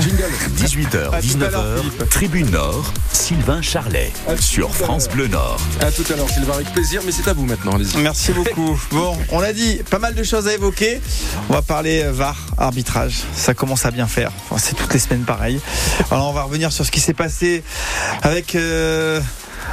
Jingle. 0.00 0.24
18h, 0.56 1.14
À 1.14 1.20
tout 1.20 1.44
à 1.44 1.50
l'heure, 1.50 1.64
19h, 1.64 1.78
Philippe. 1.78 2.10
Tribune 2.10 2.50
Nord, 2.50 2.92
Sylvain 3.12 3.62
Charlet, 3.62 4.12
sur 4.40 4.74
France. 4.74 5.08
Bleu 5.08 5.28
Nord. 5.28 5.60
À 5.80 5.90
tout 5.90 6.04
à 6.12 6.16
l'heure, 6.16 6.28
Sylvain, 6.28 6.54
avec 6.54 6.72
plaisir, 6.72 7.02
mais 7.04 7.12
c'est 7.12 7.28
à 7.28 7.32
vous 7.32 7.44
maintenant, 7.44 7.72
allez-y. 7.72 7.96
Merci 7.98 8.32
beaucoup. 8.32 8.78
Bon, 8.90 9.16
on 9.30 9.40
l'a 9.40 9.52
dit, 9.52 9.80
pas 9.90 9.98
mal 9.98 10.14
de 10.14 10.22
choses 10.22 10.46
à 10.46 10.54
évoquer. 10.54 11.00
On 11.48 11.52
va 11.52 11.62
parler 11.62 12.02
euh, 12.04 12.12
VAR, 12.12 12.36
arbitrage. 12.58 13.22
Ça 13.34 13.54
commence 13.54 13.84
à 13.86 13.90
bien 13.90 14.06
faire. 14.06 14.30
Enfin, 14.44 14.58
c'est 14.58 14.74
toutes 14.74 14.92
les 14.92 15.00
semaines 15.00 15.24
pareil. 15.24 15.60
Alors 16.10 16.28
on 16.28 16.32
va 16.32 16.42
revenir 16.44 16.72
sur 16.72 16.84
ce 16.86 16.90
qui 16.90 17.00
s'est 17.00 17.14
passé 17.14 17.62
avec 18.22 18.54
euh, 18.54 19.20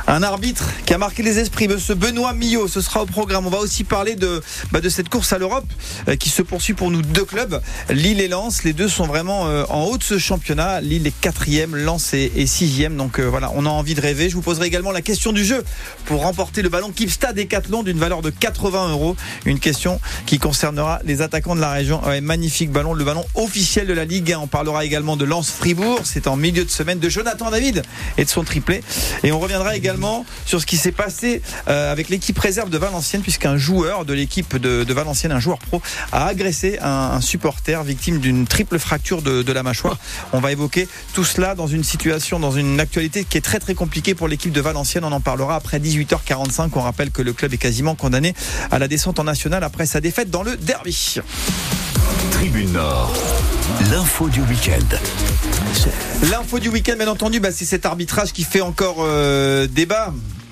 un 0.07 0.23
arbitre 0.23 0.71
qui 0.86 0.93
a 0.93 0.97
marqué 0.97 1.23
les 1.23 1.39
esprits, 1.39 1.68
ce 1.79 1.93
Benoît 1.93 2.33
Millot. 2.33 2.68
Ce 2.68 2.81
sera 2.81 3.04
au 3.04 3.05
programme. 3.05 3.45
On 3.45 3.50
va 3.50 3.59
aussi 3.59 3.83
parler 3.83 4.15
de, 4.15 4.41
bah, 4.71 4.81
de 4.81 4.89
cette 4.89 5.09
course 5.09 5.33
à 5.33 5.38
l'Europe 5.38 5.65
euh, 6.07 6.15
qui 6.15 6.29
se 6.29 6.41
poursuit 6.41 6.73
pour 6.73 6.91
nous 6.91 7.01
deux 7.01 7.25
clubs, 7.25 7.61
Lille 7.89 8.19
et 8.19 8.27
Lens. 8.27 8.64
Les 8.64 8.73
deux 8.73 8.87
sont 8.87 9.05
vraiment 9.05 9.47
euh, 9.47 9.64
en 9.69 9.83
haut 9.83 9.97
de 9.97 10.04
ce 10.04 10.18
championnat. 10.18 10.82
Lille 10.82 11.07
est 11.07 11.19
quatrième, 11.21 11.75
Lens 11.75 12.14
est, 12.14 12.45
sixième. 12.45 12.95
Donc 12.97 13.19
euh, 13.19 13.25
voilà, 13.25 13.51
on 13.56 13.65
a 13.65 13.69
envie 13.69 13.95
de 13.95 14.01
rêver. 14.01 14.29
Je 14.29 14.36
vous 14.36 14.42
poserai 14.42 14.68
également 14.68 14.92
la 14.92 15.01
question 15.01 15.32
du 15.32 15.45
jeu 15.45 15.64
pour 16.06 16.21
remporter 16.21 16.61
le 16.61 16.70
ballon 16.70 16.92
Kipstad 16.92 17.36
Decathlon 17.36 17.83
d'une 17.83 18.00
valeur 18.00 18.21
de 18.21 18.29
80 18.29 18.92
euros. 18.92 19.15
Une 19.45 19.59
question 19.59 20.00
qui 20.25 20.39
concernera 20.39 21.00
les 21.06 21.21
attaquants 21.21 21.56
de 21.56 21.61
la 21.61 21.71
région. 21.71 22.04
Ouais, 22.06 22.21
magnifique 22.21 22.71
ballon, 22.71 22.93
le 22.93 23.04
ballon 23.04 23.25
officiel 23.36 23.87
de 23.87 23.93
la 23.93 24.06
Ligue 24.06 24.33
1. 24.33 24.39
On 24.39 24.47
parlera 24.47 24.86
également 24.86 25.15
de 25.15 25.25
Lens 25.25 25.51
Fribourg. 25.51 26.01
C'est 26.04 26.28
en 26.28 26.36
milieu 26.36 26.65
de 26.65 26.70
semaine 26.70 27.00
de 27.00 27.09
Jonathan 27.09 27.51
David 27.51 27.83
et 28.18 28.25
de 28.25 28.29
son 28.29 28.43
triplé. 28.43 28.83
Et 29.23 29.31
on 29.31 29.39
reviendra 29.39 29.75
également 29.75 29.90
sur 30.45 30.61
ce 30.61 30.65
qui 30.65 30.77
s'est 30.77 30.91
passé 30.91 31.41
euh, 31.68 31.91
avec 31.91 32.09
l'équipe 32.09 32.38
réserve 32.38 32.69
de 32.69 32.77
Valenciennes, 32.77 33.22
puisqu'un 33.22 33.58
joueur 33.58 34.05
de 34.05 34.14
l'équipe 34.14 34.58
de, 34.58 34.83
de 34.83 34.94
Valenciennes, 34.94 35.31
un 35.31 35.39
joueur 35.39 35.59
pro, 35.59 35.81
a 36.11 36.27
agressé 36.27 36.80
un, 36.81 37.11
un 37.14 37.22
supporter 37.22 37.83
victime 37.83 38.19
d'une 38.19 38.47
triple 38.47 38.80
fracture 38.80 39.22
de, 39.22 39.41
de 39.41 39.52
la 39.52 39.64
mâchoire. 39.64 39.97
On 40.33 40.39
va 40.39 40.52
évoquer 40.52 40.88
tout 41.14 41.23
cela 41.23 41.55
dans 41.55 41.67
une 41.67 41.83
situation, 41.83 42.39
dans 42.39 42.52
une 42.52 42.80
actualité 42.80 43.23
qui 43.23 43.38
est 43.38 43.41
très 43.41 43.59
très 43.59 43.73
compliquée 43.73 44.16
pour 44.16 44.28
l'équipe 44.28 44.52
de 44.52 44.61
Valenciennes. 44.61 45.03
On 45.03 45.11
en 45.11 45.22
parlera 45.22 45.56
après 45.56 45.80
18h45. 45.80 46.70
On 46.76 46.81
rappelle 46.81 47.11
que 47.11 47.22
le 47.22 47.33
club 47.33 47.53
est 47.53 47.58
quasiment 47.58 47.95
condamné 47.95 48.33
à 48.72 48.80
la 48.80 48.88
descente 48.88 49.20
en 49.20 49.23
nationale 49.23 49.64
après 49.64 49.86
sa 49.86 50.02
défaite 50.02 50.30
dans 50.30 50.44
le 50.44 50.58
derby. 50.58 51.20
Tribune 52.31 52.72
Nord, 52.73 53.14
l'info 53.92 54.30
du 54.30 54.42
week-end. 54.42 54.98
L'info 56.30 56.59
du 56.59 56.70
week-end, 56.70 56.95
bien 56.98 57.08
entendu, 57.08 57.39
bah, 57.39 57.52
c'est 57.52 57.66
cet 57.66 57.86
arbitrage 57.86 58.31
qui 58.31 58.44
fait 58.44 58.61
encore 58.61 58.98
euh, 59.00 59.67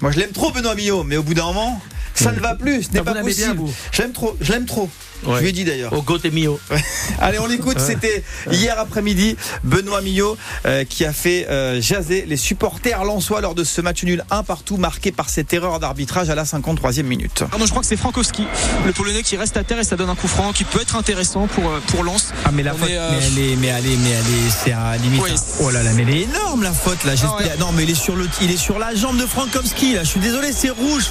Moi, 0.02 0.12
je 0.12 0.20
l'aime 0.20 0.32
trop, 0.32 0.52
Benoît 0.52 0.76
Millot, 0.76 1.04
mais 1.04 1.18
au 1.18 1.24
bout 1.24 1.34
d'un 1.34 1.46
moment, 1.46 1.80
ça 2.24 2.32
ne 2.32 2.40
va 2.40 2.56
plus. 2.56 2.84
Ce 2.84 2.90
n'est 2.92 3.00
Ah, 3.00 3.04
pas 3.04 3.14
bien, 3.14 3.24
possible. 3.24 3.56
vous 3.58 3.74
Je 3.92 4.02
l'aime 4.02 4.12
trop. 4.14 4.36
Je 4.42 4.52
l'aime 4.52 4.66
trop. 4.66 4.90
Je 5.28 5.38
lui 5.42 5.50
ai 5.50 5.52
dit 5.52 5.66
d'ailleurs. 5.66 5.92
Au 5.92 6.02
Gote 6.02 6.24
Mio. 6.32 6.60
Allez, 7.20 7.40
on 7.40 7.46
l'écoute. 7.48 7.80
C'était 7.80 8.24
hier 8.52 8.80
après-midi. 8.80 9.36
Benoît 9.66 10.02
Millot 10.02 10.38
euh, 10.66 10.86
qui 10.86 11.04
a 11.04 11.12
fait 11.12 11.46
euh, 11.50 11.82
jaser 11.82 12.24
les 12.26 12.38
supporters 12.38 13.04
lensois 13.04 13.42
lors 13.42 13.54
de 13.54 13.66
ce 13.66 13.82
match 13.82 14.04
nul 14.04 14.24
un 14.32 14.44
partout 14.44 14.78
marqué 14.78 15.12
par 15.12 15.30
cette 15.30 15.52
erreur 15.54 15.80
d'arbitrage 15.82 16.30
à 16.30 16.36
la 16.36 16.46
53e 16.46 17.04
minute. 17.04 17.44
Pardon, 17.50 17.66
je 17.66 17.70
crois 17.72 17.82
que 17.82 17.88
c'est 17.88 17.98
Frankowski, 17.98 18.46
le 18.86 18.94
Polonais 18.94 19.22
qui 19.24 19.36
reste 19.36 19.58
à 19.58 19.64
terre 19.66 19.80
et 19.80 19.84
ça 19.84 19.98
donne 19.98 20.10
un 20.10 20.16
coup 20.16 20.30
franc 20.30 20.54
qui 20.54 20.64
peut 20.64 20.80
être 20.82 20.96
intéressant 20.96 21.48
pour, 21.48 21.68
euh, 21.70 21.82
pour 21.88 22.04
Lens. 22.06 22.34
Ah 22.46 22.52
mais 22.54 22.64
la 22.64 22.74
On 22.74 22.78
faute, 22.78 22.90
est, 22.90 22.98
euh, 22.98 23.10
mais 23.12 23.18
elle 23.26 23.40
est, 23.52 23.56
mais 23.58 23.68
elle 23.68 23.86
est, 23.88 23.98
mais 23.98 24.10
elle 24.12 24.20
est, 24.48 24.50
c'est 24.64 24.72
à 24.72 24.96
limite. 24.96 25.22
Oui. 25.22 25.32
un- 25.32 25.64
Oh 25.66 25.70
là 25.70 25.84
là, 25.84 25.92
mais 25.96 26.04
elle 26.04 26.10
est 26.16 26.22
énorme 26.22 26.64
la 26.64 26.72
faute 26.72 27.04
là. 27.04 27.12
Ah 27.24 27.36
ouais. 27.38 27.58
Non 27.60 27.74
mais 27.74 27.84
il 27.84 27.90
est 27.90 27.94
sur 27.96 28.16
le, 28.16 28.26
il 28.42 28.52
est 28.52 28.58
sur 28.58 28.80
la 28.80 28.96
jambe 28.96 29.18
de 29.18 29.26
Frankowski 29.26 29.96
là. 29.96 30.04
Je 30.04 30.10
suis 30.10 30.22
désolé, 30.22 30.54
c'est 30.54 30.70
rouge. 30.70 31.10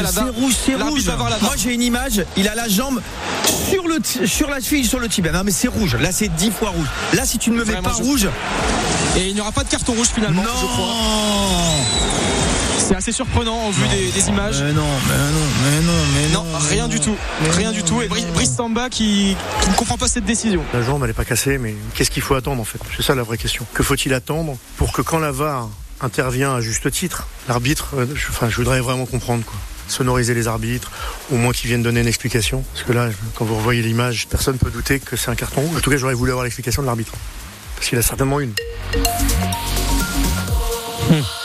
Rouge, 0.00 0.54
c'est 0.64 0.74
rouge, 0.74 1.02
c'est 1.04 1.12
rouge. 1.14 1.32
Moi 1.42 1.54
j'ai 1.56 1.72
une 1.74 1.82
image. 1.82 2.24
Il 2.36 2.48
a 2.48 2.54
la 2.54 2.68
jambe 2.68 3.00
sur 3.70 3.86
le, 3.88 3.98
sur 4.26 4.48
la 4.50 4.60
cheville, 4.60 4.84
sur 4.86 4.98
le 5.00 5.08
tibia. 5.08 5.32
Non 5.32 5.42
mais 5.44 5.50
c'est 5.52 5.68
rouge. 5.68 5.96
Là 5.96 6.10
c'est 6.12 6.28
dix 6.28 6.50
fois 6.50 6.70
rouge. 6.70 6.86
Là 7.12 7.24
si 7.26 7.38
tu 7.38 7.50
ne 7.50 7.56
me 7.56 7.64
mets 7.64 7.80
pas 7.80 7.92
je- 7.98 8.02
rouge, 8.02 8.28
Et 9.16 9.28
il 9.28 9.34
n'y 9.34 9.40
aura 9.40 9.52
pas 9.52 9.64
de 9.64 9.68
carton 9.68 9.92
rouge 9.94 10.08
finalement, 10.14 10.42
non. 10.42 10.48
je 10.60 10.66
crois. 10.66 10.94
C'est 12.78 12.96
assez 12.96 13.12
surprenant 13.12 13.68
au 13.68 13.70
vu 13.70 13.82
des, 13.88 14.10
des 14.10 14.28
images. 14.28 14.62
Mais 14.62 14.72
non, 14.74 14.82
mais 15.08 15.16
non, 15.16 15.46
mais 15.64 15.80
non, 15.80 15.92
mais 16.14 16.28
Non, 16.34 16.44
non. 16.44 16.58
rien 16.68 16.86
du 16.86 17.00
tout. 17.00 17.16
Rien 17.56 17.72
du 17.72 17.82
tout. 17.82 18.02
Et 18.02 18.08
Brice, 18.08 18.26
Brice 18.34 18.54
Samba 18.54 18.90
qui, 18.90 19.36
qui 19.62 19.70
ne 19.70 19.74
comprend 19.74 19.96
pas 19.96 20.06
cette 20.06 20.26
décision. 20.26 20.62
La 20.74 20.82
jambe, 20.82 21.00
elle 21.02 21.08
n'est 21.08 21.14
pas 21.14 21.24
cassée, 21.24 21.56
mais 21.56 21.74
qu'est-ce 21.94 22.10
qu'il 22.10 22.22
faut 22.22 22.34
attendre 22.34 22.60
en 22.60 22.64
fait? 22.64 22.78
C'est 22.94 23.02
ça 23.02 23.14
la 23.14 23.22
vraie 23.22 23.38
question. 23.38 23.66
Que 23.72 23.82
faut-il 23.82 24.12
attendre 24.12 24.56
pour 24.76 24.92
que 24.92 25.00
quand 25.00 25.18
la 25.18 25.30
VAR 25.32 25.68
intervient 26.02 26.54
à 26.56 26.60
juste 26.60 26.90
titre, 26.90 27.26
l'arbitre, 27.48 27.94
euh, 27.96 28.06
je, 28.14 28.26
enfin, 28.28 28.50
je 28.50 28.56
voudrais 28.56 28.80
vraiment 28.80 29.06
comprendre 29.06 29.44
quoi. 29.46 29.56
Sonoriser 29.88 30.34
les 30.34 30.48
arbitres, 30.48 30.90
au 31.30 31.36
moins 31.36 31.52
qu'ils 31.52 31.68
viennent 31.68 31.82
donner 31.82 32.00
une 32.00 32.06
explication. 32.06 32.64
Parce 32.72 32.84
que 32.84 32.92
là, 32.92 33.10
quand 33.34 33.44
vous 33.44 33.56
revoyez 33.56 33.82
l'image, 33.82 34.26
personne 34.28 34.54
ne 34.54 34.58
peut 34.58 34.70
douter 34.70 35.00
que 35.00 35.16
c'est 35.16 35.30
un 35.30 35.34
carton 35.34 35.60
rouge. 35.60 35.76
En 35.76 35.80
tout 35.80 35.90
cas, 35.90 35.96
j'aurais 35.96 36.14
voulu 36.14 36.30
avoir 36.30 36.44
l'explication 36.44 36.82
de 36.82 36.86
l'arbitre. 36.86 37.12
Parce 37.76 37.88
qu'il 37.88 37.98
a 37.98 38.02
certainement 38.02 38.40
une. 38.40 38.52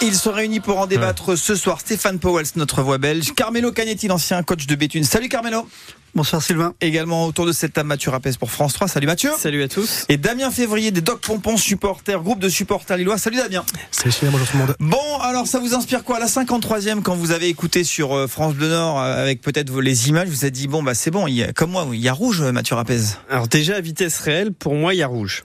Ils 0.02 0.16
se 0.16 0.30
réunissent 0.30 0.62
pour 0.62 0.80
en 0.80 0.88
débattre 0.88 1.38
ce 1.38 1.56
soir. 1.56 1.80
Stéphane 1.82 2.20
Powell, 2.20 2.46
notre 2.56 2.82
voix 2.82 2.98
belge. 2.98 3.34
Carmelo 3.36 3.72
Cagnetti, 3.72 4.08
l'ancien 4.08 4.42
coach 4.44 4.66
de 4.66 4.76
Béthune. 4.76 5.04
Salut 5.04 5.30
Carmelo. 5.30 5.68
Bonsoir 6.16 6.42
Sylvain. 6.42 6.74
Également 6.82 7.26
autour 7.28 7.46
de 7.46 7.52
cette 7.52 7.74
table, 7.74 7.88
Mathieu 7.88 8.10
Rapès 8.12 8.36
pour 8.36 8.50
France 8.52 8.74
3. 8.74 8.88
Salut 8.88 9.06
Mathieu. 9.08 9.30
Salut 9.38 9.62
à 9.64 9.68
tous. 9.68 10.06
Et 10.10 10.18
Damien 10.18 10.50
Février 10.52 10.92
des 10.92 11.02
Doc 11.02 11.22
Pompons 11.22 11.56
supporters, 11.56 12.20
groupe 12.22 12.40
de 12.40 12.50
supporters 12.50 12.98
lillois. 12.98 13.18
Salut 13.18 13.38
Damien. 13.38 13.64
Salut 13.92 14.12
Sylvain, 14.12 14.32
bonjour 14.32 14.48
tout 14.48 14.58
le 14.58 14.64
monde. 14.66 14.76
Bon, 14.80 15.20
alors 15.22 15.46
ça 15.48 15.60
vous 15.60 15.76
inspire 15.76 16.04
quoi? 16.04 16.18
À 16.18 16.20
la 16.20 16.26
53e 16.26 17.02
quand 17.04 17.16
vous 17.16 17.32
avez 17.32 17.48
écouté 17.48 17.84
sur 17.84 18.14
euh, 18.16 18.28
France 18.28 18.56
Bleu 18.56 18.70
Nord 18.70 19.00
euh, 19.00 19.22
avec 19.22 19.42
peut-être 19.42 19.70
vos- 19.70 19.82
les 19.82 20.10
images, 20.10 20.28
vous 20.28 20.36
vous 20.36 20.46
êtes 20.46 20.54
dit 20.54 20.68
bon 20.68 20.82
bah 20.84 20.94
c'est 20.96 21.12
bon, 21.12 21.28
il 21.28 21.36
y 21.36 21.44
a, 21.44 21.54
comme 21.54 21.72
moi, 21.72 21.88
il 21.94 22.00
y 22.00 22.10
a 22.10 22.14
rouge 22.14 22.42
Mathieu 22.42 22.76
Rapez. 22.76 23.00
Alors 23.30 23.48
déjà 23.48 23.76
à 23.76 23.82
vitesse 23.82 24.20
réelle, 24.20 24.52
pour 24.52 24.74
moi, 24.76 24.94
il 24.94 24.98
y 24.98 25.04
a 25.04 25.08
rouge. 25.08 25.44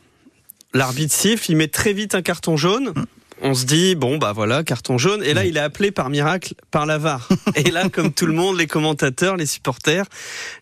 L'arbitre 0.73 1.15
siffle, 1.15 1.51
il 1.53 1.57
met 1.57 1.69
très 1.69 1.93
vite 1.93 2.15
un 2.15 2.23
carton 2.23 2.57
jaune. 2.57 2.93
On 3.47 3.53
se 3.53 3.67
dit 3.67 3.95
bon 3.95 4.17
bah 4.17 4.33
voilà 4.35 4.65
carton 4.65 4.97
jaune. 4.97 5.23
Et 5.23 5.35
là 5.35 5.45
il 5.45 5.59
est 5.59 5.61
appelé 5.61 5.91
par 5.91 6.09
miracle 6.09 6.55
par 6.71 6.87
la 6.87 6.97
VAR 6.97 7.29
et 7.55 7.71
là 7.71 7.91
comme 7.91 8.11
tout 8.11 8.25
le 8.25 8.33
monde 8.33 8.57
les 8.57 8.67
commentateurs 8.67 9.37
les 9.37 9.45
supporters 9.45 10.07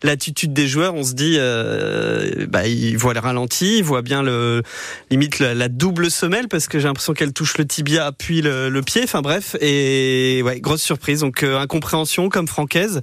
l'attitude 0.03 0.51
des 0.51 0.67
joueurs 0.67 0.93
on 0.93 1.03
se 1.03 1.13
dit 1.13 1.37
euh, 1.39 2.45
bah 2.49 2.67
il 2.67 2.97
voit 2.97 3.13
le 3.13 3.21
ralenti 3.21 3.77
il 3.77 3.83
voit 3.83 4.01
bien 4.01 4.21
le 4.21 4.63
limite 5.09 5.39
la, 5.39 5.53
la 5.53 5.69
double 5.69 6.11
semelle 6.11 6.49
parce 6.49 6.67
que 6.67 6.77
j'ai 6.77 6.87
l'impression 6.89 7.13
qu'elle 7.13 7.31
touche 7.31 7.57
le 7.57 7.65
tibia 7.65 8.11
puis 8.11 8.41
le, 8.41 8.67
le 8.67 8.81
pied. 8.81 9.01
Enfin 9.05 9.21
bref. 9.21 9.55
Et 9.61 10.41
ouais 10.43 10.59
grosse 10.59 10.81
surprise. 10.81 11.21
Donc 11.21 11.43
euh, 11.43 11.57
incompréhension 11.57 12.27
comme 12.27 12.49
francaise 12.49 13.01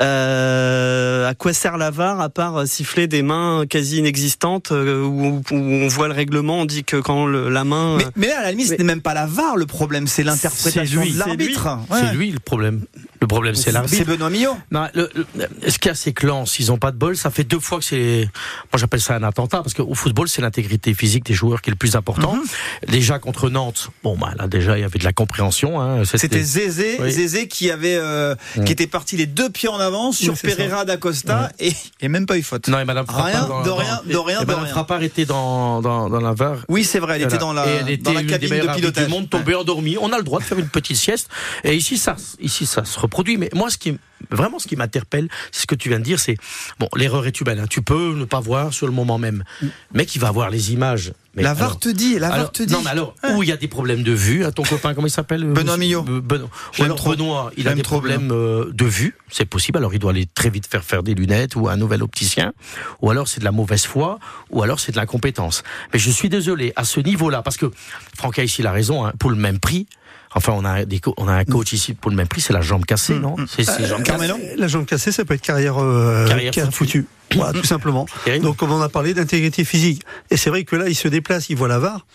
euh, 0.00 1.28
à 1.28 1.34
quoi 1.34 1.52
sert 1.52 1.76
la 1.76 1.90
VAR 1.90 2.20
à 2.20 2.28
part 2.28 2.66
siffler 2.66 3.06
des 3.06 3.22
mains 3.22 3.64
quasi 3.68 3.98
inexistantes 3.98 4.72
euh, 4.72 5.02
où, 5.04 5.42
où 5.50 5.54
on 5.54 5.88
voit 5.88 6.08
le 6.08 6.14
règlement, 6.14 6.60
on 6.60 6.64
dit 6.64 6.84
que 6.84 6.96
quand 6.96 7.26
le- 7.26 7.48
la 7.48 7.64
main. 7.64 7.96
Mais, 7.98 8.04
mais 8.16 8.26
là, 8.28 8.38
à 8.40 8.42
la 8.42 8.50
limite, 8.50 8.68
ce 8.68 8.74
n'est 8.74 8.84
même 8.84 9.02
pas 9.02 9.14
la 9.14 9.26
VAR 9.26 9.56
le 9.56 9.66
problème, 9.66 10.06
c'est 10.06 10.22
l'interprétation 10.24 11.02
lui, 11.02 11.12
de 11.12 11.18
l'arbitre. 11.18 11.78
C'est 11.90 11.94
Ouais. 11.94 12.14
lui 12.14 12.30
le 12.30 12.40
problème. 12.40 12.82
Le 13.24 13.28
problème, 13.28 13.54
c'est 13.54 13.62
C'est 13.64 13.72
l'arbitre. 13.72 14.04
Benoît 14.04 14.28
Millot. 14.28 14.54
Non, 14.70 14.86
le, 14.92 15.08
le- 15.14 15.26
ce 15.70 15.78
qu'il 15.78 15.88
y 15.88 15.92
a, 15.92 15.94
c'est 15.94 16.12
que 16.12 16.26
Lens, 16.26 16.58
ils 16.58 16.70
ont 16.70 16.76
pas 16.76 16.90
de 16.90 16.98
bol. 16.98 17.16
Ça 17.16 17.30
fait 17.30 17.42
deux 17.44 17.58
fois 17.58 17.78
que 17.78 17.84
c'est, 17.86 18.28
moi 18.70 18.76
j'appelle 18.78 19.00
ça 19.00 19.14
un 19.16 19.22
attentat, 19.22 19.62
parce 19.62 19.72
qu'au 19.72 19.94
football, 19.94 20.28
c'est 20.28 20.42
l'intégrité 20.42 20.92
physique 20.92 21.24
des 21.24 21.32
joueurs 21.32 21.62
qui 21.62 21.70
est 21.70 21.72
le 21.72 21.78
plus 21.78 21.96
important. 21.96 22.34
Mhm. 22.34 22.42
Déjà 22.88 23.18
contre 23.18 23.48
Nantes, 23.48 23.88
bon, 24.02 24.18
bah, 24.18 24.32
là, 24.36 24.46
déjà, 24.46 24.76
il 24.76 24.82
y 24.82 24.84
avait 24.84 24.98
de 24.98 25.04
la 25.04 25.14
compréhension, 25.14 25.80
hein. 25.80 26.02
C'était 26.04 26.42
Zézé, 26.42 26.98
Oui. 27.00 27.10
Zézé 27.10 27.48
qui 27.48 27.70
avait, 27.70 27.96
euh, 27.96 28.34
Mm. 28.56 28.64
qui 28.64 28.72
était 28.72 28.86
parti 28.86 29.16
les 29.16 29.24
deux 29.26 29.48
pieds 29.48 29.70
en 29.70 29.78
avant 29.80 30.12
sur 30.12 30.34
Oui, 30.34 30.38
c'est. 30.42 30.48
Pereira 30.54 30.84
d'Acosta 30.84 31.50
et, 31.58 31.72
et 32.02 32.08
même 32.08 32.26
pas 32.26 32.36
eu 32.36 32.42
faute. 32.42 32.68
Non, 32.68 32.78
et 32.78 32.84
Madame 32.84 33.06
Frappard. 33.06 33.24
Rien, 33.26 33.46
dans- 33.48 33.62
de 33.62 33.68
dans- 33.68 33.76
rien, 33.76 34.00
de 34.04 34.16
rien, 34.18 34.38
et 34.40 34.42
de 34.42 34.46
Madame 34.46 34.64
rien. 34.64 34.72
Frappard 34.72 35.02
était 35.02 35.24
dans, 35.24 35.80
dans, 35.80 36.10
dans 36.10 36.20
la 36.20 36.34
VAR. 36.34 36.58
Oui, 36.68 36.84
c'est 36.84 36.98
vrai, 36.98 37.16
elle 37.16 37.22
était 37.22 37.38
dans 37.38 37.54
la, 37.54 37.66
Et 37.66 37.70
elle 37.80 37.88
était 37.88 38.02
dans 38.02 38.12
la 38.12 38.20
une 38.20 38.26
des 38.26 38.32
cabine 38.34 38.58
de 38.68 38.74
pilotage. 38.74 39.04
du 39.06 39.10
monde 39.10 39.30
tombée 39.30 39.54
endormie. 39.54 39.96
On 39.98 40.12
a 40.12 40.18
le 40.18 40.24
droit 40.24 40.40
de 40.40 40.44
faire 40.44 40.58
une 40.58 40.68
petite 40.68 40.96
sieste. 40.98 41.28
Et 41.62 41.74
ici, 41.74 41.96
ça, 41.96 42.16
ici, 42.40 42.66
ça 42.66 42.84
se 42.84 42.98
Mais 43.38 43.50
moi, 43.54 43.70
ce 43.70 43.78
qui, 43.78 43.96
vraiment, 44.30 44.58
ce 44.58 44.66
qui 44.66 44.76
m'interpelle, 44.76 45.28
c'est 45.52 45.62
ce 45.62 45.66
que 45.66 45.74
tu 45.74 45.88
viens 45.88 45.98
de 45.98 46.04
dire, 46.04 46.18
c'est, 46.20 46.36
bon, 46.78 46.88
l'erreur 46.96 47.26
est 47.26 47.40
humaine. 47.40 47.60
hein. 47.60 47.66
Tu 47.68 47.82
peux 47.82 48.14
ne 48.14 48.24
pas 48.24 48.40
voir 48.40 48.72
sur 48.72 48.86
le 48.86 48.92
moment 48.92 49.18
même. 49.18 49.44
Mais 49.92 50.06
qui 50.06 50.18
va 50.18 50.30
voir 50.30 50.50
les 50.50 50.72
images. 50.72 51.12
Mais 51.36 51.42
la 51.42 51.52
VAR 51.52 51.68
alors- 51.70 51.80
te 51.80 51.88
dit, 51.88 52.14
la 52.18 52.28
VAR 52.28 52.38
alors, 52.38 52.52
te 52.52 52.62
dit. 52.62 52.72
non, 52.72 52.82
mais 52.84 52.90
alors, 52.90 53.14
où 53.34 53.42
il 53.42 53.48
y 53.48 53.52
a 53.52 53.56
des 53.56 53.66
problèmes 53.66 54.04
de 54.04 54.12
vue, 54.12 54.44
hein, 54.44 54.52
ton 54.52 54.62
copain, 54.62 54.94
comment 54.94 55.08
il 55.08 55.10
s'appelle 55.10 55.42
euh, 55.44 55.52
Benoît 55.52 55.76
Millot. 55.76 56.02
Benoît. 56.02 56.48
Ou 56.78 56.82
alors. 56.84 57.02
Benoît, 57.08 57.50
il 57.56 57.66
a 57.66 57.74
des 57.74 57.82
problèmes 57.82 58.30
euh, 58.30 58.70
de 58.72 58.84
vue, 58.84 59.16
c'est 59.30 59.44
possible, 59.44 59.78
alors 59.78 59.92
il 59.94 59.98
doit 59.98 60.12
aller 60.12 60.26
très 60.32 60.48
vite 60.48 60.66
faire 60.68 60.84
faire 60.84 61.02
des 61.02 61.14
lunettes 61.14 61.56
ou 61.56 61.68
un 61.68 61.76
nouvel 61.76 62.04
opticien, 62.04 62.52
ou 63.02 63.10
alors 63.10 63.26
c'est 63.26 63.40
de 63.40 63.44
la 63.44 63.50
mauvaise 63.50 63.84
foi, 63.84 64.20
ou 64.50 64.62
alors 64.62 64.78
c'est 64.78 64.92
de 64.92 64.96
l'incompétence. 64.96 65.64
Mais 65.92 65.98
je 65.98 66.08
suis 66.10 66.28
désolé, 66.28 66.72
à 66.76 66.84
ce 66.84 67.00
niveau-là, 67.00 67.42
parce 67.42 67.56
que 67.56 67.72
Franck 68.16 68.38
a 68.38 68.44
ici 68.44 68.62
la 68.62 68.70
raison, 68.70 69.04
hein, 69.04 69.12
pour 69.18 69.30
le 69.30 69.36
même 69.36 69.58
prix, 69.58 69.88
enfin 70.34 70.52
on 70.56 70.64
a, 70.64 70.84
des 70.84 71.00
co- 71.00 71.14
on 71.16 71.28
a 71.28 71.32
un 71.32 71.44
coach 71.44 71.72
ici 71.72 71.94
pour 71.94 72.10
le 72.10 72.16
même 72.16 72.28
prix, 72.28 72.40
c'est 72.40 72.52
la 72.52 72.60
jambe 72.60 72.84
cassée, 72.84 73.18
non 73.18 73.36
C'est 73.48 73.64
c'est 73.64 73.86
jambe 73.86 74.02
cassée. 74.02 74.26
Carmelo 74.28 74.36
La 74.56 74.68
jambe 74.68 74.84
cassée, 74.86 75.12
ça 75.12 75.24
peut 75.24 75.34
être 75.34 75.40
carrière, 75.42 75.82
euh, 75.82 76.26
Carrière 76.28 76.52
foutue. 76.72 77.06
Voilà, 77.34 77.52
tout 77.58 77.64
simplement. 77.66 78.06
Terrible. 78.24 78.44
Donc, 78.44 78.56
comme 78.56 78.70
on 78.70 78.80
a 78.82 78.88
parlé 78.88 79.12
d'intégrité 79.14 79.64
physique. 79.64 80.02
Et 80.30 80.36
c'est 80.36 80.50
vrai 80.50 80.64
que 80.64 80.76
là, 80.76 80.88
il 80.88 80.94
se 80.94 81.08
déplace, 81.08 81.48
il 81.50 81.56
voit 81.56 81.68
la 81.68 81.78
VAR. 81.78 82.06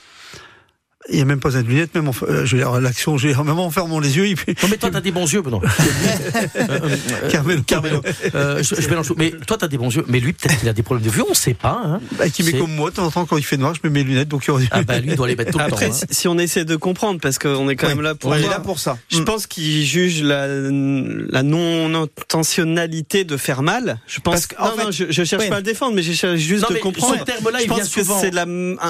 Il 1.07 1.15
n'y 1.15 1.21
a 1.21 1.25
même 1.25 1.39
pas 1.39 1.47
besoin 1.47 1.63
de 1.63 1.67
lunettes, 1.69 1.95
même 1.95 2.09
en, 2.09 2.13
euh, 2.23 2.45
je 2.45 2.57
l'action, 2.57 3.15
même 3.15 3.49
en 3.57 3.71
fermant 3.71 4.01
les 4.01 4.17
yeux, 4.17 4.27
il. 4.27 4.35
Non, 4.35 4.67
mais 4.69 4.75
toi, 4.75 4.89
t'as 4.91 4.99
des 4.99 5.11
bons 5.11 5.31
yeux, 5.31 5.41
Benoît. 5.41 5.61
Carmelo. 7.31 7.61
Carmelo. 7.63 8.01
Euh, 8.35 8.61
je, 8.61 8.75
je 8.79 8.89
mélange 8.89 9.07
tout. 9.07 9.15
Mais 9.17 9.31
toi, 9.47 9.57
t'as 9.57 9.69
des 9.69 9.77
bons 9.77 9.89
yeux. 9.95 10.03
Mais 10.09 10.19
lui, 10.19 10.33
peut-être 10.33 10.59
qu'il 10.59 10.67
a 10.67 10.73
des 10.73 10.83
problèmes 10.83 11.05
de 11.05 11.11
vue, 11.11 11.23
on 11.27 11.33
sait 11.33 11.53
pas. 11.53 11.81
Hein. 11.85 12.01
Bah, 12.17 12.29
qui 12.29 12.43
met 12.43 12.51
comme 12.51 12.75
moi, 12.75 12.89
de 12.89 12.95
temps 12.97 13.05
en 13.05 13.11
temps, 13.11 13.25
quand 13.25 13.37
il 13.37 13.45
fait 13.45 13.55
noir, 13.57 13.73
je 13.73 13.79
mets 13.83 13.89
mes 13.89 14.03
lunettes, 14.03 14.27
donc 14.27 14.43
il 14.45 14.51
aurait 14.51 14.65
Ah 14.71 14.83
bah 14.83 14.99
lui, 14.99 15.11
il 15.11 15.15
doit 15.15 15.27
les 15.29 15.37
mettre 15.37 15.51
tout 15.51 15.57
le 15.57 15.63
Après, 15.63 15.87
temps. 15.89 15.95
hein. 15.95 16.05
si- 16.11 16.27
on 16.27 16.37
essaie 16.37 16.65
de 16.65 16.75
comprendre, 16.75 17.19
parce 17.21 17.39
qu'on 17.39 17.69
est 17.69 17.75
quand 17.77 17.87
même 17.87 18.01
là 18.01 18.13
pour 18.13 18.31
On 18.31 18.35
est 18.35 18.41
là 18.41 18.59
pour 18.59 18.77
ça. 18.79 18.97
Je 19.09 19.19
Mm. 19.21 19.25
pense 19.25 19.47
qu'il 19.47 19.85
juge 19.85 20.21
la, 20.21 20.47
la 20.47 21.43
non-intentionnalité 21.43 23.23
de 23.23 23.37
faire 23.37 23.61
mal. 23.63 23.99
Je 24.07 24.19
pense 24.19 24.33
Parce 24.33 24.47
que, 24.47 24.55
non, 24.61 24.71
fait- 24.77 24.83
non, 24.85 24.91
je, 24.91 25.05
je 25.09 25.23
cherche 25.23 25.47
pas 25.47 25.55
à 25.55 25.59
le 25.59 25.63
défendre, 25.63 25.95
mais 25.95 26.03
je 26.03 26.13
cherche 26.13 26.39
juste 26.39 26.69
Non, 26.69 26.75
de 26.75 26.79
comprendre. 26.81 27.17
ce 27.19 27.23
terme-là, 27.23 27.59
je 27.59 27.63
il 27.63 27.67
vient 27.67 27.77
pense 27.79 27.89
que 27.89 28.01
souvent. 28.01 28.19
c'est 28.19 28.31
de 28.31 28.35
la, 28.35 28.43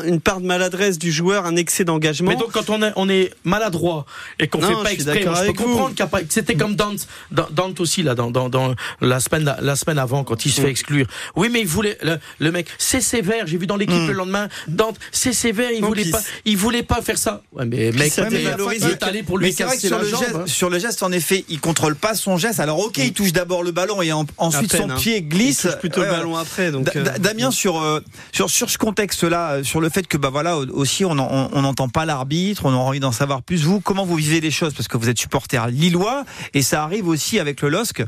une 0.06 0.20
part 0.22 0.42
de 0.42 0.46
maladresse 0.46 0.98
du 0.98 1.12
joueur, 1.12 1.46
un 1.46 1.56
excès 1.56 1.84
Mais 2.22 2.36
donc 2.36 2.52
quand 2.52 2.70
on 2.70 2.82
est, 2.82 2.92
on 2.96 3.10
est 3.10 3.34
maladroit 3.44 4.06
et 4.40 4.48
qu'on 4.48 4.62
fait 4.62 4.74
pas 4.84 4.92
exprès, 4.94 5.22
je 5.24 5.46
peux 5.48 5.54
comprendre 5.54 5.90
qu'il 5.90 6.00
y 6.00 6.02
a 6.04 6.08
pas- 6.08 6.22
que 6.22 6.32
c'était 6.34 6.56
comme 6.56 6.76
Dante, 6.76 7.08
Dan- 7.32 7.48
Dante 7.52 7.80
aussi 7.80 8.04
là 8.04 8.16
dans, 8.16 8.32
dans, 8.32 8.50
dans 8.50 8.74
la 9.02 9.20
semaine 9.20 9.56
la 9.62 9.76
semaine 9.76 9.98
avant 10.00 10.24
quand 10.24 10.46
il 10.46 10.52
se 10.52 10.62
fait 10.62 10.70
exclure. 10.70 11.06
Oui 11.36 11.50
mais 11.52 11.62
il 11.62 11.68
voulait 11.68 11.98
le, 12.02 12.18
le 12.40 12.52
mec 12.52 12.68
c'est 12.78 13.02
sévère. 13.02 13.48
J'ai 13.48 13.58
vu 13.58 13.68
dans 13.68 13.78
l'équipe 13.78 14.08
le 14.08 14.14
lendemain 14.14 14.48
Dante 14.68 14.98
c'est 15.12 15.34
sévère. 15.34 15.72
Il 15.72 15.82
Donc, 15.82 15.90
voulait 15.90 16.04
il 16.04 16.12
pas 16.12 16.22
il 16.46 16.58
voulait 16.58 16.84
pas 16.84 17.02
faire 17.02 17.18
ça. 17.18 17.42
Ouais 17.54 17.66
mais 17.66 17.92
mec 17.92 18.12
ça 18.12 18.26
dévalorise. 18.26 18.82
il 18.84 18.90
est 18.92 19.04
allé 19.04 19.24
pour 19.24 19.38
lui 19.38 19.48
Mais 19.48 19.52
c'est 19.52 19.64
vrai 19.64 19.78
que 19.78 19.82
casser 19.82 19.88
sur 19.90 19.98
la 19.98 20.04
le, 20.04 20.10
jambe. 20.10 20.20
geste, 20.22 20.36
hein. 20.36 20.44
sur 20.46 20.70
le 20.70 20.80
geste, 20.80 21.04
en 21.04 21.12
effet, 21.12 21.46
il 21.50 21.60
contrôle 21.60 21.96
pas 21.96 22.14
son 22.16 22.38
geste. 22.38 22.60
Alors, 22.60 22.80
ok, 22.80 22.98
il 22.98 23.14
touche 23.14 23.34
d'abord 23.34 23.64
le 23.64 23.72
ballon 23.72 24.02
et 24.02 24.12
en- 24.12 24.26
ensuite 24.38 24.72
peine, 24.72 24.82
son 24.82 24.90
hein. 24.92 24.96
pied 24.98 25.22
glisse. 25.22 25.64
Il 25.64 25.70
touche 25.72 25.80
plutôt 25.80 26.02
Ouais, 26.02 26.08
le 26.08 26.12
ouais. 26.12 26.18
ballon 26.18 26.38
après. 26.38 26.72
Donc, 26.72 26.96
euh, 26.96 27.04
Da- 27.04 27.18
Damien 27.20 27.52
sur 27.52 27.82
euh, 27.82 28.00
sur 28.32 28.50
sur 28.50 28.70
ce 28.70 28.78
contexte-là, 28.78 29.52
euh, 29.56 29.64
sur 29.64 29.82
le 29.82 29.90
fait 29.90 30.08
que 30.08 30.18
bah 30.18 30.30
voilà 30.30 30.58
au- 30.58 30.66
aussi 30.70 31.06
on 31.06 31.12
en- 31.18 31.50
on 31.54 31.64
pas 31.90 32.06
l'arbitre, 32.06 32.66
on 32.66 32.72
a 32.72 32.76
envie 32.76 33.00
d'en 33.00 33.12
savoir 33.12 33.42
plus. 33.42 33.64
Vous, 33.64 33.82
comment 33.82 34.06
vous 34.06 34.16
vivez 34.16 34.42
les 34.42 34.52
choses? 34.52 34.74
Parce 34.74 34.88
que 34.88 34.98
vous 34.98 35.10
êtes 35.10 35.20
supporter 35.20 35.68
lillois 35.68 36.24
et 36.54 36.62
ça 36.62 36.84
arrive 36.84 37.08
aussi 37.08 37.40
avec 37.40 37.62
le 37.62 37.70
LOSC. 37.70 38.04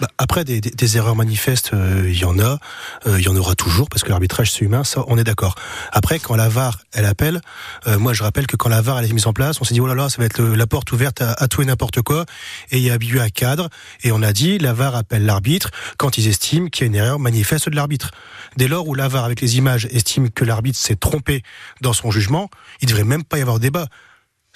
Bah, 0.00 0.08
après, 0.18 0.44
des, 0.44 0.96
erreurs 0.96 1.16
manifestes, 1.16 1.72
euh, 1.72 2.04
il 2.06 2.18
y 2.18 2.24
en 2.24 2.38
a, 2.38 2.58
euh, 3.06 3.18
il 3.18 3.24
y 3.24 3.28
en 3.28 3.36
aura 3.36 3.54
toujours, 3.54 3.88
parce 3.88 4.02
que 4.02 4.10
l'arbitrage 4.10 4.52
c'est 4.52 4.64
humain, 4.64 4.84
ça 4.84 5.02
on 5.08 5.16
est 5.16 5.24
d'accord. 5.24 5.54
Après, 5.92 6.18
quand 6.18 6.36
la 6.36 6.48
VAR, 6.48 6.80
elle 6.92 7.06
appelle, 7.06 7.40
euh, 7.86 7.98
moi 7.98 8.12
je 8.12 8.22
rappelle 8.22 8.46
que 8.46 8.56
quand 8.56 8.68
la 8.68 8.82
VAR 8.82 8.98
elle 8.98 9.10
est 9.10 9.12
mise 9.12 9.26
en 9.26 9.32
place, 9.32 9.60
on 9.60 9.64
s'est 9.64 9.74
dit, 9.74 9.80
oh 9.80 9.86
là 9.86 9.94
là, 9.94 10.10
ça 10.10 10.18
va 10.18 10.26
être 10.26 10.42
la 10.42 10.66
porte 10.66 10.92
ouverte 10.92 11.22
à, 11.22 11.32
à 11.32 11.48
tout 11.48 11.62
et 11.62 11.64
n'importe 11.64 12.02
quoi, 12.02 12.26
et 12.70 12.78
il 12.78 12.82
y 12.82 12.90
a 12.90 12.96
eu 13.00 13.20
un 13.20 13.30
cadre, 13.30 13.70
et 14.02 14.12
on 14.12 14.22
a 14.22 14.32
dit, 14.32 14.58
la 14.58 14.74
VAR 14.74 14.94
appelle 14.96 15.24
l'arbitre 15.24 15.70
quand 15.96 16.18
ils 16.18 16.28
estiment 16.28 16.68
qu'il 16.68 16.82
y 16.82 16.84
a 16.84 16.88
une 16.88 16.94
erreur 16.94 17.18
manifeste 17.18 17.68
de 17.70 17.76
l'arbitre. 17.76 18.10
Dès 18.56 18.68
lors 18.68 18.86
où 18.88 18.94
la 18.94 19.08
VAR, 19.08 19.24
avec 19.24 19.40
les 19.40 19.56
images, 19.56 19.86
estime 19.90 20.30
que 20.30 20.44
l'arbitre 20.44 20.78
s'est 20.78 20.96
trompé 20.96 21.42
dans 21.80 21.92
son 21.92 22.10
jugement, 22.10 22.50
il 22.80 22.88
devrait 22.88 23.04
même 23.04 23.15
pas 23.24 23.38
y 23.38 23.42
avoir 23.42 23.58
débat. 23.58 23.86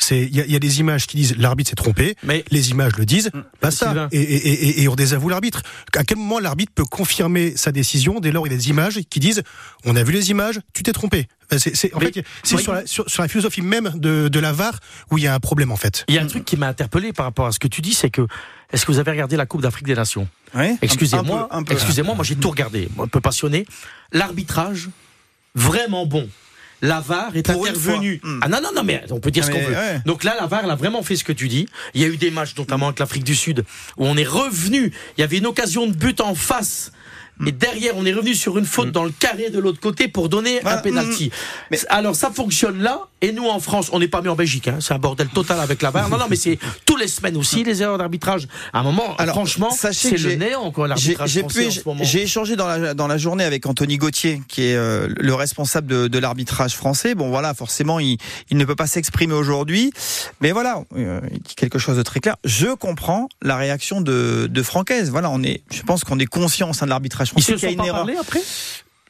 C'est, 0.03 0.23
il 0.23 0.35
y 0.35 0.41
a, 0.41 0.47
il 0.47 0.51
y 0.51 0.57
a 0.57 0.59
des 0.59 0.81
images 0.81 1.07
qui 1.07 1.19
disent 1.19 1.37
l'arbitre 1.37 1.69
s'est 1.69 1.77
trompé, 1.77 2.17
Mais 2.23 2.43
les 2.51 2.71
images 2.71 2.97
le 2.97 3.05
disent, 3.05 3.31
basta. 3.61 3.89
Sylvain. 3.89 4.09
Et, 4.13 4.19
et, 4.23 4.47
et, 4.47 4.83
et 4.83 4.89
on 4.89 4.95
désavoue 4.95 5.29
l'arbitre. 5.29 5.61
À 5.95 6.05
quel 6.05 6.17
moment 6.17 6.39
l'arbitre 6.39 6.73
peut 6.75 6.87
confirmer 6.87 7.55
sa 7.55 7.71
décision 7.71 8.19
dès 8.19 8.33
lors 8.33 8.47
il 8.47 8.51
y 8.51 8.55
a 8.55 8.57
des 8.57 8.71
images 8.71 8.99
qui 9.11 9.21
disent 9.21 9.43
on 9.85 9.97
a 9.97 10.03
vu 10.03 10.13
les 10.13 10.31
images, 10.31 10.59
tu 10.73 10.83
t'es 10.83 10.93
trompé. 10.93 11.29
C'est, 11.59 11.77
c'est- 11.77 11.93
en 11.95 11.99
Mais- 11.99 12.13
fait, 12.13 12.25
c'est 12.45 12.55
moi, 12.55 12.63
sur 12.63 12.73
la, 12.73 12.87
sur, 12.87 13.11
sur 13.11 13.21
la 13.21 13.29
philosophie 13.29 13.61
même 13.61 13.93
de, 13.97 14.29
de 14.29 14.41
la 14.41 14.53
VAR 14.53 14.81
où 15.11 15.19
il 15.19 15.25
y 15.25 15.27
a 15.27 15.35
un 15.35 15.39
problème 15.41 15.71
en 15.71 15.77
fait. 15.77 16.07
Il 16.09 16.15
y 16.15 16.19
a 16.19 16.23
un 16.23 16.27
truc 16.27 16.47
qui 16.47 16.57
m'a 16.57 16.69
interpellé 16.69 17.13
par 17.13 17.27
rapport 17.27 17.45
à 17.45 17.53
ce 17.53 17.59
que 17.59 17.69
tu 17.69 17.83
dis, 17.83 17.93
c'est 17.93 18.09
que 18.09 18.27
est-ce 18.73 18.87
que 18.87 18.93
vous 18.93 19.01
avez 19.01 19.11
regardé 19.11 19.37
la 19.37 19.45
Coupe 19.45 19.61
d'Afrique 19.61 19.85
des 19.87 19.97
Nations? 19.97 20.27
Oui. 20.55 20.79
Excusez-moi, 20.81 21.49
un 21.51 21.63
peu. 21.63 21.75
excusez-moi, 21.75 22.15
moi 22.15 22.25
j'ai 22.25 22.37
tout 22.37 22.49
regardé, 22.49 22.89
un 22.99 23.07
peu 23.07 23.21
passionné. 23.21 23.67
L'arbitrage, 24.13 24.89
vraiment 25.55 26.07
bon. 26.07 26.27
La 26.83 27.01
VAR 27.01 27.37
est 27.37 27.51
Pour 27.51 27.67
intervenue. 27.67 28.21
Hmm. 28.23 28.41
Ah 28.43 28.49
non, 28.49 28.59
non, 28.63 28.71
non, 28.75 28.83
mais 28.85 29.03
on 29.11 29.21
peut 29.21 29.31
dire 29.31 29.45
Ah, 29.45 29.47
ce 29.49 29.53
qu'on 29.53 29.59
mais 29.59 29.67
veut. 29.67 29.75
ouais. 29.75 30.01
Donc 30.07 30.25
là, 30.25 30.35
la 30.41 30.47
VAR, 30.47 30.63
elle 30.65 30.71
a 30.71 30.75
vraiment 30.77 31.03
fait 31.03 31.17
ce 31.17 31.25
que 31.25 31.33
tu 31.33 31.47
dis. 31.49 31.67
Il 31.95 32.01
y 32.01 32.05
a 32.05 32.09
eu 32.09 32.17
des 32.17 32.31
matchs, 32.31 32.55
notamment 32.57 32.87
avec 32.87 32.99
l'Afrique 32.99 33.25
du 33.25 33.35
Sud, 33.35 33.65
où 33.99 34.07
on 34.07 34.17
est 34.17 34.27
revenu. 34.27 34.93
Il 35.17 35.21
y 35.21 35.25
avait 35.25 35.39
une 35.39 35.47
occasion 35.47 35.87
de 35.87 35.93
but 35.93 36.21
en 36.21 36.35
face. 36.35 36.93
Hmm. 37.41 37.49
Et 37.49 37.53
derrière, 37.53 37.95
on 37.97 38.05
est 38.07 38.13
revenu 38.13 38.35
sur 38.35 38.59
une 38.59 38.67
faute 38.67 38.93
dans 38.93 39.05
le 39.05 39.11
carré 39.11 39.51
de 39.51 39.59
l'autre 39.59 39.81
côté 39.81 40.09
pour 40.09 40.29
donner 40.29 40.65
un 40.65 40.77
penalty. 40.79 41.31
Mais- 41.71 41.79
Alors 41.89 42.15
ça 42.15 42.31
fonctionne 42.31 42.83
là, 42.83 43.09
et 43.23 43.33
nous 43.33 43.47
en 43.49 43.61
France, 43.61 43.89
on 43.93 43.99
n'est 43.99 44.09
pas 44.09 44.23
mieux 44.23 44.31
en 44.31 44.37
Belgique. 44.37 44.69
Hein. 44.69 44.79
C'est 44.81 44.95
un 44.95 44.99
bordel 44.99 45.29
total 45.29 45.61
avec 45.61 45.83
la 45.83 45.91
VAR. 45.91 46.09
Non, 46.09 46.19
non, 46.19 46.27
mais 46.31 46.37
c'est 46.37 46.59
tous 46.87 46.97
les 46.97 47.09
semaines 47.09 47.37
aussi 47.37 47.65
les 47.65 47.83
erreurs 47.83 47.99
d'arbitrage. 47.99 48.47
À 48.73 48.81
un 48.81 48.83
moment, 48.83 49.15
Alors, 49.19 49.35
franchement, 49.35 49.71
c'est 49.71 50.17
le 50.17 50.35
néant 50.35 50.71
quoi 50.71 50.89
l'arbitrage 50.89 51.31
j'ai 52.03 52.23
échangé 52.23 52.57
dans 52.57 52.67
la, 52.67 52.95
dans 52.95 53.07
la 53.07 53.19
journée 53.19 53.45
avec 53.45 53.67
Anthony 53.67 53.97
Gauthier, 53.97 54.41
qui 54.49 54.63
est 54.63 54.75
euh, 54.75 55.09
le 55.19 55.35
responsable 55.35 55.87
de, 55.87 56.09
de 56.09 56.19
l'arbitrage 56.19 56.75
français. 56.75 57.15
Bon, 57.15 57.31
voilà, 57.31 57.55
forcément, 57.55 57.99
il, 57.99 58.19
il 58.51 58.57
ne 58.57 58.65
peut 58.65 58.77
pas 58.77 58.87
s'exprimer 58.87 59.35
aujourd'hui. 59.35 59.93
Mais 60.41 60.53
voilà, 60.53 60.83
euh, 60.97 61.21
il 61.33 61.41
dit 61.41 61.55
quelque 61.55 61.79
chose 61.79 61.97
de 61.97 62.03
très 62.03 62.21
clair. 62.21 62.37
Je 62.45 62.75
comprends 62.75 63.29
la 63.43 63.57
réaction 63.57 64.01
de, 64.01 64.49
de 64.51 64.63
Francaise. 64.63 65.11
Voilà, 65.11 65.31
on 65.31 65.43
est, 65.43 65.63
je 65.73 65.83
pense 65.83 66.05
qu'on 66.05 66.19
est 66.19 66.27
conscient 66.27 66.71
au 66.71 66.73
sein 66.73 66.87
de 66.87 66.91
l'arbitrage 66.91 67.30
Ils 67.37 67.43
français 67.43 67.53
se 67.53 67.57
qu'il 67.59 67.63
y 67.63 67.67
a 67.67 67.69
sont 67.69 67.73
une 67.73 67.79
pas 67.79 67.85
erreur. 67.87 68.01
parlé 68.01 68.17
après 68.17 68.41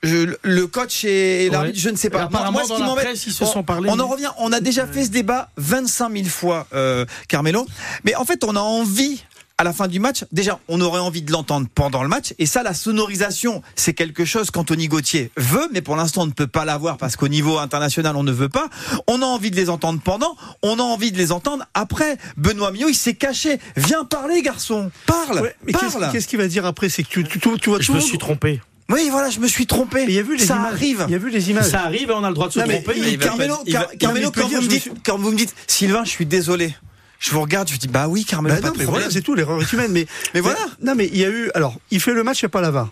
Je- 0.03 0.35
le 0.43 0.67
coach 0.67 1.05
et 1.05 1.45
Ouais. 1.49 1.53
l'arbitre, 1.53 1.79
je 1.79 1.91
ne 1.91 1.97
sais 1.97 2.09
pas. 2.09 2.23
Apparemment, 2.23 2.53
Moi, 2.53 2.63
ce 2.65 2.73
qui 2.75 2.95
presse, 2.97 3.27
ils 3.27 3.33
se 3.35 3.45
on- 3.45 3.53
sont 3.53 3.63
parlé, 3.63 3.91
On 3.93 3.99
en 4.01 4.09
revient. 4.09 4.31
On 4.39 4.51
a 4.51 4.61
déjà 4.61 4.87
fait 4.87 5.05
ce 5.05 5.11
débat 5.11 5.51
25 5.59 6.11
000 6.13 6.25
fois, 6.27 6.67
euh, 6.73 7.05
Carmelo. 7.29 7.67
Mais 8.05 8.15
en 8.15 8.25
fait, 8.25 8.43
on 8.45 8.57
a 8.57 8.61
envie. 8.61 9.23
À 9.61 9.62
la 9.62 9.75
fin 9.75 9.89
du 9.89 10.01
match, 10.01 10.25
déjà, 10.33 10.59
on 10.69 10.81
aurait 10.81 11.01
envie 11.01 11.21
de 11.21 11.31
l'entendre 11.31 11.67
pendant 11.75 12.03
le 12.03 12.09
match. 12.09 12.33
Et 12.39 12.47
ça, 12.47 12.62
la 12.62 12.73
sonorisation, 12.73 13.61
c'est 13.77 13.93
quelque 13.93 14.25
chose 14.25 14.51
qu'Anthony 14.51 14.89
Gauthier 14.89 15.31
veut, 15.37 15.69
mais 15.71 15.83
pour 15.83 15.97
l'instant, 15.97 16.23
on 16.23 16.27
ne 16.27 16.33
peut 16.33 16.47
pas 16.47 16.65
l'avoir 16.65 16.97
parce 16.97 17.15
qu'au 17.15 17.29
niveau 17.29 17.59
international, 17.59 18.17
on 18.17 18.23
ne 18.23 18.33
veut 18.33 18.49
pas. 18.49 18.71
On 19.07 19.21
a 19.21 19.27
envie 19.27 19.51
de 19.51 19.57
les 19.57 19.69
entendre 19.69 20.01
pendant, 20.03 20.35
on 20.62 20.79
a 20.79 20.83
envie 20.83 21.12
de 21.12 21.19
les 21.19 21.31
entendre 21.31 21.67
après. 21.75 22.17
Benoît 22.39 22.73
Millot, 22.73 22.89
il 22.89 22.95
s'est 22.95 23.12
caché. 23.12 23.59
Viens 23.77 24.07
parler, 24.07 24.41
garçon. 24.41 24.91
Parle. 25.05 25.41
Ouais, 25.43 25.55
mais 25.67 25.75
qu'est-ce 25.75 25.99
parle. 25.99 26.11
qu'est-ce 26.11 26.27
qu'il 26.27 26.39
va 26.39 26.49
dire 26.49 26.65
après? 26.65 26.89
C'est 26.89 27.03
que 27.03 27.11
tu, 27.11 27.25
tu, 27.25 27.39
tu, 27.39 27.59
tu 27.59 27.69
vois 27.69 27.81
Je 27.81 27.87
tout 27.89 27.93
me 27.93 28.01
suis 28.01 28.17
trompé. 28.17 28.62
Oui, 28.89 29.09
voilà, 29.11 29.29
je 29.29 29.41
me 29.41 29.47
suis 29.47 29.67
trompé. 29.67 30.07
Il 30.09 30.15
y 30.15 30.19
a 30.19 30.23
vu 30.23 30.39
les 30.39 30.47
ça 30.47 30.55
images. 30.57 30.73
arrive. 30.73 31.05
Il 31.07 31.12
y 31.12 31.15
a 31.15 31.19
vu 31.19 31.29
les 31.29 31.51
images. 31.51 31.67
Ça 31.69 31.83
arrive 31.83 32.11
on 32.11 32.25
a 32.25 32.29
le 32.29 32.35
droit 32.35 32.49
de 32.49 32.55
se 32.55 32.61
Non, 32.61 32.67
tromper. 32.67 33.19
Carmelo, 33.19 33.59
Car- 33.71 33.91
Carmelo, 33.99 34.33
vous 34.35 34.62
me 34.62 35.03
quand 35.05 35.19
vous 35.19 35.31
me 35.31 35.37
dites, 35.37 35.55
Sylvain, 35.67 36.03
je 36.05 36.09
suis 36.11 36.25
désolé. 36.25 36.75
Je 37.21 37.31
vous 37.33 37.41
regarde, 37.43 37.69
je 37.69 37.75
vous 37.75 37.79
dis, 37.79 37.87
bah 37.89 38.09
oui, 38.09 38.25
Carmelo, 38.25 38.55
Bah 38.57 38.61
pas 38.63 38.67
non, 38.69 38.73
mais 38.77 38.85
problème. 38.85 39.03
voilà, 39.03 39.11
c'est 39.13 39.21
tout, 39.23 39.35
l'erreur 39.35 39.61
est 39.61 39.73
humaine. 39.73 39.93
Mais, 39.93 40.07
Mais 40.35 40.41
voilà. 40.41 40.59
Non, 40.83 40.95
mais 40.97 41.07
il 41.07 41.19
y 41.19 41.25
a 41.25 41.29
eu. 41.29 41.51
Alors, 41.55 41.79
il 41.91 42.01
fait 42.01 42.15
le 42.15 42.25
match, 42.25 42.41
il 42.41 42.47
n'y 42.47 42.49
a 42.49 42.51
pas 42.51 42.63
la 42.63 42.71
VAR. 42.71 42.91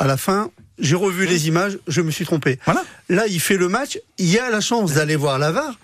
À 0.00 0.06
la 0.06 0.16
fin, 0.16 0.50
j'ai 0.80 0.96
revu 0.96 1.26
les 1.26 1.46
images, 1.46 1.78
je 1.86 2.00
me 2.02 2.10
suis 2.10 2.24
trompé. 2.24 2.58
Voilà. 2.64 2.82
Là, 3.08 3.26
il 3.28 3.38
fait 3.40 3.56
le 3.56 3.68
match, 3.68 3.98
il 4.18 4.26
y 4.30 4.38
a 4.38 4.50
la 4.50 4.60
chance 4.60 4.94
d'aller 4.94 5.14
voir 5.16 5.38
la 5.38 5.52
VAR. 5.52 5.78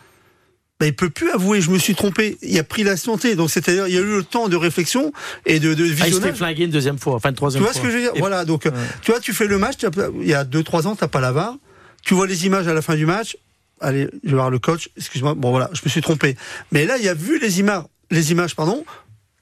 Bah, 0.80 0.86
il 0.86 0.94
peut 0.94 1.08
plus 1.08 1.30
avouer, 1.30 1.60
je 1.60 1.70
me 1.70 1.78
suis 1.78 1.94
trompé. 1.94 2.36
Il 2.42 2.58
a 2.58 2.64
pris 2.64 2.82
la 2.82 2.96
santé. 2.96 3.34
Donc, 3.36 3.50
c'est-à-dire, 3.50 3.86
il 3.88 3.94
y 3.94 3.96
a 3.96 4.00
eu 4.00 4.16
le 4.16 4.22
temps 4.24 4.48
de 4.48 4.56
réflexion 4.56 5.12
et 5.46 5.60
de, 5.60 5.72
de 5.72 5.84
Ah, 5.84 5.86
il 5.86 5.90
se 5.90 5.96
fait 5.96 6.04
visionnage. 6.06 6.36
flinguer 6.36 6.64
une 6.64 6.70
deuxième 6.70 6.98
fois, 6.98 7.14
enfin 7.14 7.28
une 7.30 7.34
Tu 7.34 7.38
troisième 7.38 7.62
vois 7.62 7.72
fois. 7.72 7.80
ce 7.80 7.86
que 7.86 7.90
je 7.92 7.96
veux 7.96 8.02
dire? 8.02 8.12
Voilà, 8.18 8.44
donc, 8.44 8.68
tu 9.02 9.10
vois, 9.12 9.20
tu 9.20 9.32
fais 9.32 9.46
le 9.46 9.56
match, 9.58 9.76
tu 9.78 9.86
il 10.20 10.26
y 10.28 10.34
a 10.34 10.44
2-3 10.44 10.86
ans, 10.88 10.96
t'as 10.96 11.08
pas 11.08 11.20
la 11.20 11.32
VAR. 11.32 11.54
Tu 12.02 12.12
vois 12.14 12.26
les 12.26 12.44
images 12.46 12.66
à 12.68 12.74
la 12.74 12.82
fin 12.82 12.94
du 12.96 13.06
match. 13.06 13.36
Allez, 13.80 14.08
je 14.24 14.30
vais 14.30 14.36
voir 14.36 14.50
le 14.50 14.58
coach. 14.58 14.88
Excuse-moi. 14.96 15.34
Bon, 15.34 15.50
voilà, 15.50 15.68
je 15.72 15.80
me 15.84 15.90
suis 15.90 16.00
trompé. 16.00 16.36
Mais 16.72 16.86
là, 16.86 16.96
il 16.98 17.08
a 17.08 17.14
vu 17.14 17.38
les 17.38 17.60
images, 17.60 17.84
les 18.10 18.32
images, 18.32 18.56
pardon. 18.56 18.84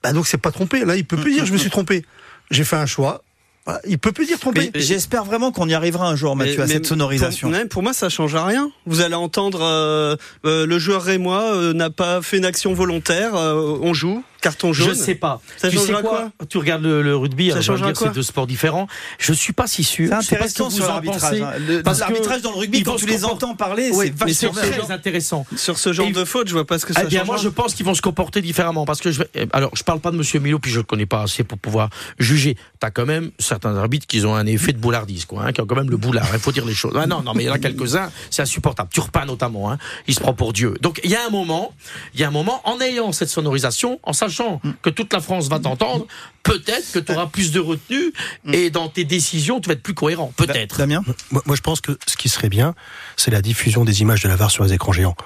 Bah, 0.02 0.12
donc, 0.12 0.26
c'est 0.26 0.38
pas 0.38 0.50
trompé. 0.50 0.84
Là, 0.84 0.96
il 0.96 1.04
peut 1.04 1.16
plus 1.16 1.32
dire, 1.32 1.46
je 1.46 1.52
me 1.52 1.58
suis 1.58 1.70
trompé. 1.70 2.04
J'ai 2.50 2.64
fait 2.64 2.76
un 2.76 2.86
choix. 2.86 3.22
Voilà, 3.64 3.80
il 3.86 3.98
peut 3.98 4.12
plus 4.12 4.26
dire 4.26 4.38
trompé. 4.38 4.70
Mais 4.74 4.80
j'espère 4.80 5.24
vraiment 5.24 5.50
qu'on 5.50 5.66
y 5.66 5.72
arrivera 5.72 6.06
un 6.06 6.16
jour, 6.16 6.36
Mathieu, 6.36 6.60
à 6.60 6.66
cette 6.66 6.84
sonorisation. 6.84 7.48
Pour, 7.48 7.58
mais 7.58 7.64
pour 7.64 7.82
moi, 7.82 7.94
ça 7.94 8.10
change 8.10 8.34
à 8.34 8.44
rien. 8.44 8.70
Vous 8.84 9.00
allez 9.00 9.14
entendre 9.14 9.62
euh, 9.62 10.16
euh, 10.44 10.66
le 10.66 10.78
joueur 10.78 11.02
rémois 11.02 11.54
euh, 11.54 11.72
n'a 11.72 11.88
pas 11.88 12.20
fait 12.20 12.36
une 12.36 12.44
action 12.44 12.74
volontaire. 12.74 13.34
euh, 13.34 13.78
on 13.80 13.94
joue, 13.94 14.22
carton 14.44 14.72
jaune. 14.72 14.88
Je 14.90 14.94
sais 14.94 15.14
pas. 15.14 15.40
Ça 15.56 15.70
tu 15.70 15.78
sais 15.78 15.92
quoi, 15.92 16.30
Tu 16.48 16.58
regardes 16.58 16.82
le, 16.82 17.02
le 17.02 17.16
rugby, 17.16 17.48
Ça 17.48 17.56
vais 17.56 17.62
changera 17.62 17.88
dire, 17.88 17.96
quoi 17.98 18.08
c'est 18.08 18.14
deux 18.14 18.22
sports 18.22 18.46
différents. 18.46 18.86
Je 19.18 19.32
suis 19.32 19.52
pas 19.54 19.66
si 19.66 19.82
sûr. 19.84 20.10
C'est 20.10 20.20
Je 20.22 20.26
sais 20.28 20.36
pas 20.36 20.48
ce 20.48 20.54
que 20.54 20.62
intéressant 20.62 20.68
vous 20.68 20.76
sur 20.76 20.84
en 20.84 20.88
l'arbitrage. 20.88 21.20
pensez. 21.22 21.42
hein. 21.42 21.52
Le- 21.66 21.82
Parce 21.82 21.96
que 21.98 22.00
L'arbitrage 22.04 22.42
dans 22.42 22.50
le 22.52 22.58
rugby, 22.58 22.82
quand 22.82 22.96
tu 22.96 23.06
les 23.06 23.24
entends 23.24 23.54
parler, 23.54 23.90
Oui, 23.92 24.12
c'est 24.28 24.46
vachement 24.46 24.52
très 24.60 24.90
intéressant. 24.92 25.46
Sur 25.56 25.78
ce 25.78 25.92
genre 25.92 26.06
Et- 26.06 26.12
de 26.12 26.24
faute, 26.24 26.48
je 26.48 26.52
vois 26.52 26.66
pas 26.66 26.78
ce 26.78 26.84
que 26.86 26.92
ça 26.92 27.00
Eh 27.04 27.06
bien, 27.06 27.20
change. 27.20 27.26
moi, 27.26 27.36
je 27.38 27.48
pense 27.48 27.74
qu'ils 27.74 27.86
vont 27.86 27.94
se 27.94 28.02
comporter 28.02 28.42
différemment 28.42 28.84
parce 28.84 29.00
que 29.00 29.10
je 29.10 29.20
vais, 29.20 29.28
eh, 29.34 29.46
alors, 29.52 29.70
je 29.74 29.82
parle 29.82 30.00
pas 30.00 30.10
de 30.10 30.16
Monsieur 30.16 30.40
Milo, 30.40 30.58
puis 30.58 30.70
je 30.70 30.78
le 30.78 30.82
connais 30.84 31.06
pas 31.06 31.22
assez 31.22 31.42
pour 31.44 31.56
pouvoir 31.58 31.88
juger. 32.18 32.56
T'as 32.80 32.90
quand 32.90 33.06
même 33.06 33.30
certains 33.38 33.74
arbitres 33.76 34.06
qui 34.06 34.24
ont 34.26 34.34
un 34.34 34.46
effet 34.46 34.72
de 34.72 34.78
boulardise, 34.78 35.24
quoi, 35.24 35.44
hein, 35.46 35.52
qui 35.52 35.60
ont 35.62 35.66
quand 35.66 35.76
même 35.76 35.90
le 35.90 35.96
boulard. 35.96 36.26
Il 36.34 36.38
faut 36.40 36.52
dire 36.52 36.66
les 36.66 36.74
choses. 36.74 36.92
Ah, 36.96 37.06
non, 37.06 37.22
non, 37.22 37.32
mais 37.34 37.44
il 37.44 37.46
y 37.46 37.50
en 37.50 37.54
a 37.54 37.58
quelques-uns, 37.58 38.10
c'est 38.30 38.42
insupportable. 38.42 38.90
Turpin 38.92 39.24
notamment, 39.24 39.70
hein, 39.72 39.78
il 40.06 40.14
se 40.14 40.20
prend 40.20 40.34
pour 40.34 40.52
Dieu. 40.52 40.74
Donc, 40.82 41.00
il 41.04 41.10
y 41.10 41.14
a 41.16 41.24
un 41.26 41.30
moment, 41.30 41.72
il 42.14 42.20
y 42.20 42.24
a 42.24 42.28
un 42.28 42.30
moment, 42.30 42.60
en 42.64 42.80
ayant 42.80 43.12
cette 43.12 43.28
sonorisation, 43.30 44.00
en 44.02 44.12
sachant 44.12 44.33
que 44.82 44.90
toute 44.90 45.12
la 45.12 45.20
France 45.20 45.48
va 45.48 45.58
t'entendre, 45.58 46.06
peut-être 46.42 46.92
que 46.92 46.98
tu 46.98 47.12
auras 47.12 47.26
plus 47.26 47.52
de 47.52 47.60
retenue 47.60 48.12
et 48.52 48.70
dans 48.70 48.88
tes 48.88 49.04
décisions, 49.04 49.60
tu 49.60 49.68
vas 49.68 49.74
être 49.74 49.82
plus 49.82 49.94
cohérent. 49.94 50.32
Peut-être. 50.36 50.78
Damien? 50.78 51.02
Moi, 51.30 51.42
moi, 51.46 51.56
je 51.56 51.62
pense 51.62 51.80
que 51.80 51.98
ce 52.06 52.16
qui 52.16 52.28
serait 52.28 52.48
bien, 52.48 52.74
c'est 53.16 53.30
la 53.30 53.42
diffusion 53.42 53.84
des 53.84 54.02
images 54.02 54.22
de 54.22 54.28
la 54.28 54.36
VAR 54.36 54.50
sur 54.50 54.64
les 54.64 54.72
écrans 54.72 54.92
géants. 54.92 55.16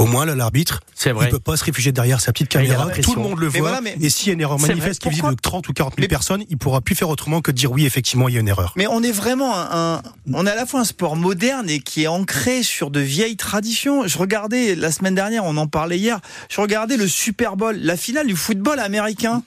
Au 0.00 0.06
moins, 0.06 0.24
là, 0.24 0.34
l'arbitre, 0.34 0.80
C'est 0.94 1.10
il 1.10 1.14
vrai. 1.14 1.28
peut 1.28 1.38
pas 1.38 1.56
se 1.58 1.64
réfugier 1.64 1.92
derrière 1.92 2.20
sa 2.22 2.32
petite 2.32 2.54
Mais 2.56 2.64
il 2.64 2.70
a 2.72 2.74
caméra. 2.76 2.90
Tout 3.02 3.14
le 3.14 3.20
monde 3.22 3.38
le 3.38 3.50
Mais 3.50 3.58
voit. 3.58 3.68
voilà, 3.68 3.80
mais- 3.82 3.96
Et 4.00 4.08
s'il 4.08 4.28
y 4.28 4.30
a 4.30 4.32
une 4.32 4.40
erreur 4.40 4.58
manifeste 4.58 5.00
qui 5.02 5.08
est 5.08 5.10
visible 5.10 5.34
de 5.34 5.40
30 5.40 5.68
ou 5.68 5.72
40 5.74 5.92
000 5.94 6.00
Mais- 6.04 6.08
personnes, 6.08 6.42
il 6.48 6.56
pourra 6.56 6.80
plus 6.80 6.94
faire 6.94 7.10
autrement 7.10 7.42
que 7.42 7.50
de 7.50 7.56
dire 7.56 7.70
oui, 7.70 7.84
effectivement, 7.84 8.28
il 8.28 8.34
y 8.34 8.38
a 8.38 8.40
une 8.40 8.48
erreur. 8.48 8.72
Mais 8.76 8.86
on 8.86 9.02
est 9.02 9.12
vraiment 9.12 9.54
un, 9.56 9.96
un- 9.96 10.02
on 10.32 10.46
est 10.46 10.50
à 10.50 10.54
la 10.54 10.64
fois 10.64 10.80
un 10.80 10.84
sport 10.84 11.16
moderne 11.16 11.68
et 11.68 11.80
qui 11.80 12.04
est 12.04 12.06
ancré 12.06 12.62
sur 12.62 12.90
de 12.90 13.00
vieilles 13.00 13.36
traditions. 13.36 14.06
Je 14.06 14.16
regardais 14.16 14.74
la 14.74 14.90
semaine 14.90 15.14
dernière, 15.14 15.44
on 15.44 15.56
en 15.58 15.66
parlait 15.66 15.98
hier. 15.98 16.18
Je 16.48 16.60
regardais 16.62 16.96
le 16.96 17.06
Super 17.06 17.56
Bowl, 17.56 17.76
la 17.76 17.96
finale 17.98 18.26
du 18.26 18.36
football 18.36 18.78
américain. 18.80 19.42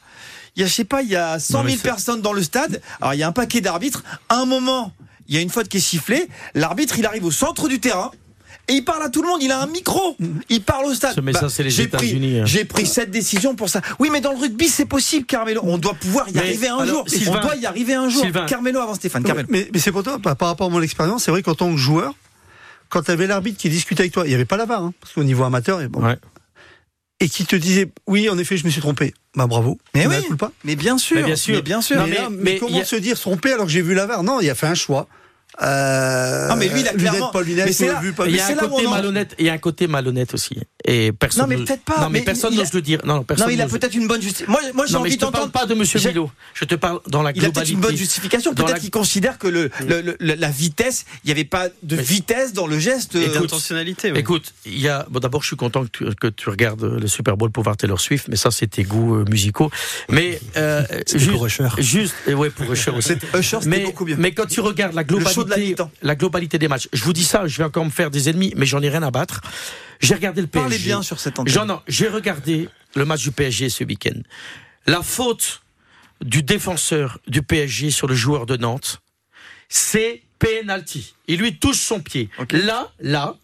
Il 0.56 0.62
y 0.62 0.64
a, 0.64 0.68
je 0.68 0.74
sais 0.74 0.84
pas, 0.86 1.02
il 1.02 1.10
y 1.10 1.16
a 1.16 1.40
100 1.40 1.58
Non, 1.58 1.64
mais 1.64 1.72
000 1.72 1.82
c'est- 1.82 1.88
personnes 1.90 2.22
dans 2.22 2.34
le 2.34 2.44
stade. 2.44 2.80
Alors 3.02 3.16
il 3.16 3.18
y 3.18 3.24
a 3.24 3.28
un 3.28 3.32
paquet 3.32 3.60
d'arbitres. 3.60 4.04
À 4.30 4.36
un 4.36 4.46
moment, 4.46 4.92
il 5.28 5.34
y 5.34 5.40
a 5.40 5.42
une 5.42 5.50
faute 5.50 5.68
qui 5.68 5.78
est 5.78 5.80
sifflée. 5.80 6.28
L'arbitre, 6.54 7.00
il 7.00 7.08
arrive 7.08 7.26
au 7.26 7.32
centre 7.32 7.68
du 7.68 7.80
terrain. 7.80 8.12
Et 8.70 8.76
il 8.76 8.86
parle 8.86 9.04
à 9.04 9.10
tout 9.10 9.22
le 9.22 9.28
monde, 9.28 9.44
il 9.44 9.52
a 9.52 9.62
un 9.62 9.68
micro, 9.68 10.16
il 10.48 10.62
parle 10.64 10.86
au 10.86 10.94
stade. 10.94 11.16
Bah, 11.18 11.22
Mais 11.22 11.34
ça, 11.34 11.50
c'est 11.50 11.64
les 11.64 11.70
j'ai 11.70 11.88
pris- 11.88 12.08
États-Unis, 12.08 12.40
hein. 12.40 12.46
J'ai 12.46 12.64
pris 12.64 12.86
cette 12.86 13.12
décision 13.12 13.56
pour 13.56 13.68
ça. 13.70 13.82
Oui, 14.00 14.10
mais 14.10 14.22
dans 14.22 14.32
le 14.32 14.38
rugby, 14.38 14.70
c'est 14.70 14.86
possible, 14.86 15.26
Carmelo. 15.26 15.60
On 15.66 15.78
doit 15.78 15.96
pouvoir 15.96 16.30
y 16.30 16.34
Mais 16.34 16.40
arriver 16.40 16.70
un 16.70 16.78
alors, 16.78 16.88
jour. 17.00 17.10
Sylvain- 17.10 17.40
on 17.40 17.42
doit 17.42 17.56
y 17.58 17.66
arriver 17.66 17.94
un 17.94 18.08
jour. 18.08 18.22
Sylvain- 18.24 18.46
Carmelo 18.46 18.80
avant 18.80 18.94
Stéphane. 18.96 19.24
Carmelo. 19.24 19.48
Mais, 19.52 19.68
mais 19.74 19.80
c'est 19.80 19.92
pour 19.92 20.04
toi, 20.04 20.18
par 20.18 20.38
par 20.38 20.48
rapport 20.48 20.68
à 20.68 20.70
mon 20.70 20.82
expérience, 20.82 21.26
c'est 21.26 21.32
vrai 21.32 21.44
qu'en 21.44 21.56
tant 21.56 21.70
que 21.72 21.78
joueur, 21.78 22.14
quand 22.88 23.02
tu 23.02 23.12
avais 23.12 23.28
l'arbitre 23.28 23.58
qui 23.58 23.70
discutait 23.70 24.04
avec 24.04 24.14
toi, 24.14 24.24
il 24.26 24.30
n'y 24.30 24.36
avait 24.36 24.46
pas 24.46 24.56
la 24.58 24.66
VAR, 24.66 24.82
hein, 24.82 24.94
parce 25.02 25.14
qu'au 25.14 25.24
niveau 25.26 25.44
amateur, 25.44 25.82
et, 25.82 25.90
bon, 25.90 26.02
Ouais. 26.02 26.16
et 27.20 27.28
qui 27.28 27.46
te 27.46 27.58
disait 27.58 27.92
oui, 28.08 28.30
en 28.30 28.38
effet, 28.38 28.56
je 28.56 28.64
me 28.66 28.70
suis 28.70 28.80
trompé. 28.82 29.14
Bah 29.36 29.46
bravo. 29.46 29.78
Mais 29.94 30.08
oui. 30.08 30.16
pas. 30.38 30.54
Mais 30.64 30.78
bien 30.78 30.98
sûr, 30.98 31.18
Mais 31.18 31.24
bien 31.24 31.36
sûr. 31.36 31.56
mais 31.56 31.62
bien 31.64 31.82
sûr. 31.82 31.98
Mais, 31.98 32.08
mais- 32.10 32.16
là, 32.16 32.30
mais 32.30 32.38
mais 32.54 32.58
comment 32.60 32.80
a- 32.80 32.86
se 32.86 32.96
dire 32.96 33.18
se 33.18 33.24
tromper 33.24 33.52
alors 33.52 33.66
que 33.66 33.72
j'ai 33.74 33.82
vu 33.82 33.94
la 33.94 34.06
VAR? 34.06 34.24
Non, 34.24 34.40
il 34.40 34.50
a 34.50 34.56
fait 34.56 34.68
un 34.68 34.76
choix. 34.76 35.08
Euh, 35.62 36.48
Non, 36.50 36.56
mais 36.56 36.68
lui, 36.68 36.82
il 36.82 36.88
a 36.88 36.94
clairement- 36.94 37.18
lunettes, 37.20 37.32
pas 37.34 37.42
lunettes, 37.42 37.66
mais 37.68 37.74
c'est 37.74 37.88
là- 37.88 38.00
vu, 38.02 38.14
pas 38.14 38.26
Il 38.26 38.32
y 38.32 38.36
vu. 38.36 38.42
a 38.42 38.48
un 38.48 38.56
côté 38.56 38.88
malhonnête, 38.88 39.36
il 39.40 39.46
y 39.46 39.50
a 39.50 39.54
un 39.54 39.58
côté 39.58 39.88
malhonnête 39.88 40.34
aussi. 40.34 40.58
Et 40.86 41.12
personne. 41.12 41.44
Non, 41.44 41.48
mais 41.48 41.56
n'ose- 41.58 41.68
peut-être 41.68 41.84
pas, 41.84 42.00
Non, 42.02 42.10
mais, 42.10 42.20
mais 42.20 42.26
personne 42.26 42.54
il 42.54 42.60
a- 42.60 42.64
n'ose 42.64 42.74
le 42.74 42.82
dire. 42.82 43.00
Non, 43.06 43.16
non, 43.16 43.24
personne 43.24 43.48
Non, 43.48 43.54
il 43.54 43.62
a 43.62 43.66
n'ose- 43.66 43.72
peut-être 43.74 43.94
une 43.96 44.08
bonne 44.08 44.22
justification. 44.22 44.52
Moi, 44.52 44.62
moi 44.74 44.86
j'ai 44.86 44.96
envie 44.96 45.12
je 45.12 45.16
te 45.16 45.22
parle 45.22 45.34
d'entendre. 45.34 45.52
pas 45.52 45.66
de 45.66 45.74
Monsieur 45.76 46.00
Milo. 46.00 46.32
Je 46.54 46.66
te 46.66 46.76
parle 46.76 47.00
dans 47.08 47.22
la 47.22 47.32
Il 47.32 47.38
a 47.38 47.42
peut-être 47.42 47.54
globalité. 47.54 47.74
une 47.74 47.80
bonne 47.82 47.96
justification. 47.96 48.52
Dans 48.52 48.64
Peut-être 48.64 48.76
la- 48.76 48.80
qu'il 48.82 48.92
considère 48.92 49.38
que 49.38 49.48
le, 49.48 49.70
le- 49.88 50.02
le- 50.02 50.18
le- 50.20 50.34
la 50.36 50.50
vitesse, 50.50 51.06
il 51.24 51.28
n'y 51.28 51.32
avait 51.32 51.46
pas 51.46 51.70
de 51.84 51.96
Mais- 51.96 52.02
vitesse 52.02 52.54
dans 52.54 52.68
le 52.68 52.80
geste. 52.80 53.16
Et 53.16 53.28
euh, 53.30 53.34
d'intentionnalité. 53.40 54.12
oui. 54.12 54.20
Écoute, 54.20 54.54
il 54.66 54.80
y 54.80 54.88
a. 54.90 55.06
Bon, 55.10 55.20
d'abord, 55.20 55.42
je 55.44 55.48
suis 55.48 55.56
content 55.56 55.84
que 55.86 55.90
tu, 55.90 56.06
que 56.16 56.28
tu 56.28 56.50
regardes 56.50 56.84
le 56.84 57.08
Super 57.08 57.38
Bowl 57.38 57.52
pour 57.52 57.64
voir 57.64 57.78
Taylor 57.78 58.00
Swift, 58.02 58.28
mais 58.28 58.36
ça, 58.36 58.52
c'est 58.52 58.68
tes 58.68 58.84
goûts 58.84 59.16
euh, 59.18 59.26
musicaux. 59.30 59.70
Mais 60.10 60.40
euh, 60.58 60.84
C'était 61.06 61.28
pour 61.28 61.46
Usher. 61.46 61.68
juste, 61.78 62.16
et 62.28 62.34
ouais, 62.34 62.50
pour 62.50 62.72
Usher 62.74 62.92
aussi. 62.98 63.14
Usher, 63.38 63.58
c'était 63.62 63.84
beaucoup 63.86 64.06
mieux. 64.06 64.16
mais 64.18 64.34
quand 64.34 64.46
tu 64.48 64.60
regardes 64.60 64.94
la 64.96 65.04
Le 65.04 65.08
de 65.44 65.50
la 65.50 65.56
globalité, 65.56 65.70
mi-temps. 65.84 65.92
la 66.02 66.16
globalité 66.16 66.58
des 66.60 66.68
matchs, 66.68 66.88
je 66.94 67.04
vous 67.04 67.14
dis 67.14 67.24
ça, 67.24 67.48
je 67.48 67.58
vais 67.58 67.64
encore 67.64 67.86
me 67.86 67.90
faire 67.90 68.10
des 68.12 68.30
ennemis, 68.30 68.54
mais 68.56 68.66
j'en 68.66 68.82
ai 68.82 68.90
rien 68.90 69.04
à 69.04 69.12
battre. 69.12 69.42
J'ai 70.02 70.16
regardé 70.16 70.42
le 70.42 70.48
PSG. 70.48 70.70
Parlez 70.70 70.84
bien 70.84 71.02
sur 71.02 71.20
cette 71.20 71.40
antenne. 71.40 71.54
J'ai 71.88 72.08
regardé 72.10 72.70
le 72.96 73.06
match 73.06 73.22
du 73.24 73.32
PSG 73.32 73.70
ce 73.70 73.84
week-end. 73.84 74.20
La 74.86 75.02
faute 75.02 75.62
du 76.22 76.44
défenseur 76.44 77.20
du 77.28 77.42
PSG 77.42 77.90
sur 77.92 78.08
le 78.08 78.16
joueur 78.16 78.46
de 78.46 78.58
Nantes, 78.58 79.02
c'est 79.70 80.22
penalty. 80.40 81.14
Il 81.28 81.40
lui 81.40 81.58
touche 81.58 81.78
son 81.80 82.00
pied. 82.02 82.30
Là, 82.52 82.92
là, 83.00 83.36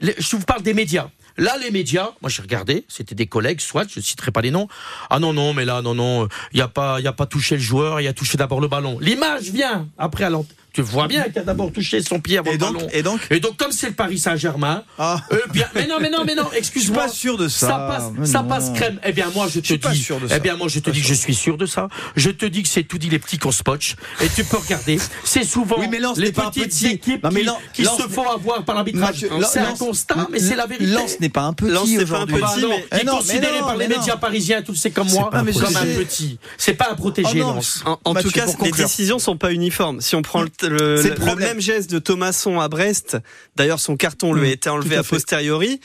je 0.00 0.36
vous 0.36 0.42
parle 0.44 0.62
des 0.62 0.74
médias. 0.74 1.10
Là, 1.38 1.54
les 1.58 1.70
médias, 1.70 2.12
moi 2.22 2.30
j'ai 2.30 2.40
regardé, 2.40 2.86
c'était 2.88 3.14
des 3.14 3.26
collègues, 3.26 3.60
soit, 3.60 3.86
je 3.92 3.98
ne 4.00 4.02
citerai 4.04 4.30
pas 4.30 4.40
les 4.40 4.50
noms. 4.50 4.68
Ah 5.10 5.18
non, 5.18 5.34
non, 5.34 5.52
mais 5.52 5.66
là, 5.66 5.82
non, 5.82 5.94
non, 5.94 6.28
il 6.52 6.56
n'y 6.56 6.60
a, 6.62 6.68
pas- 6.68 6.98
il 6.98 7.06
a 7.06 7.12
pas 7.12 7.26
touché 7.26 7.56
le 7.56 7.60
joueur, 7.60 8.00
il 8.00 8.06
a 8.08 8.14
touché 8.14 8.38
d'abord 8.38 8.58
le 8.62 8.68
ballon. 8.68 8.98
L'image 9.00 9.50
vient 9.50 9.86
après 9.98 10.24
à 10.24 10.30
l'ant- 10.30 10.46
Tu 10.76 10.82
vois 10.82 11.08
bien 11.08 11.22
qu'il 11.24 11.38
a 11.38 11.42
d'abord 11.42 11.72
touché 11.72 12.02
son 12.02 12.20
pied 12.20 12.36
avant 12.36 12.50
Et 12.50 12.52
le 12.54 12.58
donc, 12.58 12.74
ballon. 12.74 12.88
et 12.92 13.02
donc 13.02 13.20
Et 13.30 13.40
donc, 13.40 13.56
comme 13.56 13.72
c'est 13.72 13.88
le 13.88 13.94
Paris 13.94 14.18
Saint-Germain, 14.18 14.84
Ah. 14.98 15.20
euh, 15.32 15.38
bien, 15.52 15.66
mais 15.74 15.86
non, 15.86 15.96
mais 16.00 16.10
non, 16.10 16.22
mais 16.26 16.34
non, 16.34 16.42
Je 16.46 16.48
suis 16.50 16.58
excuse-moi. 16.58 17.04
pas 17.04 17.08
sûr 17.08 17.38
de 17.38 17.48
ça. 17.48 17.66
Ça 17.68 17.78
passe, 17.78 18.04
Mais 18.18 18.26
ça 18.26 18.42
non. 18.42 18.48
passe 18.48 18.70
crème. 18.74 19.00
Eh 19.04 19.12
bien, 19.12 19.30
moi, 19.34 19.46
je 19.48 19.60
te 19.60 19.66
suis 19.66 19.78
pas 19.78 19.90
dis, 19.90 20.02
sûr 20.02 20.20
de 20.20 20.26
eh 20.26 20.28
ça. 20.28 20.38
bien, 20.38 20.56
moi, 20.56 20.68
je 20.68 20.78
te 20.80 20.90
dis 20.90 21.00
que 21.00 21.06
je 21.06 21.14
suis 21.14 21.34
sûr 21.34 21.56
de 21.56 21.64
ça. 21.66 21.88
Je 22.14 22.28
te 22.30 22.44
dis 22.44 22.62
que 22.62 22.68
c'est 22.68 22.82
tout 22.84 22.98
dit 22.98 23.08
les 23.08 23.18
petits 23.18 23.38
qu'on 23.38 23.52
spotch. 23.52 23.96
Et 24.20 24.28
tu 24.28 24.44
peux 24.44 24.58
regarder. 24.58 24.98
C'est 25.24 25.44
souvent 25.44 25.76
Oui, 25.78 25.86
mais 25.90 25.98
les 25.98 26.26
n'est 26.26 26.32
pas 26.32 26.46
un 26.46 26.50
petites 26.50 26.64
petit. 26.68 26.86
équipes 26.88 27.24
Non, 27.24 27.30
mais 27.32 27.44
qui, 27.72 27.84
se 27.84 27.90
n'est- 28.02 28.08
font 28.12 28.28
avoir 28.28 28.62
par 28.64 28.74
l'arbitrage. 28.74 29.24
C'est 29.50 29.60
un 29.60 29.72
constat, 29.74 30.28
mais 30.30 30.38
c'est 30.40 30.56
la 30.56 30.66
vérité. 30.66 30.86
Lens 30.92 31.18
n'est 31.20 31.28
pas 31.30 31.42
un 31.42 31.52
petit 31.54 31.70
Lens 31.70 31.88
n'est 31.88 32.04
pas 32.04 32.18
un 32.20 32.26
petit, 32.26 32.66
mais- 32.68 32.86
Eh 32.92 32.94
est 32.96 33.04
mais 33.04 33.10
considéré 33.10 33.58
par 33.60 33.76
les 33.76 33.88
médias 33.88 34.16
parisiens, 34.16 34.62
le 34.72 34.76
sais 34.76 34.90
comme 34.90 35.08
C'est 35.08 35.14
moi, 35.18 35.30
comme 35.32 35.48
un 35.48 35.84
petit. 35.96 36.38
C'est 36.58 36.74
pas 36.74 36.88
à 36.90 36.94
protéger, 36.94 37.42
Oh. 37.42 37.96
En, 38.04 38.14
tout 38.14 38.30
cas, 38.30 38.46
les 38.62 38.70
décisions 38.72 39.18
sont 39.18 39.36
pas 39.36 39.52
uniformes. 39.52 40.00
Si 40.00 40.14
on 40.16 40.22
prend 40.22 40.42
le, 40.42 40.50
le- 40.68 40.96
C'est 41.02 41.18
le 41.18 41.34
même 41.36 41.60
geste 41.60 41.90
de 41.90 41.98
Thomasson 41.98 42.60
à 42.60 42.68
Brest, 42.68 43.16
d'ailleurs 43.56 43.80
son 43.80 43.96
carton 43.96 44.32
lui 44.32 44.46
a 44.46 44.50
Mmh, 44.50 44.52
été 44.52 44.68
enlevé 44.70 44.96
a 44.96 45.02
posteriori. 45.02 45.80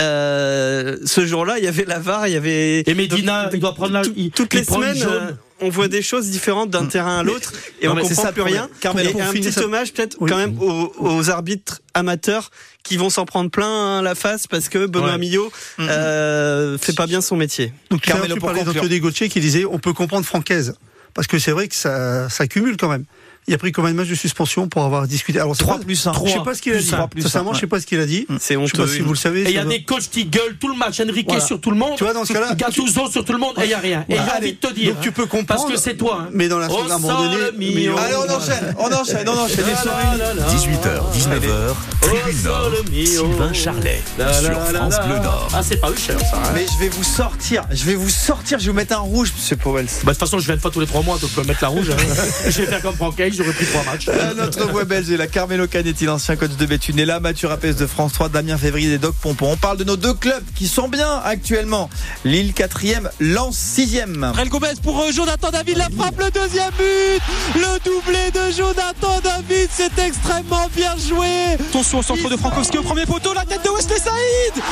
Euh, 0.00 0.96
ce 1.04 1.26
jour-là, 1.26 1.58
il 1.58 1.64
y 1.64 1.68
avait 1.68 1.84
la 1.84 1.98
VAR, 1.98 2.26
il 2.26 2.32
y 2.32 2.36
avait 2.36 2.80
Et 2.86 2.94
Medina, 2.94 3.44
Donc, 3.44 3.52
il 3.54 3.60
doit 3.60 3.74
prendre 3.74 3.92
la. 3.92 4.02
tout- 4.02 4.12
il- 4.16 4.30
toutes 4.30 4.52
il 4.54 4.60
les 4.60 4.64
semaines. 4.64 5.02
euh, 5.06 5.32
on 5.60 5.68
voit 5.68 5.88
des 5.88 6.00
choses 6.02 6.28
différentes 6.30 6.70
d'un 6.70 6.86
terrain 6.86 7.18
à 7.18 7.22
l'autre 7.22 7.52
et 7.80 7.86
non, 7.86 7.92
on 7.92 8.00
comprend 8.00 8.22
ça 8.22 8.32
plus 8.32 8.40
rien. 8.42 8.68
Carmelo, 8.80 9.10
et 9.18 9.20
un 9.20 9.30
petit 9.32 9.52
ça- 9.52 9.62
hommage 9.64 9.92
peut-être 9.92 10.16
Oui. 10.20 10.30
quand 10.30 10.38
même 10.38 10.58
aux, 10.60 10.92
aux 10.98 11.30
arbitres 11.30 11.82
amateurs 11.94 12.50
qui 12.82 12.96
vont 12.96 13.10
s'en 13.10 13.26
prendre 13.26 13.50
plein 13.50 14.00
la 14.02 14.14
face 14.14 14.46
parce 14.46 14.68
que 14.70 14.86
Benoît 14.86 15.12
Ouais. 15.12 15.18
Millot 15.18 15.52
euh, 15.78 16.78
fait 16.78 16.94
pas 16.94 17.06
bien 17.06 17.20
son 17.20 17.36
métier. 17.36 17.72
Donc 17.90 18.00
Carmelo, 18.00 18.34
tu 18.34 18.40
parlais 18.40 18.64
d'Anthony 18.64 18.98
Gauthier 18.98 19.28
qui 19.28 19.40
disait 19.40 19.64
on 19.66 19.78
peut 19.78 19.92
comprendre 19.92 20.24
Francaise. 20.26 20.74
Parce 21.14 21.26
que 21.28 21.38
c'est 21.38 21.52
vrai 21.52 21.68
que 21.68 21.74
ça, 21.74 22.30
ça 22.30 22.46
cumule 22.46 22.78
quand 22.78 22.88
même. 22.88 23.04
Il 23.48 23.54
a 23.54 23.58
pris 23.58 23.72
combien 23.72 23.90
de 23.90 23.96
matchs 23.96 24.08
de 24.08 24.14
suspension 24.14 24.68
pour 24.68 24.84
avoir 24.84 25.08
discuté 25.08 25.40
Alors, 25.40 25.56
c'est 25.56 25.64
3 25.64 25.78
pas- 25.78 25.84
plus 25.84 26.06
1. 26.06 26.12
Je 26.24 26.30
sais 26.30 26.38
pas 26.44 26.54
ce 26.54 26.62
qu'il 26.62 26.74
a 26.74 26.78
dit. 26.78 26.86
Sincèrement, 27.22 27.52
je 27.54 27.58
sais 27.60 27.66
pas 27.66 27.80
ce 27.80 27.86
qu'il 27.86 27.98
a 27.98 28.06
dit. 28.06 28.24
C'est 28.28 28.36
Je 28.36 28.38
sais 28.48 28.56
honteux. 28.56 28.84
pas 28.86 28.88
si 28.92 29.00
vous 29.00 29.10
le 29.10 29.16
savez. 29.18 29.42
Et 29.42 29.48
il 29.48 29.54
y 29.54 29.58
a 29.58 29.64
des 29.64 29.82
coachs 29.82 30.08
qui 30.10 30.26
gueulent 30.26 30.56
tout 30.60 30.68
le 30.68 30.76
match, 30.76 31.00
Enrique 31.00 31.26
Voilà. 31.26 31.44
sur 31.44 31.60
tout 31.60 31.70
le 31.72 31.76
monde. 31.76 31.94
Tu 31.96 32.04
vois, 32.04 32.12
dans 32.14 32.24
ce 32.24 32.32
cas-là, 32.32 32.54
Gattuso 32.56 33.10
sur 33.10 33.24
tout 33.24 33.32
le 33.32 33.38
monde, 33.40 33.54
et 33.58 33.62
il 33.64 33.68
n'y 33.68 33.74
a 33.74 33.78
rien. 33.78 34.04
Et 34.08 34.14
j'ai 34.14 34.20
envie 34.38 34.52
de 34.52 34.58
te 34.58 34.72
dire. 34.72 34.94
Donc 34.94 35.02
tu 35.02 35.10
peux 35.10 35.26
Parce 35.26 35.40
comprendre. 35.40 35.72
que 35.72 35.76
c'est 35.80 35.96
toi. 35.96 36.20
hein. 36.22 36.28
Mais 36.32 36.46
dans 36.46 36.58
la 36.58 36.68
seconde, 36.68 36.90
à 36.90 36.94
un 36.94 36.98
moment 36.98 37.20
donné. 37.20 37.34
Allez, 37.42 37.88
on 38.16 38.32
enchaîne, 38.32 38.74
on 38.78 38.92
enchaîne, 38.92 39.28
on 39.28 39.38
enchaîne. 39.38 39.66
Les 39.66 39.74
soirées. 39.74 40.18
18h, 40.48 41.12
19h, 41.12 41.74
Tribune 42.00 42.42
Nord, 42.44 42.70
Sylvain 43.04 43.52
Charlet, 43.52 44.02
sur 44.16 44.60
France 44.60 44.94
Bleu 45.06 45.18
Nord. 45.18 45.48
Ah, 45.52 45.62
c'est 45.62 45.80
pas 45.80 45.90
eu 45.90 45.96
cher 45.98 46.18
ça. 46.20 46.36
hein. 46.36 46.50
Mais 46.54 46.64
je 46.72 46.78
vais 46.84 46.88
vous 46.90 47.02
sortir, 47.04 47.64
je 47.70 47.84
vais 47.84 47.94
vous 47.96 48.08
sortir, 48.08 48.58
je 48.60 48.66
vais 48.66 48.70
vous 48.70 48.76
mettre 48.76 48.94
un 48.94 49.00
rouge, 49.00 49.32
monsieur 49.36 49.56
Powell. 49.56 49.86
Bah, 49.86 49.90
de 50.04 50.08
toute 50.10 50.18
façon, 50.18 50.38
je 50.38 50.44
viens 50.46 50.54
une 50.54 50.60
fois 50.60 50.70
tous 50.70 50.80
les 50.80 50.86
trois 50.86 51.02
mois, 51.02 51.18
donc 51.18 51.30
je 51.30 51.34
peux 51.40 51.46
mettre 51.46 51.62
la 51.62 51.68
rouge. 51.68 51.90
hein. 51.90 51.96
je 52.48 52.62
vais 52.62 52.66
faire 52.66 52.82
comme 52.82 52.96
J'aurais 53.32 53.52
pris 53.52 53.66
trois 53.66 53.84
matchs. 53.84 54.08
Euh, 54.08 54.34
notre 54.34 54.68
voix 54.68 54.84
belge 54.84 55.10
est 55.10 55.16
la 55.16 55.26
Carmelo 55.26 55.66
Canetti, 55.66 56.04
l'ancien 56.04 56.36
coach 56.36 56.50
de 56.50 56.66
Béthune? 56.66 56.98
Est 56.98 57.06
là, 57.06 57.20
Mathieu 57.20 57.48
Rapès 57.48 57.76
de 57.76 57.86
France 57.86 58.12
3, 58.12 58.28
Damien 58.28 58.58
Février 58.58 58.88
des 58.88 58.98
Doc 58.98 59.14
Pompon. 59.20 59.52
On 59.52 59.56
parle 59.56 59.78
de 59.78 59.84
nos 59.84 59.96
deux 59.96 60.14
clubs 60.14 60.44
qui 60.54 60.68
sont 60.68 60.88
bien 60.88 61.20
actuellement. 61.24 61.88
Lille 62.24 62.52
4ème, 62.52 63.08
Lens 63.20 63.56
6ème. 63.56 64.32
Rel 64.32 64.48
Gomez 64.48 64.74
pour 64.82 65.00
euh, 65.00 65.12
Jonathan 65.12 65.50
David, 65.50 65.78
la 65.78 65.88
frappe, 65.88 66.18
le 66.18 66.30
deuxième 66.30 66.70
but 66.78 67.20
Le 67.54 67.78
doublé 67.84 68.30
de 68.32 68.52
Jonathan 68.54 69.20
David, 69.22 69.68
c'est 69.72 69.98
extrêmement 69.98 70.68
bien 70.74 70.94
joué 70.96 71.26
Attention 71.68 72.00
au 72.00 72.02
centre 72.02 72.28
de 72.28 72.36
Frankowski 72.36 72.78
au 72.78 72.82
premier 72.82 73.06
poteau, 73.06 73.32
la 73.32 73.44
tête 73.44 73.64
de 73.64 73.70
Wesley 73.70 73.98
Saïd 73.98 74.62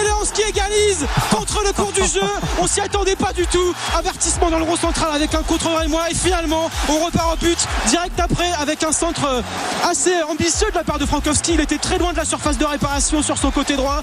Et 0.00 0.08
Lens 0.08 0.30
qui 0.32 0.42
égalise 0.42 1.06
contre 1.30 1.62
le 1.64 1.72
cours 1.72 1.92
du 1.92 2.00
jeu, 2.02 2.26
on 2.60 2.66
s'y 2.66 2.80
attendait 2.80 3.16
pas 3.16 3.32
du 3.32 3.46
tout. 3.46 3.74
Avertissement 3.96 4.50
dans 4.50 4.58
le 4.58 4.64
rond 4.64 4.76
central 4.76 5.10
avec 5.14 5.34
un 5.34 5.42
contre 5.42 5.70
moi 5.88 6.10
et 6.10 6.14
finalement 6.14 6.70
on 6.88 7.04
repart 7.04 7.34
au 7.34 7.44
but 7.44 7.58
direct 7.88 8.01
après 8.18 8.50
avec 8.58 8.82
un 8.82 8.92
centre 8.92 9.24
euh, 9.24 9.42
assez 9.88 10.22
ambitieux 10.28 10.68
de 10.70 10.74
la 10.74 10.84
part 10.84 10.98
de 10.98 11.06
Frankowski. 11.06 11.54
Il 11.54 11.60
était 11.60 11.78
très 11.78 11.98
loin 11.98 12.12
de 12.12 12.16
la 12.16 12.24
surface 12.24 12.58
de 12.58 12.64
réparation 12.64 13.22
sur 13.22 13.38
son 13.38 13.50
côté 13.50 13.76
droit. 13.76 14.02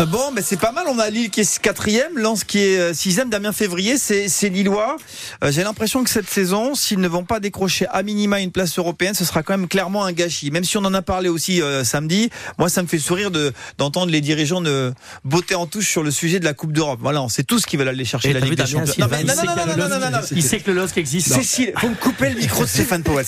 Euh, 0.00 0.06
Bon, 0.06 0.30
mais 0.32 0.42
c'est 0.42 0.56
pas 0.56 0.72
mal. 0.72 0.86
On 0.88 0.98
a 0.98 1.10
Lille 1.10 1.28
qui 1.30 1.40
est 1.40 1.58
quatrième, 1.58 2.16
Lens 2.18 2.44
qui 2.44 2.58
est 2.60 2.78
euh, 2.78 2.94
sixième. 2.94 3.28
Damien 3.28 3.52
Février, 3.52 3.98
c'est 3.98 4.28
c'est 4.28 4.48
Lillois. 4.48 4.96
Euh, 5.44 5.50
J'ai 5.52 5.62
l'impression 5.64 6.02
que 6.02 6.08
cette 6.10 6.28
saison, 6.30 6.74
s'ils 6.74 7.00
ne 7.00 7.08
vont 7.08 7.24
pas 7.24 7.40
décrocher 7.40 7.86
à 7.90 8.02
minima 8.02 8.40
une 8.40 8.50
place 8.50 8.78
européenne, 8.78 9.12
ce 9.14 9.24
sera 9.24 9.42
quand 9.42 9.56
même 9.56 9.68
clairement 9.68 10.04
un 10.04 10.12
gâchis. 10.12 10.50
Même 10.50 10.64
si 10.64 10.76
on 10.78 10.84
en 10.84 10.94
a 10.94 11.02
parlé 11.02 11.28
aussi 11.28 11.60
euh, 11.60 11.84
samedi, 11.84 12.30
moi 12.58 12.68
ça 12.70 12.82
me 12.82 12.86
fait 12.88 12.98
sourire 12.98 13.30
de 13.30 13.52
d'entendre 13.76 14.10
les 14.10 14.20
dirigeants 14.20 14.60
de 14.62 14.94
botter 15.24 15.54
en 15.56 15.66
touche 15.66 15.88
sur 15.90 16.02
le 16.02 16.10
sujet 16.10 16.40
de 16.40 16.44
la 16.44 16.54
Coupe 16.54 16.72
d'Europe. 16.72 17.00
Voilà, 17.02 17.22
on 17.22 17.28
sait 17.28 17.44
tous 17.44 17.66
qu'ils 17.66 17.78
veulent 17.78 17.88
aller 17.88 18.04
chercher 18.04 18.30
Et 18.30 18.32
la 18.32 18.40
Ligue 18.40 18.54
des 18.54 18.66
Champions. 18.66 18.94
Non, 18.98 19.06
mais 19.10 19.20
il 19.20 19.26
non, 19.26 19.34
sait 19.34 19.46
non, 19.46 19.56
non, 19.56 19.66
non, 19.66 19.88
non, 19.88 19.98
non, 20.00 20.10
non. 20.10 20.18
Il 20.30 20.42
sait 20.42 20.60
que 20.60 20.70
le 20.70 20.76
LOSC 20.80 20.96
existe. 20.96 21.32
Cécile, 21.32 21.72
vous 21.82 21.90
me 21.90 21.94
coupez 21.96 22.30
le 22.30 22.36
micro 22.40 22.62
de 22.64 22.68
Stéphane 22.68 23.02
Powell. 23.02 23.26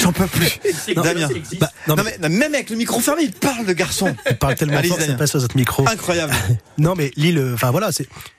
J'en 0.00 0.12
peux 0.12 0.26
plus. 0.26 0.58
Damien. 0.94 1.28
Bah, 1.60 1.70
non, 1.86 1.96
Non, 1.96 2.02
mais 2.02 2.16
mais, 2.20 2.28
même 2.28 2.54
avec 2.54 2.70
le 2.70 2.76
micro 2.76 2.98
fermé, 3.00 3.22
il 3.24 3.32
parle 3.32 3.66
de 3.66 3.72
garçon. 3.72 4.14
il 4.28 4.36
parle 4.36 4.54
tellement 4.56 4.78
Allez, 4.78 4.88
fort 4.88 5.00
ça 5.00 5.12
passe 5.14 5.34
aux 5.34 5.44
autres 5.44 5.56
micros. 5.56 5.84
Non, 6.78 6.94
mais 6.96 7.10
Lille, 7.16 7.38
euh, 7.38 7.54
enfin 7.54 7.70
voilà, 7.70 7.90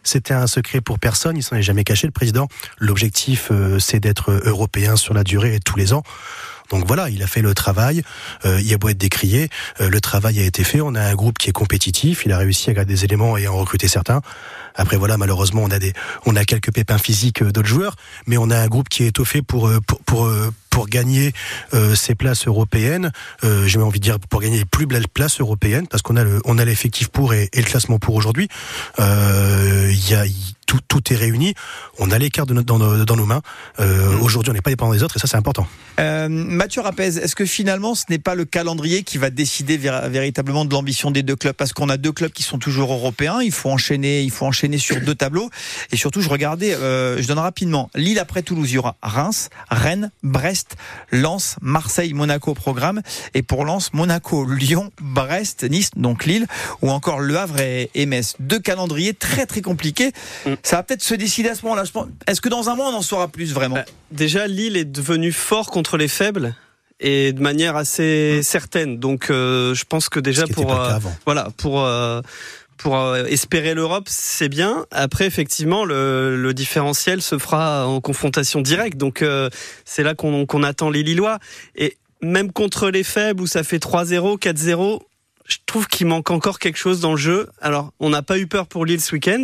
c'était 0.03 0.33
un 0.33 0.47
secret 0.47 0.81
pour 0.81 0.97
personne. 0.99 1.37
Il 1.37 1.43
s'en 1.43 1.55
est 1.55 1.61
jamais 1.61 1.83
caché, 1.83 2.07
le 2.07 2.11
président. 2.11 2.47
L'objectif, 2.77 3.49
euh, 3.51 3.79
c'est 3.79 3.99
d'être 3.99 4.31
européen 4.45 4.95
sur 4.95 5.13
la 5.13 5.23
durée 5.23 5.59
tous 5.63 5.77
les 5.77 5.93
ans. 5.93 6.03
Donc 6.69 6.85
voilà, 6.85 7.09
il 7.09 7.23
a 7.23 7.27
fait 7.27 7.41
le 7.41 7.53
travail. 7.53 8.03
Euh, 8.45 8.61
il 8.61 8.73
a 8.73 8.77
beau 8.77 8.89
être 8.89 8.97
décrié, 8.97 9.49
euh, 9.81 9.89
le 9.89 10.01
travail 10.01 10.39
a 10.39 10.43
été 10.43 10.63
fait. 10.63 10.81
On 10.81 10.95
a 10.95 11.01
un 11.01 11.15
groupe 11.15 11.37
qui 11.37 11.49
est 11.49 11.53
compétitif. 11.53 12.23
Il 12.25 12.31
a 12.31 12.37
réussi 12.37 12.69
à 12.69 12.73
garder 12.73 12.93
des 12.93 13.05
éléments 13.05 13.37
et 13.37 13.45
à 13.45 13.51
en 13.51 13.57
recruter 13.57 13.87
certains. 13.87 14.21
Après 14.75 14.97
voilà, 14.97 15.17
malheureusement, 15.17 15.63
on 15.63 15.71
a 15.71 15.79
des, 15.79 15.93
on 16.25 16.35
a 16.35 16.45
quelques 16.45 16.71
pépins 16.71 16.97
physiques 16.97 17.41
euh, 17.41 17.51
d'autres 17.51 17.67
joueurs, 17.67 17.95
mais 18.27 18.37
on 18.37 18.49
a 18.49 18.57
un 18.57 18.67
groupe 18.67 18.87
qui 18.89 19.03
est 19.03 19.07
étoffé 19.07 19.41
pour 19.41 19.69
pour 20.05 20.29
pour, 20.69 20.87
gagner 20.87 21.33
euh, 21.73 21.93
ces 21.93 22.15
places 22.15 22.47
européennes. 22.47 23.11
Euh, 23.43 23.67
J'ai 23.67 23.79
envie 23.79 23.99
de 23.99 24.03
dire 24.03 24.17
pour 24.17 24.39
gagner 24.39 24.59
les 24.59 24.65
plus 24.65 24.85
belles 24.85 25.09
places 25.09 25.41
européennes, 25.41 25.87
parce 25.87 26.01
qu'on 26.01 26.15
a 26.15 26.23
le, 26.23 26.41
on 26.45 26.57
a 26.57 26.63
l'effectif 26.63 27.09
pour 27.09 27.33
et, 27.33 27.49
le 27.53 27.63
classement 27.63 27.99
pour 27.99 28.15
aujourd'hui. 28.15 28.47
Il 28.97 30.09
y 30.09 30.13
a 30.13 30.23
tout, 30.69 30.79
tout 30.87 31.11
est 31.11 31.15
réuni. 31.15 31.55
On 31.97 32.11
a 32.11 32.19
les 32.19 32.29
cartes 32.29 32.47
de 32.49 32.53
notre- 32.53 32.67
dans, 32.67 32.77
nos, 32.77 33.03
dans 33.03 33.15
nos 33.15 33.25
mains. 33.25 33.41
Euh, 33.79 34.17
Aujourd'hui, 34.19 34.51
on 34.51 34.53
n'est 34.53 34.61
pas 34.61 34.69
dépendant 34.69 34.93
des 34.93 35.01
autres, 35.01 35.17
et 35.17 35.19
ça, 35.19 35.25
c'est 35.27 35.35
important. 35.37 35.67
Euh, 35.99 36.27
Mathieu 36.29 36.81
Rapez, 36.81 37.17
est-ce 37.17 37.35
que 37.35 37.45
finalement 37.45 37.95
ce 37.95 38.03
n'est 38.09 38.19
pas 38.19 38.35
le 38.35 38.45
calendrier 38.45 39.01
qui 39.03 39.17
va 39.17 39.31
décider 39.31 39.77
vér- 39.79 40.07
véritablement 40.09 40.65
de 40.65 40.71
l'ambition 40.73 41.09
des 41.09 41.23
deux 41.23 41.35
clubs? 41.35 41.55
Parce 41.55 41.73
qu'on 41.73 41.89
a 41.89 41.97
deux 41.97 42.11
clubs 42.11 42.31
qui 42.31 42.43
sont 42.43 42.59
toujours 42.59 42.93
européens, 42.93 43.41
il 43.41 43.51
faut 43.51 43.69
enchaîner, 43.71 44.21
il 44.21 44.29
faut 44.29 44.45
enchaîner 44.45 44.77
sur 44.77 45.01
deux 45.01 45.15
tableaux. 45.15 45.49
Et 45.91 45.97
surtout, 45.97 46.21
je 46.21 46.29
regardais, 46.29 46.75
euh, 46.75 47.19
je 47.19 47.27
donne 47.27 47.39
rapidement, 47.39 47.89
Lille 47.95 48.19
après 48.19 48.43
Toulouse, 48.43 48.69
il 48.71 48.75
y 48.75 48.77
aura 48.77 48.95
Reims, 49.01 49.49
Rennes, 49.71 50.11
Brest, 50.21 50.75
Lens, 51.11 51.55
Marseille, 51.61 52.13
Monaco 52.13 52.51
au 52.51 52.55
programme. 52.55 53.01
Et 53.33 53.41
pour 53.41 53.65
Lens, 53.65 53.91
Monaco, 53.93 54.45
Lyon, 54.45 54.91
Brest, 55.01 55.63
Nice, 55.63 55.89
donc 55.95 56.25
Lille, 56.25 56.45
ou 56.83 56.91
encore 56.91 57.19
Le 57.21 57.35
Havre 57.39 57.59
et, 57.59 57.89
et 57.95 58.05
Metz. 58.05 58.35
Deux 58.39 58.59
calendriers 58.59 59.15
très 59.15 59.47
très 59.47 59.61
compliqués. 59.61 60.11
Ça 60.63 60.77
va 60.77 60.83
peut-être 60.83 61.03
se 61.03 61.15
décider 61.15 61.49
à 61.49 61.55
ce 61.55 61.63
moment-là. 61.63 61.83
Est-ce 62.27 62.41
que 62.41 62.49
dans 62.49 62.69
un 62.69 62.75
mois 62.75 62.89
on 62.89 62.95
en 62.95 63.01
saura 63.01 63.27
plus 63.27 63.53
vraiment? 63.53 63.75
Bah, 63.75 63.85
Déjà, 64.11 64.47
Lille 64.47 64.77
est 64.77 64.85
devenu 64.85 65.31
fort 65.31 65.71
contre 65.71 65.97
les 65.97 66.07
faibles 66.07 66.55
et 66.99 67.33
de 67.33 67.41
manière 67.41 67.75
assez 67.75 68.41
certaine. 68.43 68.97
Donc, 68.99 69.29
euh, 69.29 69.73
je 69.73 69.85
pense 69.85 70.09
que 70.09 70.19
déjà 70.19 70.45
pour 70.47 70.73
euh, 70.73 70.99
voilà 71.25 71.49
pour 71.57 71.83
euh, 71.83 72.21
pour 72.77 73.15
espérer 73.15 73.73
l'Europe, 73.73 74.05
c'est 74.07 74.47
bien. 74.47 74.85
Après, 74.91 75.25
effectivement, 75.25 75.83
le, 75.83 76.37
le 76.41 76.53
différentiel 76.53 77.21
se 77.21 77.37
fera 77.37 77.85
en 77.85 77.99
confrontation 77.99 78.61
directe. 78.61 78.95
Donc, 78.95 79.21
c'est 79.83 80.01
là 80.01 80.15
qu'on 80.15 80.45
qu'on 80.45 80.63
attend 80.63 80.89
les 80.89 81.03
Lillois. 81.03 81.39
Et 81.75 81.97
même 82.21 82.53
contre 82.53 82.89
les 82.89 83.03
faibles 83.03 83.41
où 83.41 83.47
ça 83.47 83.63
fait 83.63 83.83
3-0, 83.83 84.39
4-0, 84.39 85.01
je 85.45 85.57
trouve 85.65 85.87
qu'il 85.87 86.07
manque 86.07 86.31
encore 86.31 86.59
quelque 86.59 86.77
chose 86.77 87.01
dans 87.01 87.11
le 87.11 87.17
jeu. 87.17 87.49
Alors, 87.59 87.91
on 87.99 88.09
n'a 88.09 88.21
pas 88.21 88.37
eu 88.37 88.47
peur 88.47 88.67
pour 88.67 88.85
Lille 88.85 89.01
ce 89.01 89.13
week-end, 89.13 89.43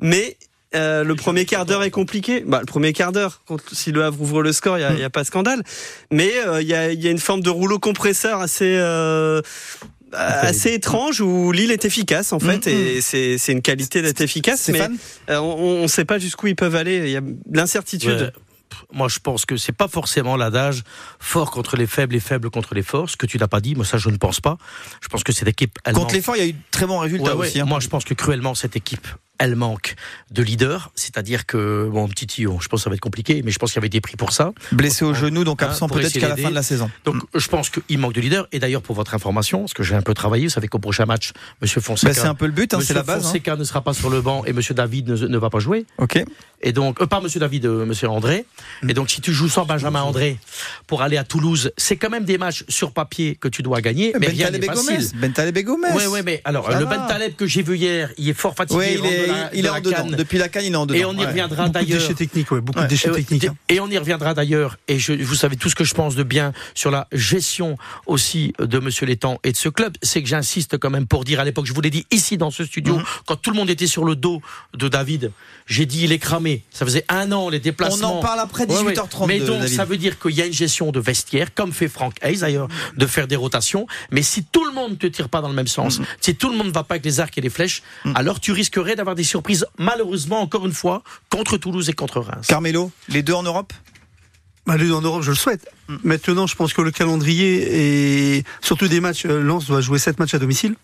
mais 0.00 0.36
euh, 0.74 1.02
le 1.04 1.14
premier 1.14 1.44
quart 1.46 1.64
d'heure 1.64 1.82
est 1.82 1.90
compliqué. 1.90 2.42
Bah, 2.46 2.60
le 2.60 2.66
premier 2.66 2.92
quart 2.92 3.10
d'heure, 3.12 3.40
si 3.72 3.90
le 3.90 4.04
Havre 4.04 4.20
ouvre 4.20 4.42
le 4.42 4.52
score, 4.52 4.76
il 4.76 4.80
n'y 4.80 4.86
a, 4.86 4.92
il 4.92 5.00
y 5.00 5.04
a 5.04 5.10
pas 5.10 5.22
de 5.22 5.26
scandale. 5.26 5.62
Mais 6.12 6.30
euh, 6.46 6.60
il 6.60 6.68
y, 6.68 6.74
a, 6.74 6.92
y 6.92 7.08
a 7.08 7.10
une 7.10 7.18
forme 7.18 7.40
de 7.40 7.50
rouleau 7.50 7.78
compresseur 7.78 8.40
assez 8.40 8.76
euh, 8.76 9.40
assez 10.12 10.72
étrange 10.72 11.20
où 11.20 11.52
Lille 11.52 11.70
est 11.70 11.84
efficace 11.84 12.32
en 12.32 12.38
fait 12.38 12.66
Mhm. 12.66 12.72
et 12.72 13.00
c'est 13.02 13.36
c'est 13.36 13.52
une 13.52 13.60
qualité 13.60 14.00
d'être 14.00 14.22
efficace 14.22 14.66
mais 14.68 14.74
Stéphane 14.78 14.96
euh, 15.28 15.38
on 15.38 15.82
ne 15.82 15.86
sait 15.86 16.06
pas 16.06 16.18
jusqu'où 16.18 16.46
ils 16.46 16.56
peuvent 16.56 16.76
aller 16.76 16.96
il 16.96 17.10
y 17.10 17.16
a 17.16 17.20
de 17.20 17.36
l'incertitude 17.52 18.08
Ouais. 18.22 18.32
Moi, 18.92 19.08
je 19.08 19.18
pense 19.18 19.46
que 19.46 19.56
c'est 19.56 19.72
pas 19.72 19.88
forcément 19.88 20.36
l'adage 20.36 20.82
fort 21.18 21.50
contre 21.50 21.76
les 21.76 21.86
faibles 21.86 22.14
et 22.14 22.20
faible 22.20 22.50
contre 22.50 22.74
les 22.74 22.82
forts. 22.82 23.08
Ce 23.08 23.16
que 23.16 23.24
tu 23.26 23.38
n'as 23.38 23.48
pas 23.48 23.60
dit, 23.62 23.74
moi, 23.74 23.84
ça, 23.86 23.96
je 23.96 24.10
ne 24.10 24.18
pense 24.18 24.40
pas. 24.40 24.58
Je 25.00 25.08
pense 25.08 25.24
que 25.24 25.32
cette 25.32 25.48
équipe, 25.48 25.78
elle 25.84 25.94
Contre 25.94 26.06
manque- 26.08 26.12
l'effort, 26.12 26.36
il 26.36 26.38
y 26.40 26.42
a 26.42 26.48
eu 26.48 26.52
de 26.52 26.58
très 26.70 26.84
bons 26.86 26.98
résultats 26.98 27.32
Ouais, 27.34 27.40
ouais. 27.40 27.46
aussi. 27.48 27.60
hein. 27.60 27.64
Moi, 27.64 27.80
je 27.80 27.88
pense 27.88 28.04
que 28.04 28.12
cruellement, 28.12 28.54
cette 28.54 28.76
équipe, 28.76 29.08
elle 29.38 29.56
manque 29.56 29.94
de 30.30 30.42
leader. 30.42 30.90
C'est-à-dire 30.94 31.46
que, 31.46 31.88
bon, 31.90 32.08
petit 32.08 32.26
tuyau, 32.26 32.58
je 32.60 32.68
pense 32.68 32.80
que 32.80 32.84
ça 32.84 32.90
va 32.90 32.94
être 32.94 33.00
compliqué, 33.00 33.42
mais 33.44 33.50
je 33.50 33.58
pense 33.58 33.70
qu'il 33.72 33.78
y 33.78 33.82
avait 33.82 33.88
des 33.88 34.00
prix 34.00 34.16
pour 34.16 34.32
ça. 34.32 34.52
Blessé 34.72 35.04
au 35.04 35.14
genou, 35.14 35.44
donc 35.44 35.62
Hein, 35.62 35.66
absent 35.66 35.88
peut-être 35.88 36.12
qu'à 36.18 36.28
la 36.28 36.36
fin 36.36 36.50
de 36.50 36.54
la 36.54 36.62
saison. 36.62 36.90
Donc, 37.04 37.16
je 37.34 37.48
pense 37.48 37.70
qu'il 37.70 37.98
manque 37.98 38.12
de 38.14 38.20
leader. 38.20 38.46
Et 38.52 38.58
d'ailleurs, 38.58 38.82
pour 38.82 38.94
votre 38.94 39.14
information, 39.14 39.60
parce 39.60 39.74
que 39.74 39.82
j'ai 39.82 39.94
un 39.94 40.02
peu 40.02 40.14
travaillé, 40.14 40.44
vous 40.46 40.50
savez 40.52 40.68
qu'au 40.68 40.78
prochain 40.78 41.06
match, 41.06 41.32
Monsieur 41.62 41.80
Fonseca. 41.80 42.08
Bah, 42.08 42.14
c'est 42.14 42.26
un 42.28 42.34
peu 42.34 42.46
le 42.46 42.52
but, 42.52 42.74
hein, 42.74 42.80
c'est 42.82 42.94
la 42.94 43.02
base. 43.02 43.24
hein. 43.26 43.28
Fonseca 43.28 43.56
ne 43.56 43.64
sera 43.64 43.82
pas 43.82 43.94
sur 43.94 44.10
le 44.10 44.20
banc 44.20 44.44
et 44.44 44.52
Monsieur 44.52 44.74
David 44.74 45.08
ne, 45.08 45.26
ne 45.26 45.38
va 45.38 45.50
pas 45.50 45.58
jouer. 45.58 45.84
Ok. 45.98 46.22
Et 46.60 46.72
donc, 46.72 47.00
euh, 47.00 47.06
pas 47.06 47.20
Monsieur 47.20 47.38
David, 47.40 47.66
euh, 47.66 47.84
Monsieur 47.86 48.08
André. 48.08 48.44
Et 48.88 48.94
donc, 48.94 49.10
si 49.10 49.20
tu 49.20 49.32
joues 49.32 49.48
sans 49.48 49.64
Benjamin 49.64 50.02
André 50.02 50.38
pour 50.86 51.02
aller 51.02 51.16
à 51.16 51.24
Toulouse, 51.24 51.70
c'est 51.76 51.96
quand 51.96 52.10
même 52.10 52.24
des 52.24 52.38
matchs 52.38 52.64
sur 52.68 52.92
papier 52.92 53.36
que 53.36 53.46
tu 53.48 53.62
dois 53.62 53.80
gagner. 53.80 54.12
Mais 54.20 54.26
rien 54.28 54.46
Bentaleb 54.46 54.60
n'est 54.62 54.66
Gomez. 54.74 54.94
facile. 54.96 55.18
Bentaleb 55.20 55.56
et 55.56 55.62
Gomez. 55.64 55.88
Oui, 55.94 56.02
oui, 56.10 56.20
mais 56.24 56.40
alors, 56.44 56.68
le 56.70 56.84
va. 56.84 56.96
Ben 56.96 57.06
Taleb 57.06 57.36
que 57.36 57.46
j'ai 57.46 57.62
vu 57.62 57.76
hier, 57.76 58.10
il 58.18 58.28
est 58.28 58.32
fort 58.34 58.54
fatigué. 58.54 58.98
Ouais, 59.00 59.27
il 59.28 59.34
est, 59.34 59.34
de 59.34 59.38
la- 59.40 59.50
il 59.54 59.62
de 59.62 59.66
est 59.66 59.70
en 59.70 59.74
la 59.74 59.80
dedans. 59.80 59.96
canne. 59.96 60.10
Depuis 60.16 60.38
la 60.38 60.48
canne, 60.48 60.64
il 60.64 60.72
est 60.72 60.76
en 60.76 60.86
dedans. 60.86 60.98
Et 60.98 61.04
on 61.04 61.12
y 61.12 61.16
Ouais. 61.18 61.26
reviendra 61.26 61.56
Beaucoup 61.64 61.68
de 61.68 61.72
d'ailleurs. 61.84 62.00
déchets 62.00 62.14
techniques, 62.14 62.50
ouais, 62.50 62.60
beaucoup 62.60 62.78
Ouais. 62.78 62.84
de 62.86 62.90
déchets 62.90 63.10
techniques. 63.10 63.44
hein. 63.44 63.56
Et 63.68 63.80
on 63.80 63.88
y 63.88 63.98
reviendra 63.98 64.34
d'ailleurs, 64.34 64.76
et 64.88 64.98
je, 64.98 65.12
vous 65.12 65.34
savez 65.34 65.56
tout 65.56 65.68
ce 65.68 65.74
que 65.74 65.84
je 65.84 65.94
pense 65.94 66.14
de 66.14 66.22
bien 66.22 66.52
sur 66.74 66.90
la 66.90 67.06
gestion 67.12 67.76
aussi 68.06 68.52
de 68.58 68.78
Monsieur 68.78 69.06
Létang 69.06 69.38
et 69.44 69.52
de 69.52 69.56
ce 69.56 69.68
club, 69.68 69.94
c'est 70.02 70.22
que 70.22 70.28
j'insiste 70.28 70.78
quand 70.78 70.90
même 70.90 71.06
pour 71.06 71.24
dire 71.24 71.40
à 71.40 71.44
l'époque, 71.44 71.66
je 71.66 71.72
vous 71.72 71.80
l'ai 71.80 71.90
dit 71.90 72.06
ici 72.10 72.36
dans 72.38 72.50
ce 72.50 72.64
studio, 72.64 72.96
Mhm. 72.96 73.04
quand 73.26 73.36
tout 73.36 73.50
le 73.50 73.56
monde 73.56 73.70
était 73.70 73.86
sur 73.86 74.04
le 74.04 74.16
dos 74.16 74.40
de 74.74 74.88
David, 74.88 75.32
j'ai 75.66 75.86
dit 75.86 76.04
il 76.04 76.12
est 76.12 76.18
cramé. 76.18 76.62
Ça 76.70 76.84
faisait 76.84 77.04
un 77.08 77.30
an 77.32 77.48
les 77.48 77.58
On 77.58 77.60
déplacements. 77.60 78.18
en 78.18 78.22
parle 78.22 78.40
après 78.40 78.64
Ouais, 78.66 78.70
ouais. 78.76 78.92
18h30. 78.94 79.26
Mais 79.28 79.40
donc, 79.40 79.60
David. 79.60 79.76
ça 79.76 79.84
veut 79.84 79.96
dire 79.96 80.18
qu'il 80.18 80.32
y 80.32 80.42
a 80.42 80.46
une 80.46 80.52
gestion 80.52 80.90
de 80.92 81.00
vestiaire, 81.00 81.54
comme 81.54 81.72
fait 81.72 81.88
Frank 81.88 82.14
Hayes 82.22 82.38
d'ailleurs, 82.38 82.68
de 82.96 83.06
faire 83.06 83.26
des 83.28 83.36
rotations. 83.36 83.86
Mais 84.10 84.22
si 84.22 84.44
tout 84.44 84.64
le 84.64 84.72
monde 84.72 84.92
ne 84.92 84.96
te 84.96 85.06
tire 85.06 85.28
pas 85.28 85.40
dans 85.40 85.48
le 85.48 85.54
même 85.54 85.66
sens, 85.66 86.00
si 86.20 86.34
tout 86.34 86.48
le 86.50 86.56
monde 86.56 86.68
ne 86.68 86.72
va 86.72 86.84
pas 86.84 86.94
avec 86.94 87.04
les 87.04 87.20
arcs 87.20 87.36
et 87.36 87.40
les 87.40 87.50
flèches, 87.50 87.82
alors 88.14 88.40
tu 88.40 88.52
risquerais 88.52 88.96
d'avoir 88.96 89.14
des 89.18 89.24
surprises, 89.24 89.66
malheureusement, 89.78 90.40
encore 90.40 90.64
une 90.64 90.72
fois, 90.72 91.02
contre 91.30 91.58
Toulouse 91.58 91.90
et 91.90 91.92
contre 91.92 92.20
Reims. 92.20 92.46
Carmelo, 92.46 92.90
les 93.08 93.22
deux 93.22 93.34
en 93.34 93.42
Europe? 93.42 93.72
Bah, 94.66 94.76
lui, 94.76 94.90
en 94.92 95.02
Europe, 95.02 95.22
je 95.22 95.30
le 95.30 95.36
souhaite. 95.36 95.68
Maintenant, 96.04 96.46
je 96.46 96.54
pense 96.54 96.72
que 96.72 96.82
le 96.82 96.90
calendrier 96.90 98.36
et 98.38 98.44
surtout 98.60 98.88
des 98.88 99.00
matchs, 99.00 99.26
euh, 99.26 99.40
Lens 99.42 99.66
doit 99.66 99.80
jouer 99.80 99.98
7 99.98 100.18
matchs 100.18 100.34
à 100.34 100.38
domicile. 100.38 100.74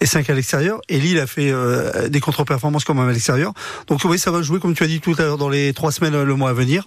Et 0.00 0.06
5 0.06 0.28
à 0.30 0.34
l'extérieur. 0.34 0.80
Et 0.88 1.00
Lille 1.00 1.18
a 1.18 1.26
fait 1.26 1.50
euh, 1.50 2.08
des 2.08 2.20
contre-performances 2.20 2.84
quand 2.84 2.94
même 2.94 3.08
à 3.08 3.12
l'extérieur. 3.12 3.52
Donc 3.88 4.04
oui, 4.04 4.18
ça 4.18 4.30
va 4.30 4.42
jouer, 4.42 4.60
comme 4.60 4.74
tu 4.74 4.84
as 4.84 4.86
dit 4.86 5.00
tout 5.00 5.14
à 5.18 5.22
l'heure, 5.22 5.38
dans 5.38 5.48
les 5.48 5.72
3 5.72 5.92
semaines, 5.92 6.14
euh, 6.14 6.24
le 6.24 6.34
mois 6.34 6.50
à 6.50 6.52
venir. 6.52 6.86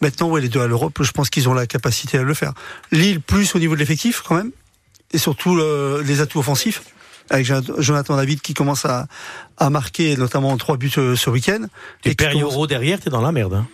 Maintenant, 0.00 0.28
ouais, 0.28 0.40
les 0.40 0.48
deux 0.48 0.60
à 0.60 0.66
l'Europe, 0.66 0.98
je 1.02 1.10
pense 1.10 1.28
qu'ils 1.28 1.48
ont 1.48 1.54
la 1.54 1.66
capacité 1.66 2.18
à 2.18 2.22
le 2.22 2.34
faire. 2.34 2.52
Lille, 2.92 3.20
plus 3.20 3.54
au 3.54 3.58
niveau 3.58 3.74
de 3.74 3.80
l'effectif, 3.80 4.22
quand 4.26 4.34
même. 4.34 4.50
Et 5.12 5.18
surtout, 5.18 5.56
euh, 5.58 6.02
les 6.04 6.20
atouts 6.20 6.38
offensifs. 6.38 6.82
Avec 7.30 7.46
Jonathan 7.78 8.16
David 8.16 8.40
qui 8.42 8.54
commence 8.54 8.84
à, 8.84 9.06
à 9.56 9.70
marquer 9.70 10.16
notamment 10.16 10.56
trois 10.56 10.76
buts 10.76 10.90
euh, 10.98 11.14
ce 11.16 11.30
week-end. 11.30 11.62
Et 12.04 12.10
qui 12.10 12.16
commence- 12.16 12.32
Perioro 12.34 12.66
derrière, 12.66 12.98
t'es 13.00 13.10
dans 13.10 13.22
la 13.22 13.32
merde. 13.32 13.54
Hein. 13.54 13.66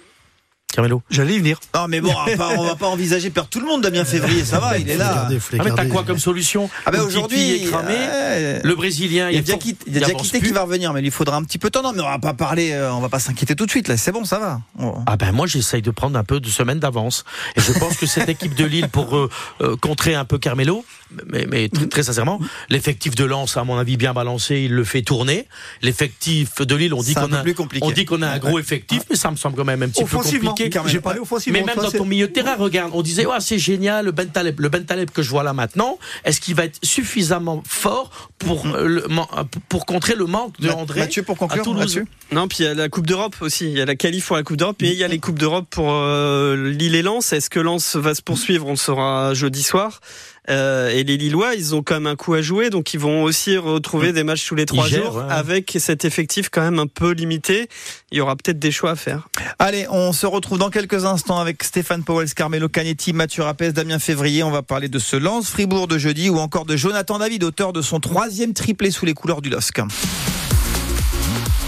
Carmelo. 0.72 1.00
J'allais 1.08 1.36
y 1.36 1.38
venir. 1.38 1.58
Non, 1.74 1.86
mais 1.88 2.02
bon, 2.02 2.12
on 2.12 2.28
va 2.30 2.36
pas, 2.36 2.50
on 2.58 2.64
va 2.66 2.74
pas 2.74 2.88
envisager 2.88 3.30
perdre 3.30 3.48
tout 3.48 3.60
le 3.60 3.66
monde, 3.66 3.80
Damien 3.82 4.04
Février, 4.04 4.44
ça 4.44 4.58
va, 4.58 4.76
il 4.76 4.90
est 4.90 4.96
là. 4.98 5.26
Ah, 5.26 5.62
mais 5.64 5.70
t'as 5.74 5.86
quoi 5.86 6.02
comme 6.02 6.18
solution 6.18 6.68
Ah 6.84 6.90
ben 6.90 6.98
Le 6.98 7.04
Titi 7.04 7.16
aujourd'hui, 7.16 7.50
est 7.64 7.70
cramé. 7.70 7.94
euh, 7.96 8.60
Le 8.62 8.74
Brésilien, 8.74 9.30
il 9.30 9.36
y 9.36 9.38
a 9.38 9.42
fort- 9.42 9.58
Diakité, 9.58 9.84
il 9.86 9.96
y 9.96 10.02
a 10.04 10.08
avance 10.08 10.28
qui 10.32 10.38
va 10.52 10.62
revenir, 10.64 10.92
mais 10.92 11.00
il 11.00 11.04
lui 11.04 11.10
faudra 11.10 11.36
un 11.36 11.44
petit 11.44 11.56
peu 11.58 11.68
de 11.68 11.72
temps. 11.72 11.82
Non, 11.82 11.92
mais 11.94 12.02
on 12.02 12.10
va 12.10 12.18
pas 12.18 12.34
parler, 12.34 12.72
euh, 12.72 12.92
on 12.92 13.00
va 13.00 13.08
pas 13.08 13.20
s'inquiéter 13.20 13.54
tout 13.56 13.64
de 13.64 13.70
suite, 13.70 13.88
là. 13.88 13.96
C'est 13.96 14.12
bon, 14.12 14.24
ça 14.26 14.38
va. 14.38 14.60
On- 14.78 14.96
Ah 15.06 15.16
ben 15.16 15.32
moi 15.32 15.46
j'essaye 15.46 15.80
de 15.80 15.90
prendre 15.92 16.18
un 16.18 16.24
peu 16.24 16.40
de 16.40 16.48
semaine 16.48 16.80
d'avance 16.80 17.24
et 17.56 17.60
je 17.62 17.72
pense 17.78 17.96
que 17.96 18.04
cette 18.04 18.28
équipe 18.28 18.54
de 18.54 18.64
Lille 18.66 18.88
pour 18.90 19.16
euh, 19.16 19.30
euh, 19.62 19.76
contrer 19.76 20.14
un 20.14 20.26
peu 20.26 20.36
Carmelo 20.36 20.84
mais, 21.26 21.46
mais 21.48 21.68
très, 21.68 21.86
très 21.86 22.02
sincèrement 22.02 22.40
l'effectif 22.68 23.14
de 23.14 23.24
Lens 23.24 23.56
à 23.56 23.64
mon 23.64 23.76
avis 23.78 23.96
bien 23.96 24.12
balancé 24.14 24.62
il 24.62 24.72
le 24.72 24.84
fait 24.84 25.02
tourner 25.02 25.46
l'effectif 25.82 26.60
de 26.60 26.74
Lille 26.74 26.94
on 26.94 27.02
dit 27.02 27.14
qu'on 27.14 27.32
a 27.32 27.44
on 27.82 27.90
dit 27.90 28.04
qu'on 28.04 28.22
a 28.22 28.28
un 28.28 28.38
gros 28.38 28.58
effectif 28.58 29.02
mais 29.10 29.16
ça 29.16 29.30
me 29.30 29.36
semble 29.36 29.56
quand 29.56 29.64
même 29.64 29.82
un 29.82 29.88
petit 29.88 30.02
peu 30.04 30.16
compliqué 30.16 30.70
j'ai 30.86 31.00
parlé 31.00 31.20
offensivement. 31.20 31.58
mais 31.60 31.64
même 31.64 31.76
dans 31.84 31.90
ton 31.90 32.04
milieu 32.04 32.26
de 32.28 32.32
terrain, 32.32 32.54
regarde, 32.56 32.90
on 32.94 33.02
disait, 33.02 33.26
ouais, 33.26 33.36
c'est 33.40 33.58
génial, 33.58 34.04
le 34.06 34.12
Ben 34.12 34.28
Taleb, 34.28 34.60
le 34.60 34.68
Ben 34.68 34.84
Taleb 34.84 35.10
que 35.10 35.22
je 35.22 35.30
vois 35.30 35.42
là 35.42 35.52
maintenant, 35.52 35.98
est-ce 36.24 36.40
qu'il 36.40 36.54
va 36.54 36.64
être 36.64 36.78
suffisamment 36.84 37.62
fort 37.66 38.30
pour, 38.38 38.66
euh, 38.66 38.86
le, 38.86 39.08
man- 39.08 39.26
pour 39.68 39.86
contrer 39.86 40.14
le 40.14 40.26
manque 40.26 40.58
de 40.60 40.68
André 40.70 41.00
Mathieu, 41.00 41.22
pour 41.22 41.36
à 41.36 41.38
conclure 41.38 41.62
Toulouse 41.64 41.80
là-dessus 41.96 42.06
Non, 42.32 42.48
puis 42.48 42.58
il 42.60 42.64
y 42.64 42.68
a 42.68 42.74
la 42.74 42.88
Coupe 42.88 43.06
d'Europe 43.06 43.36
aussi. 43.40 43.66
Il 43.66 43.78
y 43.78 43.80
a 43.80 43.84
la 43.84 43.96
qualif 43.96 44.26
pour 44.26 44.36
la 44.36 44.42
Coupe 44.42 44.56
d'Europe, 44.56 44.76
mais 44.80 44.88
il 44.90 44.96
y 44.98 45.04
a 45.04 45.08
les 45.08 45.18
Coupes 45.18 45.38
d'Europe 45.38 45.66
pour 45.70 45.90
euh, 45.92 46.70
Lille 46.70 46.94
et 46.94 47.02
Lens. 47.02 47.32
Est-ce 47.32 47.50
que 47.50 47.60
Lens 47.60 47.96
va 47.96 48.14
se 48.14 48.22
poursuivre? 48.22 48.66
On 48.66 48.70
le 48.70 48.76
saura 48.76 49.34
jeudi 49.34 49.62
soir. 49.62 50.00
Euh, 50.48 50.90
et 50.90 51.04
les 51.04 51.16
Lillois, 51.16 51.54
ils 51.54 51.74
ont 51.74 51.82
quand 51.82 51.94
même 51.94 52.06
un 52.06 52.16
coup 52.16 52.34
à 52.34 52.42
jouer, 52.42 52.70
donc 52.70 52.94
ils 52.94 53.00
vont 53.00 53.22
aussi 53.22 53.56
retrouver 53.56 54.12
des 54.12 54.24
matchs 54.24 54.46
tous 54.46 54.54
les 54.54 54.66
trois 54.66 54.86
gèrent, 54.86 55.04
jours, 55.04 55.16
ouais. 55.16 55.24
avec 55.28 55.76
cet 55.78 56.04
effectif 56.04 56.48
quand 56.50 56.62
même 56.62 56.78
un 56.78 56.86
peu 56.86 57.12
limité. 57.12 57.68
Il 58.10 58.18
y 58.18 58.20
aura 58.20 58.36
peut-être 58.36 58.58
des 58.58 58.70
choix 58.70 58.92
à 58.92 58.96
faire. 58.96 59.28
Allez, 59.58 59.86
on 59.90 60.12
se 60.12 60.26
retrouve 60.26 60.58
dans 60.58 60.70
quelques 60.70 61.04
instants 61.04 61.38
avec 61.38 61.62
Stéphane 61.64 62.04
Powell, 62.04 62.32
Carmelo 62.32 62.68
Canetti, 62.68 63.12
Mathieu 63.12 63.42
Rapès, 63.42 63.72
Damien 63.72 63.98
Février. 63.98 64.42
On 64.42 64.50
va 64.50 64.62
parler 64.62 64.88
de 64.88 64.98
ce 64.98 65.16
lance 65.16 65.48
Fribourg 65.48 65.88
de 65.88 65.98
jeudi 65.98 66.30
ou 66.30 66.38
encore 66.38 66.64
de 66.64 66.76
Jonathan 66.76 67.18
David, 67.18 67.44
auteur 67.44 67.72
de 67.72 67.82
son 67.82 68.00
troisième 68.00 68.54
triplé 68.54 68.90
sous 68.90 69.06
les 69.06 69.14
couleurs 69.14 69.42
du 69.42 69.50
LOSC. 69.50 69.80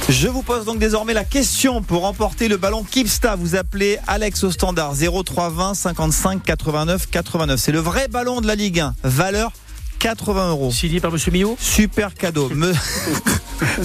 Je 0.09 0.27
vous 0.29 0.43
pose 0.43 0.65
donc 0.65 0.79
désormais 0.79 1.13
la 1.13 1.25
question 1.25 1.83
pour 1.83 2.03
remporter 2.03 2.49
le 2.49 2.57
ballon 2.57 2.83
Kipsta. 2.83 3.37
Vous 3.37 3.55
appelez 3.57 3.99
Alex 4.07 4.43
au 4.45 4.51
standard 4.51 4.95
0320 4.95 5.75
55 5.75 6.43
89 6.43 7.09
89. 7.11 7.61
C'est 7.61 7.73
le 7.73 7.79
vrai 7.81 8.09
ballon 8.09 8.41
de 8.41 8.47
la 8.47 8.55
Ligue 8.55 8.81
1. 8.81 8.95
Valeur 9.03 9.53
80 9.99 10.51
euros. 10.51 10.71
Signé 10.73 11.01
par 11.01 11.11
Monsieur 11.13 11.31
Millot 11.31 11.57
Super 11.61 12.15
cadeau. 12.15 12.49
Me- 12.55 12.73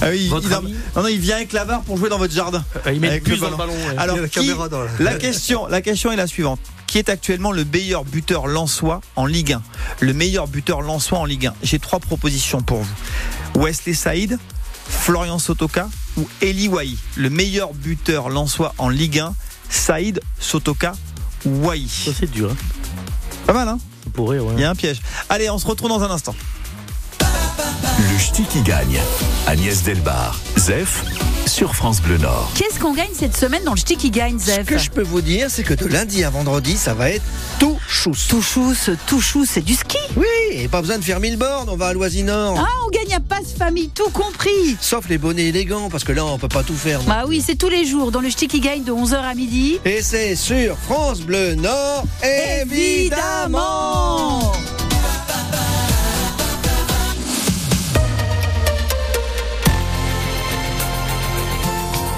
Ah 0.02 0.08
oui, 0.12 0.30
Votre 0.30 0.48
il, 0.48 0.54
ami 0.54 0.76
non, 0.96 1.02
non, 1.02 1.08
il 1.10 1.20
vient 1.20 1.36
avec 1.38 1.52
la 1.52 1.66
VAR 1.66 1.82
pour 1.82 1.98
jouer 1.98 2.08
dans 2.10 2.20
votre 2.20 2.34
jardin. 2.34 2.64
Euh, 2.88 2.94
Il 2.94 3.02
met 3.02 3.10
Avec 3.10 3.28
le 3.28 3.32
puce 3.34 3.42
dans 3.42 3.50
le 3.50 3.58
ballon. 3.58 3.74
ouais. 3.74 3.98
Alors, 3.98 4.18
la 4.18 4.28
qui- 4.30 4.40
caméra 4.48 4.70
dans 4.70 4.82
la- 4.84 4.90
la 5.00 5.16
question, 5.16 5.66
la 5.68 5.82
question 5.82 6.12
est 6.12 6.16
la 6.16 6.28
suivante. 6.28 6.60
qui 6.88 7.00
est 7.00 7.10
actuellement 7.10 7.52
le 7.52 7.66
meilleur 7.66 8.06
buteur 8.06 8.46
lançois 8.46 9.02
en 9.16 9.26
Ligue 9.26 9.54
1 9.54 9.64
Le 10.00 10.14
meilleur 10.14 10.48
buteur 10.48 10.82
lançois 10.82 11.18
en 11.18 11.26
Ligue 11.26 11.48
1. 11.48 11.54
J'ai 11.64 11.80
trois 11.80 12.00
propositions 12.00 12.62
pour 12.62 12.84
vous. 12.84 13.62
Wesley 13.64 13.96
Saïd, 13.96 14.38
Florian 15.00 15.40
Sotoka 15.40 15.90
ou 16.18 16.28
Eli 16.42 16.68
Wahi. 16.68 16.98
Le 17.16 17.30
meilleur 17.30 17.74
buteur 17.74 18.30
lançois 18.30 18.74
en 18.78 18.90
Ligue 18.90 19.20
1, 19.20 19.34
Saïd, 19.70 20.22
Sotoka 20.40 20.94
ou 21.46 21.66
Wahi. 21.66 21.88
Ça, 21.88 22.12
c'est 22.18 22.32
dur. 22.32 22.52
Hein. 22.52 22.56
Pas 23.46 23.54
mal, 23.54 23.68
hein? 23.68 23.80
Ouais. 24.18 24.38
Il 24.56 24.62
y 24.62 24.64
a 24.64 24.70
un 24.70 24.76
piège. 24.76 25.02
Allez, 25.30 25.50
on 25.50 25.58
se 25.58 25.66
retrouve 25.66 25.90
dans 25.90 26.04
un 26.04 26.12
instant. 26.12 26.36
Le 28.12 28.18
ch'ti 28.18 28.44
qui 28.44 28.62
gagne. 28.62 29.00
Agnès 29.48 29.82
Delbar, 29.84 30.38
Zef, 30.58 31.06
sur 31.46 31.74
France 31.74 32.02
Bleu 32.02 32.18
Nord. 32.18 32.52
Qu'est-ce 32.56 32.78
qu'on 32.80 32.94
gagne 32.94 33.14
cette 33.18 33.38
semaine 33.38 33.64
dans 33.64 33.72
le 33.72 33.78
ch'ti 33.78 33.96
qui 33.96 34.12
gagne, 34.12 34.38
Ce 34.40 34.48
Zef 34.48 34.66
que 34.66 34.78
je 34.78 34.90
peux 34.90 35.04
vous 35.04 35.22
dire, 35.22 35.48
c'est 35.50 35.64
que 35.64 35.74
de 35.74 35.86
lundi 35.86 36.24
à 36.26 36.30
vendredi, 36.30 36.76
ça 36.76 36.94
va 36.94 37.12
être 37.12 37.24
tout 37.60 37.80
chousse. 37.88 38.28
Tout 38.28 38.42
chousse, 38.42 38.90
tout 39.08 39.22
chousse, 39.22 39.52
c'est 39.54 39.62
du 39.62 39.76
ski. 39.76 39.98
Oui, 40.18 40.26
et 40.52 40.68
pas 40.68 40.82
besoin 40.82 40.98
de 40.98 41.04
faire 41.04 41.22
mille 41.22 41.38
bornes, 41.38 41.70
on 41.70 41.78
va 41.78 41.88
à 41.88 41.94
Loisinor. 41.94 42.56
Ah, 42.60 42.68
on 42.86 42.90
gagne 42.90 43.14
à 43.14 43.22
passe 43.22 43.54
famille, 43.58 43.90
tout 43.90 44.10
compris. 44.10 44.76
Sauf 44.82 45.08
les 45.08 45.18
bonnets 45.18 45.46
élégants, 45.46 45.90
parce 45.90 46.04
que 46.04 46.12
là, 46.12 46.26
on 46.26 46.38
peut 46.38 46.50
pas 46.50 46.64
tout 46.64 46.76
faire. 46.76 47.02
Bah 47.04 47.24
oui, 47.26 47.42
c'est 47.46 47.56
tous 47.56 47.70
les 47.70 47.86
jours 47.86 48.12
dans 48.12 48.22
le 48.22 48.30
ch'ti 48.30 48.48
qui 48.50 48.60
gagne 48.60 48.84
de 48.84 48.92
11h 48.92 49.16
à 49.16 49.34
midi. 49.34 49.80
Et 49.86 50.02
c'est 50.02 50.36
sur 50.36 50.78
France 50.78 51.22
Bleu 51.22 51.56
Nord, 51.56 52.04
évidemment. 52.62 54.52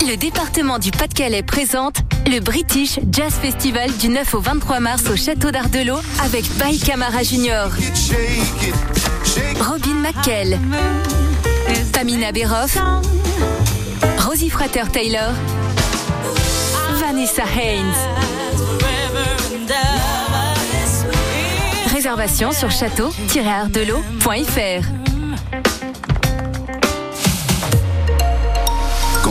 Le 0.08 0.18
département 0.18 0.78
du 0.78 0.92
Pas-de-Calais 0.92 1.42
présente 1.42 1.96
le 2.28 2.40
British 2.40 3.00
Jazz 3.12 3.34
Festival 3.34 3.92
du 3.98 4.10
9 4.10 4.36
au 4.36 4.40
23 4.40 4.80
mars 4.80 5.04
au 5.12 5.16
château 5.16 5.50
d'Ardelot 5.50 5.98
avec 6.24 6.48
Pai 6.60 6.78
Camara 6.78 7.24
Junior, 7.24 7.72
Robin 9.60 9.96
McKell, 9.96 10.60
Pamina 11.92 12.32
Beroff, 12.32 12.78
Rosie 14.20 14.52
Frater 14.52 14.84
Taylor, 14.92 15.32
Vanessa 17.00 17.46
Haynes. 17.58 17.96
Réservation 21.92 22.52
sur 22.52 22.70
château-ardelot.fr. 22.70 25.05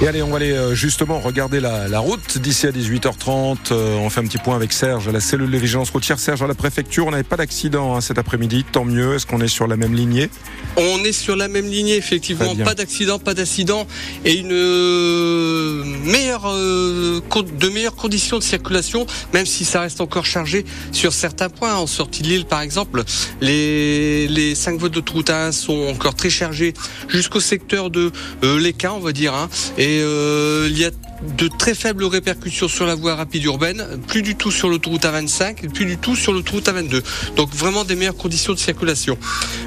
Et 0.00 0.06
allez, 0.08 0.22
on 0.22 0.28
va 0.30 0.36
aller 0.36 0.52
euh, 0.52 0.74
justement 0.74 1.18
regarder 1.18 1.58
la, 1.60 1.88
la 1.88 1.98
route 1.98 2.38
d'ici 2.38 2.66
à 2.66 2.70
18h30. 2.70 3.56
Euh, 3.72 3.96
on 3.96 4.08
fait 4.08 4.20
un 4.20 4.24
petit 4.24 4.38
point 4.38 4.54
avec 4.54 4.72
Serge 4.72 5.08
à 5.08 5.12
la 5.12 5.20
cellule 5.20 5.50
de 5.50 5.58
vigilance 5.58 5.90
routière. 5.90 6.18
Serge 6.18 6.42
à 6.42 6.46
la 6.46 6.54
préfecture, 6.54 7.06
on 7.06 7.10
n'avait 7.10 7.22
pas 7.24 7.36
d'accident 7.36 7.94
hein, 7.94 8.00
cet 8.00 8.18
après-midi, 8.18 8.64
tant 8.70 8.84
mieux. 8.84 9.14
Est-ce 9.16 9.26
qu'on 9.26 9.40
est 9.40 9.48
sur 9.48 9.66
la 9.66 9.76
même 9.76 9.94
lignée? 9.94 10.30
On 10.76 11.02
est 11.04 11.12
sur 11.12 11.34
la 11.36 11.48
même 11.48 11.66
lignée, 11.66 11.96
effectivement. 11.96 12.54
Pas 12.56 12.74
d'accident, 12.74 13.18
pas 13.18 13.34
d'accident. 13.34 13.86
Et 14.24 14.34
une 14.34 14.52
euh, 14.52 15.84
meilleure, 16.04 16.44
euh, 16.52 17.20
de 17.58 17.68
meilleures 17.68 17.96
conditions 17.96 18.38
de 18.38 18.44
circulation, 18.44 19.06
même 19.32 19.46
si 19.46 19.64
ça 19.64 19.80
reste 19.80 20.00
encore 20.00 20.26
chargé 20.26 20.64
sur 20.92 21.12
certains 21.12 21.48
points. 21.48 21.74
En 21.74 21.86
sortie 21.86 22.22
de 22.22 22.28
l'île, 22.28 22.46
par 22.46 22.60
exemple, 22.60 23.02
les, 23.40 24.28
les 24.28 24.54
5 24.54 24.78
voies 24.78 24.88
d'autoroute 24.88 25.30
A1 25.30 25.52
sont 25.52 25.88
encore 25.88 26.14
très 26.14 26.30
chargées 26.30 26.74
jusqu'au 27.08 27.40
secteur 27.40 27.90
de 27.90 28.12
euh, 28.44 28.58
l'Équin, 28.60 28.92
on 28.92 29.00
va 29.00 29.12
dire. 29.12 29.34
hein. 29.34 29.48
Et 29.78 30.00
euh, 30.02 30.68
il 30.70 30.78
y 30.78 30.84
a 30.84 30.90
de 31.36 31.48
très 31.48 31.74
faibles 31.74 32.04
répercussions 32.04 32.68
sur 32.68 32.86
la 32.86 32.94
voie 32.94 33.14
rapide 33.14 33.44
urbaine, 33.44 34.00
plus 34.06 34.22
du 34.22 34.36
tout 34.36 34.50
sur 34.50 34.68
l'autoroute 34.68 35.02
A25 35.04 35.64
et 35.64 35.68
plus 35.68 35.86
du 35.86 35.96
tout 35.96 36.16
sur 36.16 36.32
l'autoroute 36.32 36.66
A22. 36.68 37.02
Donc 37.36 37.52
vraiment 37.54 37.84
des 37.84 37.96
meilleures 37.96 38.16
conditions 38.16 38.52
de 38.52 38.58
circulation. 38.58 39.18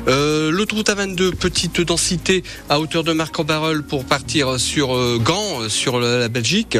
Euh, 0.08 0.52
l'autoroute 0.52 0.90
A22, 0.90 1.32
petite 1.36 1.82
densité 1.82 2.44
à 2.70 2.80
hauteur 2.80 3.04
de 3.04 3.14
Marc-en-Barœul 3.14 3.84
pour 3.84 4.06
partir 4.06 4.60
sur 4.60 4.96
euh, 4.96 5.20
Gand, 5.22 5.62
euh, 5.62 5.70
sur 5.70 6.00
la, 6.00 6.28
Belgique. 6.30 6.78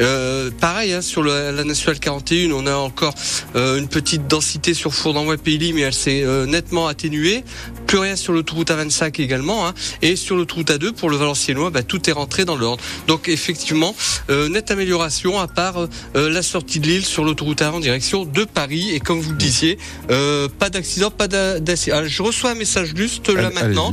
Euh, 0.00 0.50
pareil, 0.60 0.92
hein, 0.92 1.02
sur 1.02 1.22
la 1.22 1.64
nationale 1.64 1.98
41, 2.00 2.50
on 2.52 2.66
a 2.66 2.74
encore 2.74 3.14
euh, 3.54 3.78
une 3.78 3.88
petite 3.88 4.26
densité 4.26 4.74
sur 4.74 4.92
Fourdan-Wapély, 4.94 5.72
mais 5.72 5.82
elle 5.82 5.94
s'est 5.94 6.24
nettement 6.46 6.86
atténuée. 6.86 7.44
Plus 7.86 7.98
rien 7.98 8.16
sur 8.16 8.32
l'autoroute 8.32 8.70
A25 8.70 9.20
également. 9.20 9.66
hein. 9.66 9.74
Et 10.02 10.16
sur 10.16 10.36
l'autoroute 10.36 10.70
A2, 10.70 10.92
pour 10.92 11.10
le 11.10 11.16
Valenciennois, 11.16 11.70
bah, 11.70 11.82
tout 11.82 12.08
est 12.10 12.12
rentré 12.12 12.44
dans 12.44 12.56
l'ordre. 12.56 12.82
Donc 13.06 13.28
effectivement, 13.28 13.94
euh, 14.30 14.48
nette 14.48 14.70
amélioration 14.70 15.38
à 15.38 15.48
part 15.48 15.78
euh, 16.16 16.30
la 16.30 16.42
sortie 16.42 16.80
de 16.80 16.86
l'île 16.86 17.04
sur 17.04 17.24
l'autoroute 17.24 17.62
A 17.62 17.72
en 17.72 17.80
direction 17.80 18.24
de 18.24 18.44
Paris. 18.44 18.90
Et 18.92 19.00
comme 19.00 19.20
vous 19.20 19.30
le 19.30 19.36
disiez, 19.36 19.78
euh, 20.10 20.48
pas 20.48 20.70
d'accident, 20.70 21.10
pas 21.10 21.28
d'a- 21.28 21.60
d'accident. 21.60 21.96
Alors, 21.96 22.08
Je 22.08 22.22
reçois 22.22 22.50
un 22.50 22.54
message 22.54 22.92
juste 22.96 23.28
là 23.28 23.46
Allez- 23.46 23.54
maintenant 23.54 23.92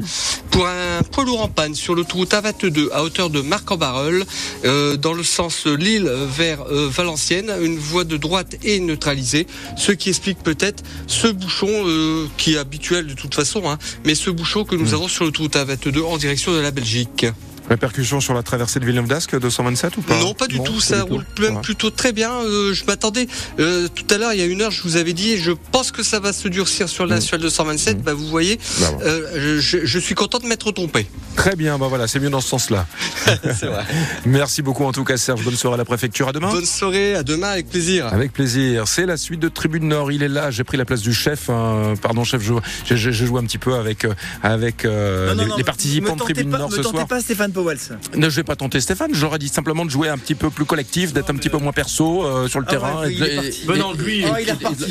pour 0.52 0.68
un 0.68 1.02
poids 1.04 1.24
lourd 1.26 1.42
en 1.42 1.48
panne 1.48 1.76
sur 1.76 1.96
l'autoroute 1.96 2.34
A22 2.34 2.90
à 2.92 3.04
hauteur 3.04 3.30
de 3.30 3.42
Marc-en-Barœul, 3.42 4.24
euh, 4.66 4.98
dans 4.98 5.14
le 5.14 5.24
sens 5.24 5.66
Lille 5.66 6.10
vers 6.38 6.62
euh, 6.72 6.88
Valenciennes. 6.92 7.52
Une 7.62 7.78
voie 7.78 8.04
de 8.04 8.18
droite 8.18 8.56
est 8.64 8.80
neutralisée, 8.80 9.48
ce 9.78 9.92
qui 9.92 10.10
explique 10.10 10.40
peut-être 10.44 10.84
ce 11.08 11.28
bouchon 11.28 11.68
euh, 11.70 12.28
qui 12.38 12.54
est 12.54 12.58
habituel 12.58 13.08
de 13.08 13.14
toute 13.14 13.34
façon, 13.36 13.70
hein, 13.70 13.78
mais 14.06 14.16
ce 14.16 14.30
bouchon 14.30 14.64
que 14.64 14.76
nous 14.76 14.92
Mm. 14.92 14.94
avons 14.94 15.08
sur 15.08 15.24
l'autoroute 15.26 15.56
A22 15.56 16.02
en 16.04 16.18
direction 16.18 16.54
de 16.54 16.60
la 16.60 16.72
Belgique. 16.72 17.26
Répercussion 17.70 18.20
sur 18.20 18.34
la 18.34 18.44
traversée 18.44 18.80
de 18.80 18.86
Villeneuve 18.86 19.08
d'Ascq 19.08 19.36
227 19.40 19.98
ou 19.98 20.02
pas? 20.02 20.18
Non, 20.20 20.34
pas 20.34 20.48
du 20.48 20.60
tout. 20.62 20.80
Ça 20.80 20.98
du 21.02 21.08
tout. 21.08 21.14
roule 21.16 21.26
même 21.40 21.56
Ouais. 21.56 21.62
plutôt 21.62 21.90
très 21.90 22.12
bien. 22.12 22.32
Euh, 22.32 22.74
je 22.74 22.84
m'attendais 22.86 23.28
euh, 23.60 23.88
tout 23.94 24.06
à 24.14 24.18
l'heure, 24.18 24.34
il 24.34 24.40
y 24.40 24.42
a 24.42 24.46
une 24.46 24.62
heure, 24.62 24.72
je 24.72 24.82
vous 24.84 24.98
avais 24.98 25.14
dit, 25.14 25.38
je 25.38 25.52
pense 25.72 25.92
que 25.92 26.04
ça 26.04 26.20
va 26.20 26.34
se 26.34 26.48
durcir 26.48 26.90
sur 26.90 27.06
la 27.06 27.16
Mm. 27.16 27.20
nationale 27.20 27.42
227. 27.42 28.02
Bah, 28.04 28.14
vous 28.14 28.28
voyez, 28.28 28.58
Bah, 28.80 28.88
bon. 28.92 29.00
euh, 29.04 29.60
je, 29.62 29.86
je 29.86 30.00
suis 30.00 30.16
content 30.16 30.40
de 30.40 30.46
m'être 30.46 30.72
trompé. 30.72 31.08
Très 31.36 31.56
bien, 31.56 31.78
bah 31.78 31.88
voilà, 31.90 32.08
c'est 32.08 32.20
mieux 32.20 32.30
dans 32.30 32.42
ce 32.42 32.50
sens-là. 32.50 32.86
C'est 33.44 33.66
vrai. 33.66 33.84
Merci 34.26 34.62
beaucoup 34.62 34.84
en 34.86 34.92
tout 34.92 35.04
cas 35.04 35.18
Serge, 35.18 35.44
bonne 35.44 35.56
soirée 35.56 35.76
à 35.76 35.78
la 35.78 35.86
préfecture, 35.86 36.28
à 36.28 36.32
demain. 36.34 36.52
Bonne 36.52 36.66
soirée, 36.66 37.16
à 37.16 37.24
demain 37.24 37.50
avec 37.50 37.70
plaisir. 37.70 38.08
Avec 38.08 38.34
plaisir. 38.34 38.88
C'est 38.88 39.06
la 39.06 39.18
suite 39.18 39.40
de 39.40 39.50
Tribune 39.50 39.88
Nord. 39.88 40.12
Il 40.12 40.22
est 40.24 40.28
là. 40.28 40.52
J'ai 40.52 40.64
pris 40.64 40.78
la 40.78 40.86
place 40.86 41.02
du 41.02 41.14
chef. 41.14 41.50
hein. 41.50 41.94
Pardon, 42.02 42.24
chef. 42.24 42.42
je- 42.44 42.54
J'ai 42.96 43.12
joué 43.14 43.40
un 43.40 43.46
petit 43.46 43.58
peu 43.58 43.74
avec 43.76 44.06
euh, 44.06 44.14
avec 44.44 44.86
euh, 44.86 45.30
Non, 45.30 45.36
non, 45.36 45.44
les, 45.44 45.50
non, 45.50 45.58
les 45.58 45.64
participants 45.64 46.16
de 46.16 46.20
Tribune 46.22 46.50
pas, 46.52 46.58
Nord 46.60 46.70
me 46.72 46.76
ce 46.76 46.84
soir. 46.84 47.08
pas 47.08 47.22
Stéphane 47.22 47.52
Powell. 47.54 47.78
Ne, 48.18 48.30
je 48.30 48.36
vais 48.36 48.44
pas 48.44 48.56
tenter 48.56 48.82
Stéphane. 48.82 49.12
J'aurais 49.14 49.40
dit 49.40 49.48
simplement 49.48 49.86
de 49.86 49.90
jouer 49.92 50.10
un 50.10 50.18
petit 50.18 50.36
peu 50.36 50.50
plus 50.50 50.66
collectif, 50.66 51.14
d'être 51.14 51.30
un 51.30 51.36
petit 51.36 51.50
peu 51.50 51.58
moins 51.58 51.72
perso 51.72 52.24
euh, 52.26 52.48
sur 52.48 52.60
le 52.60 52.66
Ah 52.68 52.72
terrain 52.72 53.02
ouais, 53.02 53.14
et, 53.14 53.18
de- 53.20 53.26
et- 53.26 53.66
Venant 53.68 53.94
de 53.94 54.04
et- 54.10 54.26
Oh, 54.30 54.36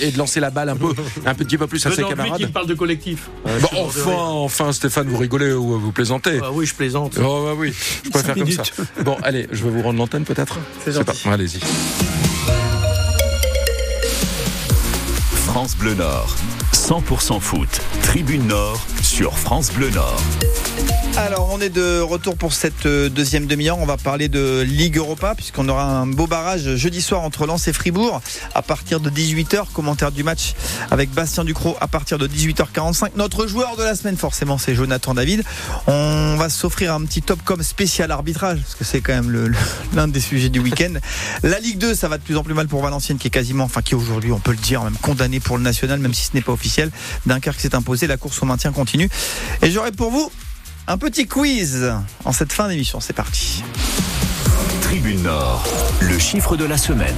et- 0.01 0.11
lancer 0.13 0.41
la 0.41 0.51
balle 0.51 0.69
un 0.71 0.77
peu 0.77 0.93
un 1.27 1.35
petit 1.35 1.59
peu 1.59 1.67
plus 1.67 1.85
à 1.87 1.91
ses 1.91 1.97
lui 1.97 2.05
qui 2.05 2.09
camarades. 2.11 2.53
parle 2.53 2.67
de 2.67 2.75
collectif. 2.75 3.29
Bon, 3.45 3.69
enfin, 3.85 4.13
enfin, 4.13 4.73
Stéphane, 4.73 5.09
vous 5.09 5.19
rigolez 5.19 5.53
ou 5.53 5.79
vous 5.79 5.93
plaisantez. 5.93 6.41
Ah 6.43 6.51
oui, 6.53 6.65
je 6.67 6.75
plaisante. 6.75 7.19
Oh 7.23 7.45
bah 7.45 7.55
oui, 7.57 7.73
je 8.05 8.11
préfère 8.11 8.35
comme 8.35 8.51
ça. 8.51 8.63
Bon, 9.05 9.17
allez, 9.23 9.49
je 9.53 9.65
vais 9.65 9.71
vous 9.71 9.83
rendre 9.83 9.99
l'antenne 9.99 10.25
peut-être. 10.25 10.59
C'est 10.85 10.93
Je 10.93 10.99
sais 10.99 11.05
pas. 11.05 11.13
gentil. 11.13 11.29
Allez-y. 11.29 11.61
France 15.47 15.77
Bleu 15.77 15.95
Nord, 15.95 16.35
100% 16.73 17.41
foot. 17.41 17.81
Tribune 18.13 18.47
Nord 18.47 18.79
sur 19.01 19.39
France 19.39 19.73
Bleu 19.73 19.89
Nord. 19.89 20.21
Alors, 21.19 21.51
on 21.53 21.61
est 21.61 21.69
de 21.69 22.01
retour 22.01 22.39
pour 22.39 22.55
cette 22.55 22.87
euh, 22.87 23.11
deuxième 23.11 23.47
demi-heure. 23.47 23.79
On 23.79 23.85
va 23.85 23.99
parler 23.99 24.29
de 24.29 24.63
Ligue 24.63 24.97
Europa, 24.97 25.35
puisqu'on 25.35 25.69
aura 25.69 25.85
un 25.85 26.07
beau 26.07 26.27
barrage 26.27 26.77
jeudi 26.77 27.03
soir 27.03 27.21
entre 27.21 27.47
Lens 27.47 27.69
et 27.69 27.75
Fribourg 27.75 28.23
à 28.55 28.63
partir 28.63 28.99
de 28.99 29.11
18h. 29.11 29.71
Commentaire 29.75 30.11
du 30.11 30.25
match 30.25 30.55
avec 30.91 31.11
Bastien 31.11 31.45
Ducrot 31.45 31.77
à 31.83 31.87
partir 31.87 32.17
de 32.17 32.27
18h45. 32.27 33.11
Notre 33.17 33.47
joueur 33.47 33.77
de 33.77 33.83
la 33.83 33.95
semaine, 33.95 34.17
forcément, 34.17 34.57
c'est 34.57 34.75
Jonathan 34.75 35.13
David. 35.13 35.45
On 35.87 36.37
va 36.39 36.49
s'offrir 36.49 36.95
un 36.95 37.05
petit 37.05 37.21
top 37.21 37.41
com 37.45 37.63
spécial 37.63 38.11
arbitrage, 38.11 38.61
parce 38.61 38.75
que 38.75 38.85
c'est 38.85 39.03
quand 39.03 39.13
même 39.13 39.53
l'un 39.95 40.09
des 40.09 40.21
sujets 40.21 40.49
du 40.49 40.61
week-end. 40.61 40.95
La 41.43 41.61
Ligue 41.61 41.77
2, 41.77 41.95
ça 41.95 42.09
va 42.09 42.17
de 42.17 42.23
plus 42.23 42.39
en 42.39 42.43
plus 42.43 42.55
mal 42.55 42.69
pour 42.69 42.83
Valenciennes, 42.83 43.19
qui 43.19 43.29
est 43.29 43.31
quasiment, 43.31 43.65
enfin, 43.65 43.83
qui 43.83 43.95
aujourd'hui, 43.95 44.33
on 44.33 44.41
peut 44.41 44.53
le 44.53 44.57
dire, 44.57 44.83
même 44.83 44.97
condamné 44.97 45.41
pour 45.41 45.59
le 45.59 45.63
national, 45.63 46.01
même 46.01 46.15
si 46.15 46.25
ce 46.25 46.31
n'est 46.33 46.43
pas 46.43 46.53
officiel. 46.53 46.91
Dunkerque 47.27 47.61
s'est 47.61 47.75
imposé, 47.75 48.02
la 48.07 48.17
course 48.17 48.43
au 48.43 48.47
maintien 48.47 48.73
continue. 48.73 49.09
Et 49.63 49.71
j'aurai 49.71 49.93
pour 49.93 50.11
vous 50.11 50.31
un 50.87 50.99
petit 50.99 51.27
quiz 51.27 51.93
en 52.25 52.33
cette 52.33 52.53
fin 52.53 52.69
d'émission. 52.69 53.01
C'est 53.01 53.13
parti. 53.13 53.63
Tribune 54.83 55.23
Nord, 55.23 55.65
le 56.01 56.19
chiffre 56.19 56.57
de 56.57 56.65
la 56.65 56.77
semaine. 56.77 57.17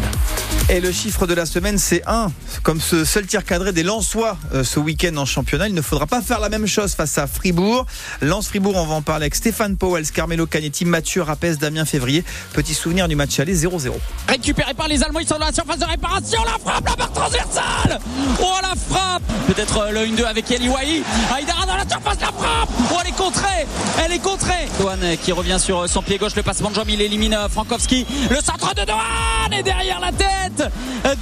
Et 0.70 0.80
le 0.80 0.92
chiffre 0.92 1.26
de 1.26 1.35
la 1.35 1.44
semaine, 1.44 1.76
c'est 1.76 2.02
1. 2.07 2.33
Comme 2.62 2.80
ce 2.80 3.04
seul 3.04 3.26
tir 3.26 3.44
cadré 3.44 3.72
des 3.72 3.83
Lensois 3.83 4.38
euh, 4.54 4.64
ce 4.64 4.80
week-end 4.80 5.14
en 5.18 5.26
championnat, 5.26 5.68
il 5.68 5.74
ne 5.74 5.83
faudra 5.83 6.07
pas 6.07 6.22
faire 6.22 6.40
la 6.40 6.48
même 6.48 6.66
chose 6.66 6.94
face 6.94 7.18
à 7.18 7.26
Fribourg. 7.26 7.85
Lens 8.22 8.48
Fribourg, 8.48 8.74
on 8.76 8.87
va 8.87 8.94
en 8.94 9.02
parler 9.02 9.24
avec 9.24 9.35
Stéphane 9.35 9.76
Powell, 9.76 10.11
Carmelo 10.11 10.46
Canetti, 10.46 10.87
Mathieu 10.87 11.20
Rapès, 11.20 11.59
Damien 11.59 11.85
Février. 11.85 12.24
Petit 12.54 12.72
souvenir 12.72 13.09
du 13.09 13.16
match 13.16 13.38
aller 13.40 13.54
0-0. 13.54 13.92
Récupéré 14.26 14.72
par 14.72 14.88
les 14.88 15.02
Allemands, 15.02 15.20
ils 15.20 15.28
sont 15.28 15.38
dans 15.38 15.44
la 15.44 15.52
surface 15.52 15.78
de 15.78 15.85
réparation. 15.85 16.42
La 16.44 16.59
frappe, 16.59 16.88
la 16.88 16.96
barre 16.96 17.12
transversale. 17.12 18.00
Oh 18.40 18.54
la 18.62 18.74
frappe. 18.74 19.22
Peut-être 19.46 19.78
euh, 19.78 19.90
le 19.90 20.00
1-2 20.07 20.24
avec 20.24 20.50
Eli 20.50 20.68
Wahi. 20.70 21.02
Aïdara 21.35 21.66
dans 21.66 21.76
la 21.76 21.87
surface, 21.87 22.20
la 22.20 22.28
frappe. 22.28 22.70
Oh 22.90 22.96
elle 23.02 23.11
est 23.11 23.16
contrée. 23.16 23.66
Elle 24.02 24.12
est 24.12 24.18
contrée. 24.18 24.68
Douane 24.80 25.18
qui 25.22 25.33
revient 25.33 25.59
sur 25.61 25.87
son 25.90 26.00
pied 26.00 26.16
gauche. 26.16 26.37
Le 26.37 26.42
passement 26.42 26.70
de 26.70 26.74
jambe, 26.74 26.88
il 26.88 27.02
élimine 27.02 27.34
Frankowski. 27.51 28.07
Le 28.31 28.37
centre 28.37 28.75
de 28.75 28.85
Douane 28.85 29.53
est 29.53 29.62
derrière 29.62 30.01
la 30.01 30.12
tête 30.12 30.70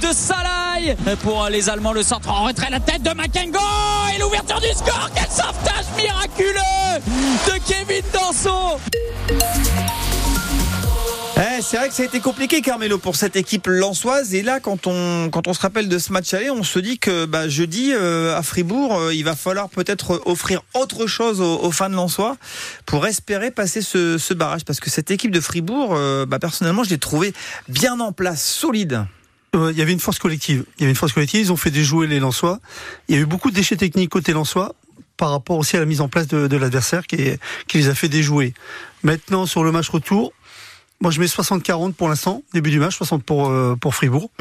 de 0.01 0.13
Salai 0.13 0.95
pour 1.21 1.47
les 1.49 1.69
Allemands. 1.69 1.93
Le 1.93 2.03
centre 2.03 2.29
en 2.29 2.43
retrait, 2.43 2.69
la 2.69 2.79
tête 2.79 3.03
de 3.03 3.11
Makengo 3.11 3.59
et 4.13 4.19
l'ouverture 4.19 4.59
du 4.59 4.69
score. 4.69 5.09
Quel 5.13 5.27
sauvetage 5.29 5.85
miraculeux 5.97 7.01
de 7.47 7.59
Kevin 7.67 8.03
Danso. 8.13 8.79
C'est 11.63 11.77
vrai 11.77 11.87
que 11.87 11.95
ça 11.95 12.03
a 12.03 12.05
été 12.05 12.19
compliqué, 12.19 12.61
Carmelo, 12.61 12.97
pour 12.97 13.15
cette 13.15 13.37
équipe 13.37 13.67
lançoise. 13.67 14.35
Et 14.35 14.43
là, 14.43 14.59
quand 14.59 14.85
on, 14.85 15.29
quand 15.29 15.47
on 15.47 15.53
se 15.53 15.61
rappelle 15.61 15.87
de 15.87 15.97
ce 15.97 16.11
match 16.11 16.33
aller, 16.33 16.49
on 16.49 16.61
se 16.61 16.77
dit 16.77 16.99
que 16.99 17.25
bah, 17.25 17.47
jeudi, 17.47 17.93
euh, 17.93 18.37
à 18.37 18.43
Fribourg, 18.43 18.97
euh, 18.97 19.13
il 19.13 19.23
va 19.23 19.33
falloir 19.35 19.69
peut-être 19.69 20.21
offrir 20.25 20.61
autre 20.73 21.07
chose 21.07 21.39
aux, 21.39 21.63
aux 21.63 21.71
fans 21.71 21.87
lançois 21.87 22.35
pour 22.85 23.07
espérer 23.07 23.49
passer 23.49 23.81
ce, 23.81 24.33
barrage. 24.33 24.65
Parce 24.65 24.81
que 24.81 24.89
cette 24.89 25.09
équipe 25.09 25.31
de 25.31 25.39
Fribourg, 25.39 25.95
euh, 25.95 26.25
bah, 26.25 26.37
personnellement, 26.37 26.83
je 26.83 26.89
l'ai 26.89 26.97
trouvée 26.97 27.33
bien 27.69 27.99
en 28.01 28.11
place, 28.11 28.43
solide. 28.43 29.05
Il 29.53 29.77
y 29.77 29.81
avait 29.81 29.93
une 29.93 29.99
force 29.99 30.19
collective. 30.19 30.65
Il 30.77 30.81
y 30.81 30.83
avait 30.83 30.91
une 30.91 30.97
force 30.97 31.13
collective. 31.13 31.39
Ils 31.39 31.51
ont 31.51 31.57
fait 31.57 31.71
déjouer 31.71 32.07
les 32.07 32.19
Lensois. 32.19 32.59
Il 33.07 33.15
y 33.15 33.17
a 33.17 33.21
eu 33.21 33.25
beaucoup 33.25 33.51
de 33.51 33.55
déchets 33.55 33.77
techniques 33.77 34.09
côté 34.09 34.33
Lensois 34.33 34.75
par 35.15 35.29
rapport 35.29 35.57
aussi 35.57 35.77
à 35.77 35.79
la 35.79 35.85
mise 35.85 36.01
en 36.01 36.09
place 36.09 36.27
de, 36.27 36.57
l'adversaire 36.57 37.05
qui, 37.05 37.17
qui 37.67 37.77
les 37.77 37.87
a 37.87 37.95
fait 37.95 38.09
déjouer. 38.09 38.53
Maintenant, 39.03 39.45
sur 39.45 39.63
le 39.63 39.71
match 39.71 39.89
retour, 39.89 40.33
moi 41.03 41.11
je 41.11 41.19
mets 41.19 41.27
60-40 41.27 41.93
pour 41.93 42.09
l'instant, 42.09 42.41
début 42.53 42.71
du 42.71 42.79
match, 42.79 42.95
60 42.95 43.23
pour, 43.23 43.49
euh, 43.49 43.75
pour 43.79 43.93
Fribourg. 43.93 44.31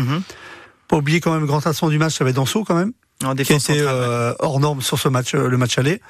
Pas 0.89 0.97
oublier 0.97 1.21
quand 1.21 1.35
même 1.35 1.45
grand 1.45 1.67
absent 1.67 1.89
du 1.89 1.99
match, 1.99 2.15
ça 2.17 2.25
va 2.25 2.31
être 2.31 2.37
Danso 2.37 2.65
quand 2.65 2.77
même. 2.77 2.93
En 3.25 3.31
qui 3.31 3.39
défense 3.39 3.65
été 3.69 3.81
centrale, 3.81 3.97
euh, 3.99 4.35
hors 4.39 4.61
norme 4.61 4.81
sur 4.81 4.99
ce 4.99 5.09
match, 5.09 5.35
euh, 5.35 5.49
le 5.49 5.57
match 5.57 5.77
aller. 5.79 6.01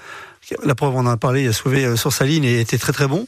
La 0.62 0.74
preuve, 0.74 0.94
on 0.94 1.00
en 1.00 1.06
a 1.06 1.16
parlé, 1.16 1.42
il 1.44 1.48
a 1.48 1.52
sauvé 1.52 1.84
euh, 1.84 1.96
sur 1.96 2.12
sa 2.12 2.24
ligne 2.24 2.44
et 2.44 2.60
était 2.60 2.78
très 2.78 2.92
très 2.92 3.06
bon. 3.06 3.26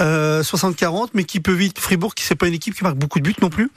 Euh, 0.00 0.42
60-40, 0.42 1.10
mais 1.14 1.24
qui 1.24 1.40
peut 1.40 1.52
vite, 1.52 1.78
Fribourg, 1.78 2.14
qui 2.14 2.24
c'est 2.24 2.34
pas 2.34 2.48
une 2.48 2.54
équipe 2.54 2.74
qui 2.74 2.82
marque 2.82 2.96
beaucoup 2.96 3.20
de 3.20 3.24
buts 3.24 3.36
non 3.40 3.50
plus. 3.50 3.70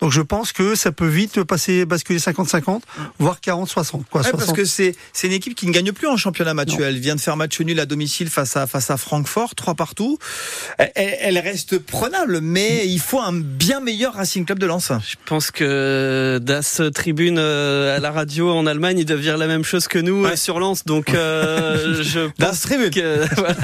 Donc 0.00 0.12
je 0.12 0.20
pense 0.20 0.52
que 0.52 0.74
ça 0.74 0.92
peut 0.92 1.06
vite 1.06 1.42
passer, 1.44 1.84
basculer 1.84 2.18
50-50, 2.18 2.80
voire 3.18 3.38
40-60. 3.44 4.02
Quoi, 4.10 4.22
Ouais, 4.22 4.30
parce 4.30 4.44
60. 4.44 4.56
que 4.56 4.64
c'est 4.64 4.94
c'est 5.12 5.26
une 5.26 5.32
équipe 5.32 5.54
qui 5.54 5.66
ne 5.66 5.72
gagne 5.72 5.92
plus 5.92 6.06
en 6.08 6.16
championnat, 6.16 6.54
Mathieu. 6.54 6.84
Elle 6.84 6.98
vient 6.98 7.14
de 7.14 7.20
faire 7.20 7.36
match 7.36 7.60
nul 7.60 7.78
à 7.80 7.86
domicile 7.86 8.28
face 8.28 8.56
à 8.56 8.66
face 8.66 8.90
à 8.90 8.96
Francfort, 8.96 9.54
trois 9.54 9.74
partout. 9.74 10.18
Elle, 10.78 10.90
elle 11.20 11.38
reste 11.38 11.78
prenable, 11.78 12.40
mais 12.40 12.86
il 12.86 13.00
faut 13.00 13.20
un 13.20 13.32
bien 13.32 13.80
meilleur 13.80 14.14
Racing 14.14 14.44
Club 14.44 14.58
de 14.58 14.66
Lens. 14.66 14.92
Je 15.06 15.16
pense 15.26 15.50
que 15.50 16.38
Das 16.42 16.80
Tribune 16.94 17.36
euh, 17.38 17.96
à 17.96 18.00
la 18.00 18.10
radio 18.10 18.50
en 18.50 18.66
Allemagne, 18.66 18.98
ils 18.98 19.04
doivent 19.04 19.20
dire 19.20 19.36
la 19.38 19.46
même 19.46 19.64
chose 19.64 19.88
que 19.88 19.98
nous 19.98 20.24
euh, 20.26 20.36
sur 20.36 20.58
Lens. 20.58 20.84
Donc, 20.84 21.14
euh, 21.14 21.98
je 22.02 22.28
pense 22.38 22.60
Tribune. 22.60 22.90
que 22.90 23.24
voilà, 23.36 23.54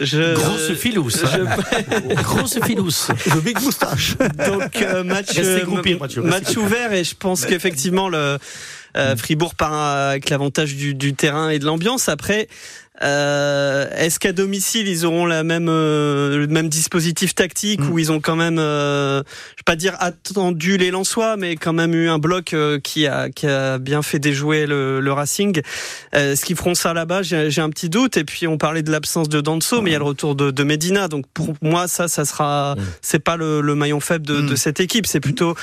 je, 0.00 0.34
Grosse 0.34 0.72
filous, 0.74 1.10
hein. 1.24 2.14
Grosse 2.22 2.58
filous. 2.64 3.08
Le 3.34 3.40
big 3.40 3.60
moustache. 3.60 4.16
Donc 4.46 4.76
euh, 4.82 5.02
match 5.04 5.37
Match 6.22 6.56
ouvert 6.56 6.92
et 6.92 7.04
je 7.04 7.14
pense 7.14 7.44
qu'effectivement 7.46 8.08
le 8.08 8.38
euh, 8.98 9.16
Fribourg 9.16 9.54
part 9.54 9.72
avec 9.72 10.28
l'avantage 10.28 10.74
du, 10.74 10.94
du 10.94 11.14
terrain 11.14 11.48
et 11.48 11.58
de 11.58 11.64
l'ambiance. 11.64 12.08
Après, 12.08 12.48
euh, 13.00 13.86
est-ce 13.96 14.18
qu'à 14.18 14.32
domicile 14.32 14.88
ils 14.88 15.06
auront 15.06 15.24
la 15.24 15.44
même 15.44 15.68
euh, 15.68 16.36
le 16.36 16.46
même 16.48 16.68
dispositif 16.68 17.32
tactique 17.32 17.80
où 17.88 18.00
ils 18.00 18.10
ont 18.10 18.18
quand 18.20 18.34
même, 18.34 18.58
euh, 18.58 19.22
je 19.50 19.60
vais 19.60 19.64
pas 19.64 19.76
dire 19.76 19.94
attendu 20.00 20.78
les 20.78 20.90
Lensois, 20.90 21.36
mais 21.36 21.54
quand 21.54 21.72
même 21.72 21.94
eu 21.94 22.08
un 22.08 22.18
bloc 22.18 22.54
euh, 22.54 22.80
qui 22.80 23.06
a 23.06 23.30
qui 23.30 23.46
a 23.46 23.78
bien 23.78 24.02
fait 24.02 24.18
déjouer 24.18 24.66
le, 24.66 24.98
le 24.98 25.12
Racing. 25.12 25.62
Euh, 26.16 26.32
Est-ce 26.32 26.44
qu'ils 26.44 26.56
feront 26.56 26.74
ça 26.74 26.92
là-bas? 26.92 27.22
J'ai 27.22 27.52
j'ai 27.52 27.60
un 27.60 27.70
petit 27.70 27.88
doute. 27.88 28.16
Et 28.16 28.24
puis 28.24 28.48
on 28.48 28.58
parlait 28.58 28.82
de 28.82 28.90
l'absence 28.90 29.28
de 29.28 29.40
Danso, 29.40 29.80
mais 29.80 29.90
il 29.90 29.92
y 29.92 29.96
a 29.96 30.00
le 30.00 30.04
retour 30.04 30.34
de, 30.34 30.50
de 30.50 30.64
Medina. 30.64 31.06
Donc 31.06 31.24
pour 31.32 31.54
moi 31.62 31.86
ça, 31.86 32.08
ça 32.08 32.24
sera, 32.24 32.74
c'est 33.00 33.20
pas 33.20 33.36
le, 33.36 33.60
le 33.60 33.76
maillon 33.76 34.00
faible 34.00 34.26
de, 34.26 34.40
de 34.40 34.56
cette 34.56 34.80
équipe. 34.80 35.06
C'est 35.06 35.20
plutôt 35.20 35.54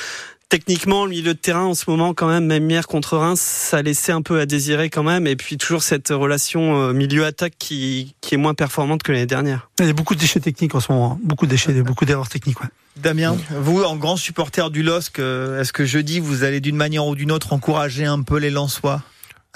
Techniquement, 0.50 1.06
le 1.06 1.10
milieu 1.10 1.34
de 1.34 1.40
terrain 1.40 1.66
en 1.66 1.74
ce 1.74 1.90
moment, 1.90 2.14
quand 2.14 2.28
même, 2.28 2.46
même 2.46 2.70
hier 2.70 2.88
contre 2.88 3.18
Reims, 3.18 3.42
ça 3.42 3.82
laissait 3.82 4.12
un 4.12 4.22
peu 4.22 4.40
à 4.40 4.46
désirer 4.46 4.90
quand 4.90 5.04
même. 5.04 5.26
Et 5.26 5.36
puis 5.36 5.58
toujours 5.58 5.82
cette 5.82 6.10
relation 6.10 6.82
euh, 6.82 6.94
milieu-attaque 6.94 7.54
qui, 7.58 8.16
qui 8.22 8.36
est 8.36 8.38
moins 8.38 8.54
performante 8.54 9.02
que 9.02 9.12
l'année 9.12 9.26
dernière. 9.26 9.70
Il 9.80 9.88
y 9.88 9.90
a 9.90 9.94
beaucoup 9.94 10.14
de 10.14 10.20
déchets 10.20 10.40
techniques 10.40 10.76
en 10.76 10.80
ce 10.80 10.92
moment, 10.92 11.14
hein. 11.14 11.20
beaucoup 11.24 11.46
de 11.46 11.52
déchets, 11.52 11.74
beaucoup 11.82 12.06
d'erreurs 12.06 12.30
techniques. 12.30 12.62
Ouais. 12.62 12.70
Damien, 12.98 13.36
vous, 13.50 13.84
en 13.84 13.98
grand 13.98 14.16
supporter 14.16 14.70
du 14.70 14.84
LOSC, 14.84 15.20
euh, 15.20 15.60
est-ce 15.60 15.74
que 15.74 15.84
jeudi, 15.84 16.20
vous 16.20 16.44
allez 16.44 16.62
d'une 16.62 16.78
manière 16.78 17.06
ou 17.06 17.16
d'une 17.16 17.32
autre 17.32 17.52
encourager 17.52 18.06
un 18.06 18.22
peu 18.22 18.38
les 18.38 18.52
Lensois? 18.52 19.02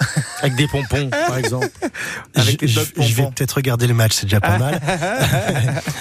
Avec 0.40 0.54
des 0.54 0.68
pompons, 0.68 1.10
par 1.10 1.36
exemple. 1.36 1.68
Avec 2.34 2.66
je, 2.66 2.80
vais 2.80 3.26
peut-être 3.34 3.52
regarder 3.52 3.86
le 3.86 3.94
match, 3.94 4.12
c'est 4.14 4.26
déjà 4.26 4.40
pas 4.40 4.58
mal. 4.58 4.80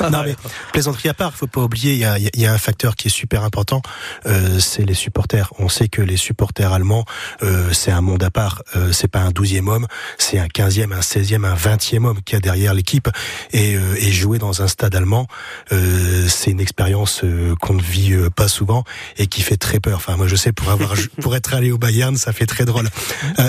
non 0.12 0.24
mais 0.24 0.36
plaisanterie 0.72 1.10
à 1.10 1.14
part, 1.14 1.34
faut 1.34 1.48
pas 1.48 1.62
oublier, 1.62 1.94
il 1.94 2.00
y 2.00 2.06
a, 2.06 2.18
y 2.18 2.46
a 2.46 2.54
un 2.54 2.58
facteur 2.58 2.96
qui 2.96 3.08
est 3.08 3.12
super 3.12 3.44
important, 3.44 3.82
euh, 4.26 4.60
c'est 4.60 4.84
les 4.84 4.94
supporters. 4.94 5.52
On 5.60 5.70
sait 5.70 5.88
que 5.88 6.02
les 6.02 6.18
supporters 6.18 6.72
allemands, 6.72 7.06
euh, 7.44 7.72
c'est 7.74 7.92
un 7.92 8.02
monde 8.02 8.24
à 8.24 8.30
part. 8.30 8.64
Euh, 8.76 8.92
c'est 8.92 9.08
pas 9.08 9.20
un 9.20 9.32
douzième 9.32 9.68
homme, 9.68 9.88
c'est 10.18 10.40
un 10.40 10.48
quinzième, 10.48 10.92
un 10.94 11.02
seizième, 11.02 11.46
un 11.46 11.56
vingtième 11.56 12.06
homme 12.06 12.22
qui 12.24 12.36
a 12.36 12.40
derrière 12.40 12.74
l'équipe. 12.74 13.10
Et, 13.52 13.76
euh, 13.76 13.96
et 13.98 14.12
jouer 14.12 14.38
dans 14.38 14.62
un 14.62 14.68
stade 14.68 14.96
allemand, 14.96 15.28
euh, 15.72 16.28
c'est 16.28 16.52
une 16.52 16.60
expérience 16.60 17.22
euh, 17.24 17.56
qu'on 17.62 17.74
ne 17.74 17.82
vit 17.82 18.16
pas 18.36 18.48
souvent 18.48 18.84
et 19.18 19.28
qui 19.28 19.42
fait 19.42 19.58
très 19.58 19.80
peur. 19.80 19.98
Enfin, 19.98 20.18
moi 20.18 20.28
je 20.28 20.36
sais 20.36 20.52
pour 20.52 20.70
avoir 20.70 20.94
pour 21.22 21.36
être 21.36 21.54
allé 21.54 21.72
au 21.72 21.78
Bayern, 21.78 22.16
ça 22.18 22.34
fait 22.34 22.46
très 22.46 22.66
drôle. 22.66 22.88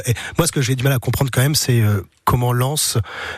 Et 0.06 0.14
moi, 0.40 0.46
ce 0.46 0.52
que 0.52 0.62
j'ai 0.62 0.74
du 0.74 0.82
mal 0.82 0.94
à 0.94 0.98
comprendre 0.98 1.30
quand 1.30 1.42
même, 1.42 1.54
c'est 1.54 1.82
euh, 1.82 2.00
comment 2.24 2.54
Lens 2.54 2.96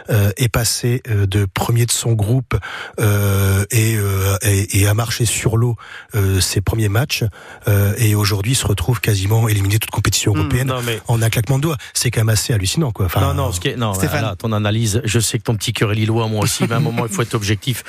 euh, 0.09 0.31
est 0.37 0.49
passé 0.49 1.03
euh, 1.09 1.27
de 1.27 1.49
premier 1.53 1.85
de 1.85 1.91
son 1.91 2.13
groupe 2.13 2.55
euh, 3.01 3.65
et, 3.73 3.97
euh, 3.97 4.37
et, 4.43 4.83
et 4.83 4.87
a 4.87 4.95
marché 4.95 5.25
sur 5.25 5.57
l'eau 5.57 5.75
euh, 6.15 6.39
ses 6.41 6.61
premiers 6.61 6.89
matchs 6.89 7.25
euh, 7.67 7.93
et 7.99 8.15
aujourd'hui 8.15 8.55
se 8.55 8.65
retrouve 8.69 9.01
quasiment 9.01 9.49
éliminé 9.49 9.75
de 9.75 9.79
toute 9.81 9.91
compétition 9.91 10.33
européenne 10.33 10.69
non, 10.69 10.81
mais- 10.87 11.01
en 11.09 11.21
un 11.21 11.29
claquement 11.29 11.57
de 11.57 11.63
doigts. 11.63 11.77
C'est 11.93 12.13
quand 12.13 12.21
même 12.21 12.29
assez 12.29 12.53
hallucinant, 12.53 12.93
quoi. 12.93 13.07
Enfin, 13.07 13.21
non, 13.21 13.35
non, 13.35 13.51
ce 13.51 13.59
qui 13.59 13.67
est, 13.67 13.77
non, 13.77 13.95
Stéphane. 13.95 14.21
voilà, 14.21 14.37
ton 14.37 14.53
analyse, 14.53 15.03
je 15.05 15.19
sais 15.19 15.39
que 15.41 15.43
ton 15.43 15.57
petit 15.57 15.73
cœur 15.73 15.91
est 15.91 15.97
lillois, 15.97 16.29
moi 16.29 16.45
aussi, 16.45 16.63
mais 16.69 16.75
à 16.75 16.77
un 16.77 16.81
moment, 16.81 17.05
il 17.05 17.13
faut 17.13 17.23
être 17.23 17.35
objectif. 17.35 17.83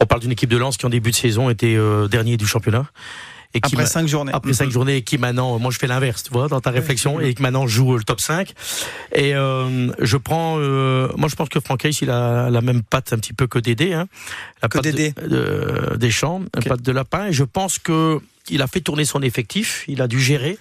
On 0.00 0.06
parle 0.06 0.20
d'une 0.20 0.32
équipe 0.32 0.50
de 0.50 0.56
Lens 0.56 0.76
qui, 0.78 0.84
en 0.86 0.90
début 0.90 1.12
de 1.12 1.16
saison, 1.16 1.48
était 1.48 1.76
euh, 1.76 2.08
dernier 2.08 2.36
du 2.36 2.46
championnat. 2.48 2.86
Et 3.54 3.60
qui 3.60 3.74
Après 3.74 3.86
cinq 3.86 4.06
journées. 4.06 4.32
Après 4.34 4.52
cinq 4.52 4.70
journées, 4.70 4.96
et 4.98 5.02
qui 5.02 5.16
maintenant, 5.16 5.58
moi 5.58 5.70
je 5.70 5.78
fais 5.78 5.86
l'inverse, 5.86 6.22
tu 6.22 6.30
vois, 6.32 6.48
dans 6.48 6.60
ta 6.60 6.70
réflexion, 6.70 7.18
et 7.18 7.32
qui 7.34 7.40
maintenant 7.42 7.66
joue 7.66 7.94
euh, 7.94 7.98
le 7.98 8.04
top 8.04 8.20
5. 8.20 8.52
Et 9.14 9.34
euh, 9.34 9.90
je 10.00 10.16
prends, 10.18 10.56
euh, 10.58 11.08
moi 11.16 11.28
je 11.30 11.34
pense 11.34 11.48
que 11.48 11.58
Franck 11.58 11.84
Hayes, 11.86 11.98
il 12.02 12.10
a 12.10 12.50
la 12.50 12.60
même 12.60 12.82
patte 12.82 13.12
un 13.14 13.18
petit 13.18 13.32
peu 13.32 13.46
que 13.46 13.58
Dédé, 13.58 13.94
hein, 13.94 14.06
la 14.62 14.68
Que 14.68 14.78
patte 14.78 14.84
Dédé. 14.84 15.12
de, 15.22 15.26
de- 15.92 15.96
des 15.96 16.10
champs, 16.10 16.42
la 16.54 16.60
patte 16.62 16.82
de 16.82 16.92
lapin. 16.92 17.26
Et 17.28 17.32
je 17.32 17.44
pense 17.44 17.78
que 17.78 18.20
il 18.50 18.60
a 18.62 18.66
fait 18.66 18.80
tourner 18.80 19.04
son 19.06 19.22
effectif, 19.22 19.84
il 19.88 20.02
a 20.02 20.08
dû 20.08 20.20
gérer. 20.20 20.58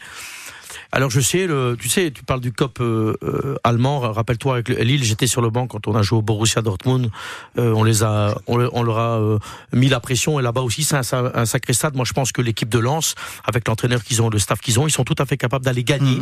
Alors 0.98 1.12
je 1.12 1.20
sais, 1.20 1.46
le, 1.46 1.78
tu 1.80 1.90
sais, 1.90 2.10
tu 2.10 2.24
parles 2.24 2.42
du 2.42 2.52
COP 2.52 2.80
euh, 2.82 3.14
euh, 3.22 3.56
allemand. 3.64 4.00
Rappelle-toi 4.00 4.54
avec 4.56 4.70
le- 4.70 4.78
Lille, 4.78 5.04
j'étais 5.04 5.28
sur 5.28 5.42
le 5.42 5.52
banc 5.52 5.68
quand 5.68 5.86
on 5.88 5.94
a 5.94 6.02
joué 6.02 6.18
au 6.18 6.22
Borussia 6.24 6.64
Dortmund. 6.64 7.12
Euh, 7.60 7.72
on 7.76 7.84
les 7.84 8.02
a, 8.02 8.34
on, 8.48 8.58
le- 8.58 8.72
on 8.74 8.82
leur 8.82 8.98
a 8.98 9.20
euh, 9.20 9.38
mis 9.74 9.90
la 9.90 10.00
pression 10.00 10.40
et 10.40 10.44
là-bas 10.44 10.62
aussi 10.62 10.84
c'est 10.84 10.96
un, 10.96 11.04
sa- 11.04 11.32
un 11.36 11.46
sacré 11.46 11.74
stade. 11.74 11.96
Moi 11.96 12.04
je 12.04 12.14
pense 12.14 12.32
que 12.32 12.42
l'équipe 12.42 12.68
de 12.70 12.80
Lens, 12.80 13.14
avec 13.46 13.68
l'entraîneur 13.68 14.04
qu'ils 14.04 14.24
ont, 14.24 14.30
le 14.32 14.40
staff 14.40 14.60
qu'ils 14.60 14.80
ont, 14.80 14.88
ils 14.88 14.92
sont 14.92 15.04
tout 15.04 15.14
à 15.20 15.28
fait 15.28 15.38
capables 15.38 15.64
d'aller 15.66 15.84
gagner. 15.84 16.18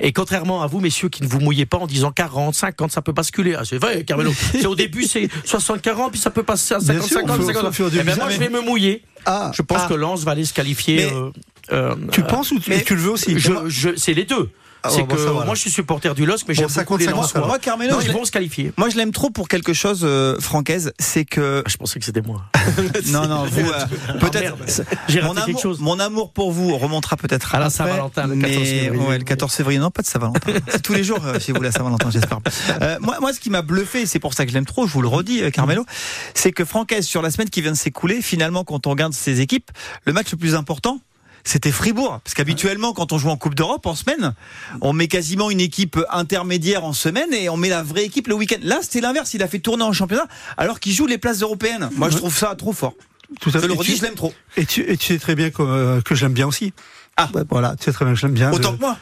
Et 0.00 0.14
contrairement 0.14 0.62
à 0.62 0.68
vous, 0.68 0.80
messieurs, 0.80 1.10
qui 1.10 1.22
ne 1.22 1.28
vous 1.28 1.40
mouillez 1.40 1.66
pas 1.66 1.76
en 1.76 1.86
disant 1.86 2.10
40, 2.10 2.54
50, 2.54 2.92
ça 2.92 3.02
peut 3.02 3.12
basculer. 3.12 3.54
Ah, 3.58 3.64
c'est 3.66 3.76
vrai, 3.76 4.04
Carmelo. 4.04 4.32
c'est 4.52 4.64
au 4.64 4.74
début 4.74 5.02
c'est 5.04 5.26
60-40 5.46 6.12
puis 6.12 6.18
ça 6.20 6.30
peut 6.30 6.44
passer 6.44 6.72
à 6.72 6.78
Bien 6.78 6.94
50, 6.94 7.06
sûr, 7.08 7.20
50, 7.20 7.36
faut- 7.36 7.46
50. 7.48 7.64
faut 7.66 7.72
faire 7.72 7.90
du 7.90 7.98
Eh 8.00 8.02
ben, 8.02 8.16
moi 8.16 8.30
je 8.30 8.38
vais 8.38 8.48
me 8.48 8.62
mouiller. 8.62 9.02
Ah, 9.26 9.50
je 9.54 9.60
pense 9.60 9.82
ah. 9.84 9.88
que 9.88 9.94
Lens 9.94 10.24
va 10.24 10.32
aller 10.32 10.46
se 10.46 10.54
qualifier. 10.54 11.10
Mais 11.12 11.30
euh, 11.72 11.92
euh, 11.92 11.94
Tu 12.12 12.20
euh, 12.20 12.24
penses 12.24 12.50
ou 12.52 12.58
tu, 12.58 12.70
tu 12.84 12.94
le 12.94 13.00
veux 13.00 13.10
aussi 13.10 13.38
je, 13.38 13.52
je, 13.68 13.90
c'est 13.96 14.14
les 14.14 14.24
deux. 14.24 14.50
Ah, 14.86 14.90
c'est 14.90 15.00
bon, 15.00 15.14
que 15.14 15.16
ça, 15.16 15.30
voilà. 15.30 15.46
moi 15.46 15.54
je 15.54 15.62
suis 15.62 15.70
supporter 15.70 16.14
du 16.14 16.26
LOSC, 16.26 16.44
mais 16.46 16.54
Bon, 16.54 16.68
j'aime 16.68 16.98
les 16.98 17.06
Lensois. 17.06 17.46
Moi, 17.46 17.58
Carmelo, 17.58 17.96
ils 18.02 18.12
vont 18.12 18.26
se 18.26 18.30
qualifier. 18.30 18.70
moi 18.76 18.90
je 18.90 18.98
l'aime 18.98 19.12
trop 19.12 19.30
pour 19.30 19.48
quelque 19.48 19.72
chose, 19.72 20.00
euh, 20.04 20.38
Francaise, 20.40 20.92
c'est 20.98 21.24
que. 21.24 21.64
Je 21.66 21.78
pensais 21.78 21.98
que 21.98 22.04
c'était 22.04 22.20
moi. 22.20 22.42
Non, 23.06 23.26
non, 23.26 23.44
vous, 23.46 23.60
euh, 23.60 24.18
peut-être. 24.20 24.54
Ah, 24.60 24.64
merde. 24.64 24.86
J'ai 25.08 25.22
mon, 25.22 25.28
raté 25.28 25.40
quelque 25.40 25.48
amour, 25.52 25.62
chose. 25.62 25.80
mon 25.80 25.98
amour 26.00 26.32
pour 26.32 26.52
vous 26.52 26.76
remontera 26.76 27.16
peut-être 27.16 27.54
À 27.54 27.60
la 27.60 27.66
après, 27.66 27.76
Saint-Valentin, 27.78 28.26
le 28.26 28.36
14 28.36 28.58
mais- 28.58 28.64
février. 28.66 29.06
Ouais, 29.06 29.18
le 29.18 29.24
14 29.24 29.52
février, 29.54 29.78
non, 29.78 29.90
pas 29.90 30.02
de 30.02 30.06
Saint-Valentin. 30.06 30.52
C'est 30.68 30.82
tous 30.82 30.92
les 30.92 31.02
jours 31.04 31.24
euh, 31.24 31.40
chez 31.40 31.52
vous 31.52 31.62
la 31.62 31.72
Saint-Valentin, 31.72 32.10
j'espère. 32.10 32.40
Euh, 32.82 32.98
moi, 33.00 33.16
moi, 33.20 33.32
ce 33.32 33.40
qui 33.40 33.48
m'a 33.48 33.62
bluffé, 33.62 34.04
c'est 34.04 34.18
pour 34.18 34.34
ça 34.34 34.44
que 34.44 34.50
je 34.50 34.54
l'aime 34.54 34.66
trop, 34.66 34.86
je 34.86 34.92
vous 34.92 35.00
le 35.02 35.08
redis, 35.08 35.42
euh, 35.42 35.50
Carmelo, 35.50 35.86
c'est 36.34 36.52
que 36.52 36.64
Francaise, 36.66 37.06
sur 37.06 37.22
la 37.22 37.30
semaine 37.30 37.48
qui 37.48 37.62
vient 37.62 37.72
de 37.72 37.76
s'écouler, 37.76 38.20
finalement, 38.20 38.64
quand 38.64 38.86
on 38.86 38.90
regarde 38.90 39.14
ses 39.14 39.40
équipes, 39.40 39.70
le 40.04 40.12
match 40.12 40.30
le 40.32 40.36
plus 40.36 40.54
important, 40.54 41.00
c'était 41.44 41.70
Fribourg. 41.70 42.20
Parce 42.24 42.34
qu'habituellement, 42.34 42.92
quand 42.92 43.12
on 43.12 43.18
joue 43.18 43.28
en 43.28 43.36
Coupe 43.36 43.54
d'Europe 43.54 43.86
en 43.86 43.94
semaine, 43.94 44.34
on 44.80 44.92
met 44.92 45.08
quasiment 45.08 45.50
une 45.50 45.60
équipe 45.60 45.98
intermédiaire 46.10 46.84
en 46.84 46.92
semaine 46.92 47.32
et 47.34 47.48
on 47.48 47.56
met 47.56 47.68
la 47.68 47.82
vraie 47.82 48.04
équipe 48.04 48.26
le 48.28 48.34
week-end. 48.34 48.56
Là, 48.62 48.78
c'était 48.82 49.00
l'inverse. 49.00 49.34
Il 49.34 49.42
a 49.42 49.48
fait 49.48 49.58
tourner 49.58 49.84
en 49.84 49.92
championnat 49.92 50.26
alors 50.56 50.80
qu'il 50.80 50.92
joue 50.92 51.06
les 51.06 51.18
places 51.18 51.42
européennes. 51.42 51.88
Moi, 51.96 52.10
je 52.10 52.16
trouve 52.16 52.36
ça 52.36 52.54
trop 52.56 52.72
fort. 52.72 52.94
Tout 53.40 53.50
à 53.50 53.52
Je 53.54 53.58
fait. 53.58 53.66
le 53.68 53.74
Et 53.74 53.76
redis, 53.76 53.92
tu- 53.92 53.98
je 53.98 54.02
l'aime 54.02 54.14
trop. 54.14 54.32
Et 54.56 54.64
tu, 54.66 54.80
et 54.82 54.96
tu 54.96 55.06
sais 55.12 55.18
très 55.18 55.34
bien 55.34 55.50
que, 55.50 55.62
euh, 55.62 56.00
que 56.00 56.14
je 56.14 56.24
l'aime 56.24 56.34
bien 56.34 56.46
aussi. 56.46 56.72
Ah. 57.16 57.28
Voilà, 57.50 57.74
tu 57.76 57.84
sais 57.84 57.92
très 57.92 58.04
bien 58.04 58.14
que 58.14 58.20
je 58.20 58.26
l'aime 58.26 58.34
bien. 58.34 58.52
Autant 58.52 58.72
Je- 58.72 58.76
que 58.76 58.80
moi. 58.80 58.96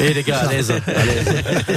Et 0.00 0.14
les 0.14 0.22
gars, 0.22 0.38
à 0.38 0.52
l'aise. 0.52 0.70
à 0.86 1.04
l'aise. 1.04 1.28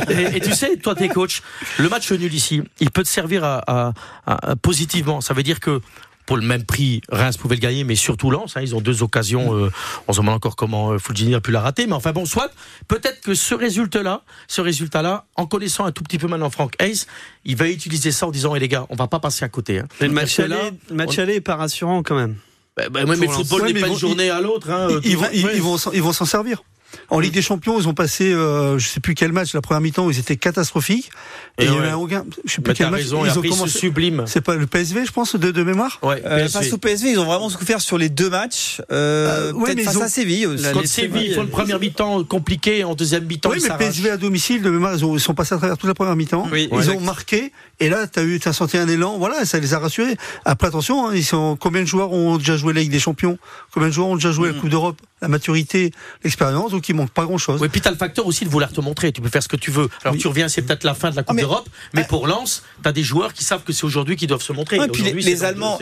Et, 0.09 0.37
et 0.37 0.39
tu 0.41 0.53
sais, 0.53 0.77
toi, 0.77 0.93
t'es 0.95 1.07
coach. 1.09 1.41
Le 1.79 1.89
match 1.89 2.11
nul 2.11 2.31
ici, 2.33 2.61
il 2.79 2.91
peut 2.91 3.01
te 3.03 3.07
servir 3.07 3.43
à, 3.43 3.63
à- 3.67 3.93
à- 4.27 4.55
positivement. 4.55 5.21
Ça 5.21 5.33
veut 5.33 5.41
dire 5.43 5.59
que 5.59 5.81
pour 6.29 6.37
le 6.37 6.43
même 6.45 6.63
prix, 6.63 7.01
Reims 7.09 7.37
pouvait 7.37 7.55
le 7.55 7.59
gagner, 7.59 7.83
mais 7.83 7.95
surtout 7.95 8.29
Lens. 8.29 8.55
hein, 8.55 8.61
ils 8.61 8.75
ont 8.75 8.81
deux 8.81 9.01
occasions. 9.01 9.55
Euh, 9.55 9.71
on 10.07 10.13
se 10.13 10.19
demande 10.19 10.35
encore 10.35 10.55
comment 10.55 10.91
euh, 10.91 10.99
Fulgini 10.99 11.33
a 11.33 11.41
pu 11.41 11.49
la 11.51 11.59
rater. 11.59 11.87
Mais 11.87 11.93
enfin 11.93 12.11
bon, 12.11 12.27
soit 12.27 12.51
peut-être 12.87 13.19
que 13.21 13.33
ce 13.33 13.55
résultat-là, 13.55 14.21
ce 14.47 14.61
résultat-là, 14.61 15.25
en 15.37 15.47
connaissant 15.47 15.85
un 15.85 15.91
tout 15.91 16.03
petit 16.03 16.19
peu 16.19 16.27
maintenant 16.27 16.51
Franck 16.51 16.73
Hayes, 16.79 17.05
il 17.45 17.55
va 17.55 17.67
utiliser 17.67 18.11
ça 18.11 18.27
en 18.27 18.29
disant, 18.29 18.53
eh 18.53 18.59
les 18.59 18.67
gars, 18.67 18.85
on 18.91 18.95
va 18.95 19.07
pas 19.07 19.19
passer 19.19 19.43
à 19.43 19.49
côté. 19.49 19.79
Hein. 19.79 19.87
Mais 20.01 20.07
le 20.07 20.13
match 20.13 20.37
aller, 20.39 20.55
le 20.91 20.95
match 20.95 21.17
on- 21.17 21.21
aller 21.23 21.33
est 21.33 21.41
pas 21.41 21.55
rassurant 21.55 22.03
quand 22.03 22.15
même. 22.15 22.35
Bah, 22.77 22.89
bah, 22.91 23.05
ouais, 23.05 23.17
mais 23.17 23.25
le 23.25 23.31
football 23.31 23.65
n'est 23.73 23.79
pas 23.81 23.87
une 23.87 23.97
journée 23.97 24.29
à 24.29 24.39
l'autre. 24.39 24.69
Hein, 24.69 24.87
Ils, 25.03 25.09
ils 25.09 25.17
vont, 25.17 25.25
ils, 25.33 25.45
Ouais. 25.45 25.51
ils 25.55 25.61
vont, 25.63 25.77
s'en- 25.79 25.91
ils 25.93 26.03
vont 26.03 26.13
s'en 26.13 26.25
servir. 26.25 26.61
En 27.09 27.19
Ligue 27.19 27.33
des 27.33 27.41
Champions, 27.41 27.79
ils 27.79 27.87
ont 27.87 27.93
passé, 27.93 28.31
euh, 28.33 28.77
je 28.77 28.87
sais 28.87 28.99
plus 28.99 29.15
quel 29.15 29.31
match, 29.31 29.53
la 29.53 29.61
première 29.61 29.81
mi-temps, 29.81 30.05
où 30.05 30.11
ils 30.11 30.19
étaient 30.19 30.35
catastrophiques. 30.37 31.09
Et, 31.57 31.63
Et 31.63 31.65
il 31.67 31.73
y 31.73 31.75
en 31.75 31.79
ouais. 31.81 31.89
a 31.89 31.97
aucun, 31.97 32.25
je 32.45 32.53
sais 32.53 32.61
plus 32.61 32.69
Mais 32.71 32.75
quel 32.75 32.89
match. 32.91 33.01
raison, 33.01 33.25
ils 33.25 33.37
ont 33.37 33.41
commencé. 33.41 33.79
subliment. 33.79 34.25
C'est 34.27 34.41
pas 34.41 34.55
le 34.55 34.67
PSV, 34.67 35.05
je 35.05 35.11
pense, 35.11 35.35
de, 35.35 35.51
de 35.51 35.63
mémoire. 35.63 35.99
Ouais, 36.03 36.21
Euh, 36.25 36.47
face 36.47 36.71
au 36.73 36.77
PSV, 36.77 37.11
ils 37.11 37.19
ont 37.19 37.25
vraiment 37.25 37.49
souffert 37.49 37.81
sur 37.81 37.97
les 37.97 38.09
deux 38.09 38.29
matchs. 38.29 38.81
Euh, 38.91 39.49
Euh, 39.49 39.53
ouais, 39.53 39.75
mais 39.75 39.83
face 39.83 39.95
ils 39.95 39.97
ont- 39.99 40.03
à 40.03 40.09
Séville 40.09 40.47
aussi. 40.47 40.63
Les 40.73 40.87
Séville, 40.87 41.27
ils 41.27 41.33
font 41.35 41.43
une 41.43 41.49
première 41.49 41.79
mi-temps 41.79 42.23
compliquée, 42.23 42.83
en 42.83 42.95
deuxième 42.95 43.25
mi-temps, 43.25 43.49
Oui, 43.49 43.59
mais. 43.61 43.77
PSV 43.77 44.09
à 44.11 44.17
domicile, 44.17 44.61
de 44.61 44.69
mémoire, 44.69 44.93
ils, 44.95 45.03
ont- 45.05 45.15
ils 45.15 45.19
sont 45.19 45.33
passés 45.33 45.55
à 45.55 45.57
travers 45.57 45.77
toute 45.77 45.87
la 45.87 45.93
première 45.93 46.15
mi-temps. 46.15 46.47
Oui, 46.51 46.69
ils 46.71 46.89
ont 46.91 46.99
marqué. 47.01 47.51
Et 47.81 47.87
là, 47.87 48.07
t'as 48.07 48.23
eu, 48.23 48.39
t'as 48.39 48.51
senti 48.53 48.77
un 48.77 48.87
élan. 48.89 49.17
Voilà, 49.17 49.45
ça 49.45 49.57
les 49.59 49.73
a 49.73 49.79
rassurés. 49.79 50.17
Après, 50.43 50.67
attention, 50.67 51.07
hein, 51.07 51.11
ils 51.15 51.23
sont, 51.23 51.55
combien 51.57 51.81
de 51.81 51.87
joueurs 51.87 52.11
ont 52.11 52.37
déjà 52.37 52.57
joué 52.57 52.73
la 52.73 52.81
Ligue 52.81 52.91
des 52.91 52.99
Champions? 52.99 53.37
Combien 53.73 53.87
de 53.87 53.93
joueurs 53.93 54.09
ont 54.09 54.15
déjà 54.15 54.31
joué 54.31 54.51
la 54.51 54.59
Coupe 54.59 54.69
d'Europe? 54.69 54.97
La 55.21 55.27
maturité, 55.27 55.91
l'expérience, 56.23 56.73
donc 56.79 56.87
il 56.87 56.95
manque 56.95 57.09
pas 57.11 57.25
grand 57.25 57.37
chose. 57.37 57.59
Oui, 57.61 57.67
puis 57.67 57.81
t'as 57.81 57.91
le 57.91 57.97
facteur 57.97 58.25
aussi 58.25 58.45
de 58.45 58.49
vouloir 58.49 58.71
te 58.71 58.79
montrer. 58.79 59.11
Tu 59.11 59.19
peux 59.19 59.27
faire 59.27 59.43
ce 59.43 59.49
que 59.49 59.57
tu 59.57 59.69
veux. 59.69 59.89
Alors 60.05 60.15
tu 60.15 60.27
reviens, 60.27 60.47
c'est 60.47 60.61
peut-être 60.61 60.85
la 60.85 60.93
fin 60.93 61.11
de 61.11 61.15
la 61.17 61.23
Coupe 61.23 61.31
Ah, 61.31 61.33
mais- 61.33 61.41
d'Europe, 61.41 61.67
mais 61.93 62.05
pour 62.05 62.25
Lens, 62.25 62.63
t'as 62.83 62.93
des 62.93 63.03
joueurs 63.03 63.33
qui 63.33 63.43
savent 63.43 63.63
que 63.63 63.73
c'est 63.73 63.83
aujourd'hui 63.83 64.15
qu'ils 64.15 64.29
doivent 64.29 64.41
se 64.41 64.53
montrer. 64.53 64.79
Ouais, 64.79 64.85
Et 64.85 64.89
puis 64.89 65.03
les- 65.03 65.43
Allemands 65.43 65.77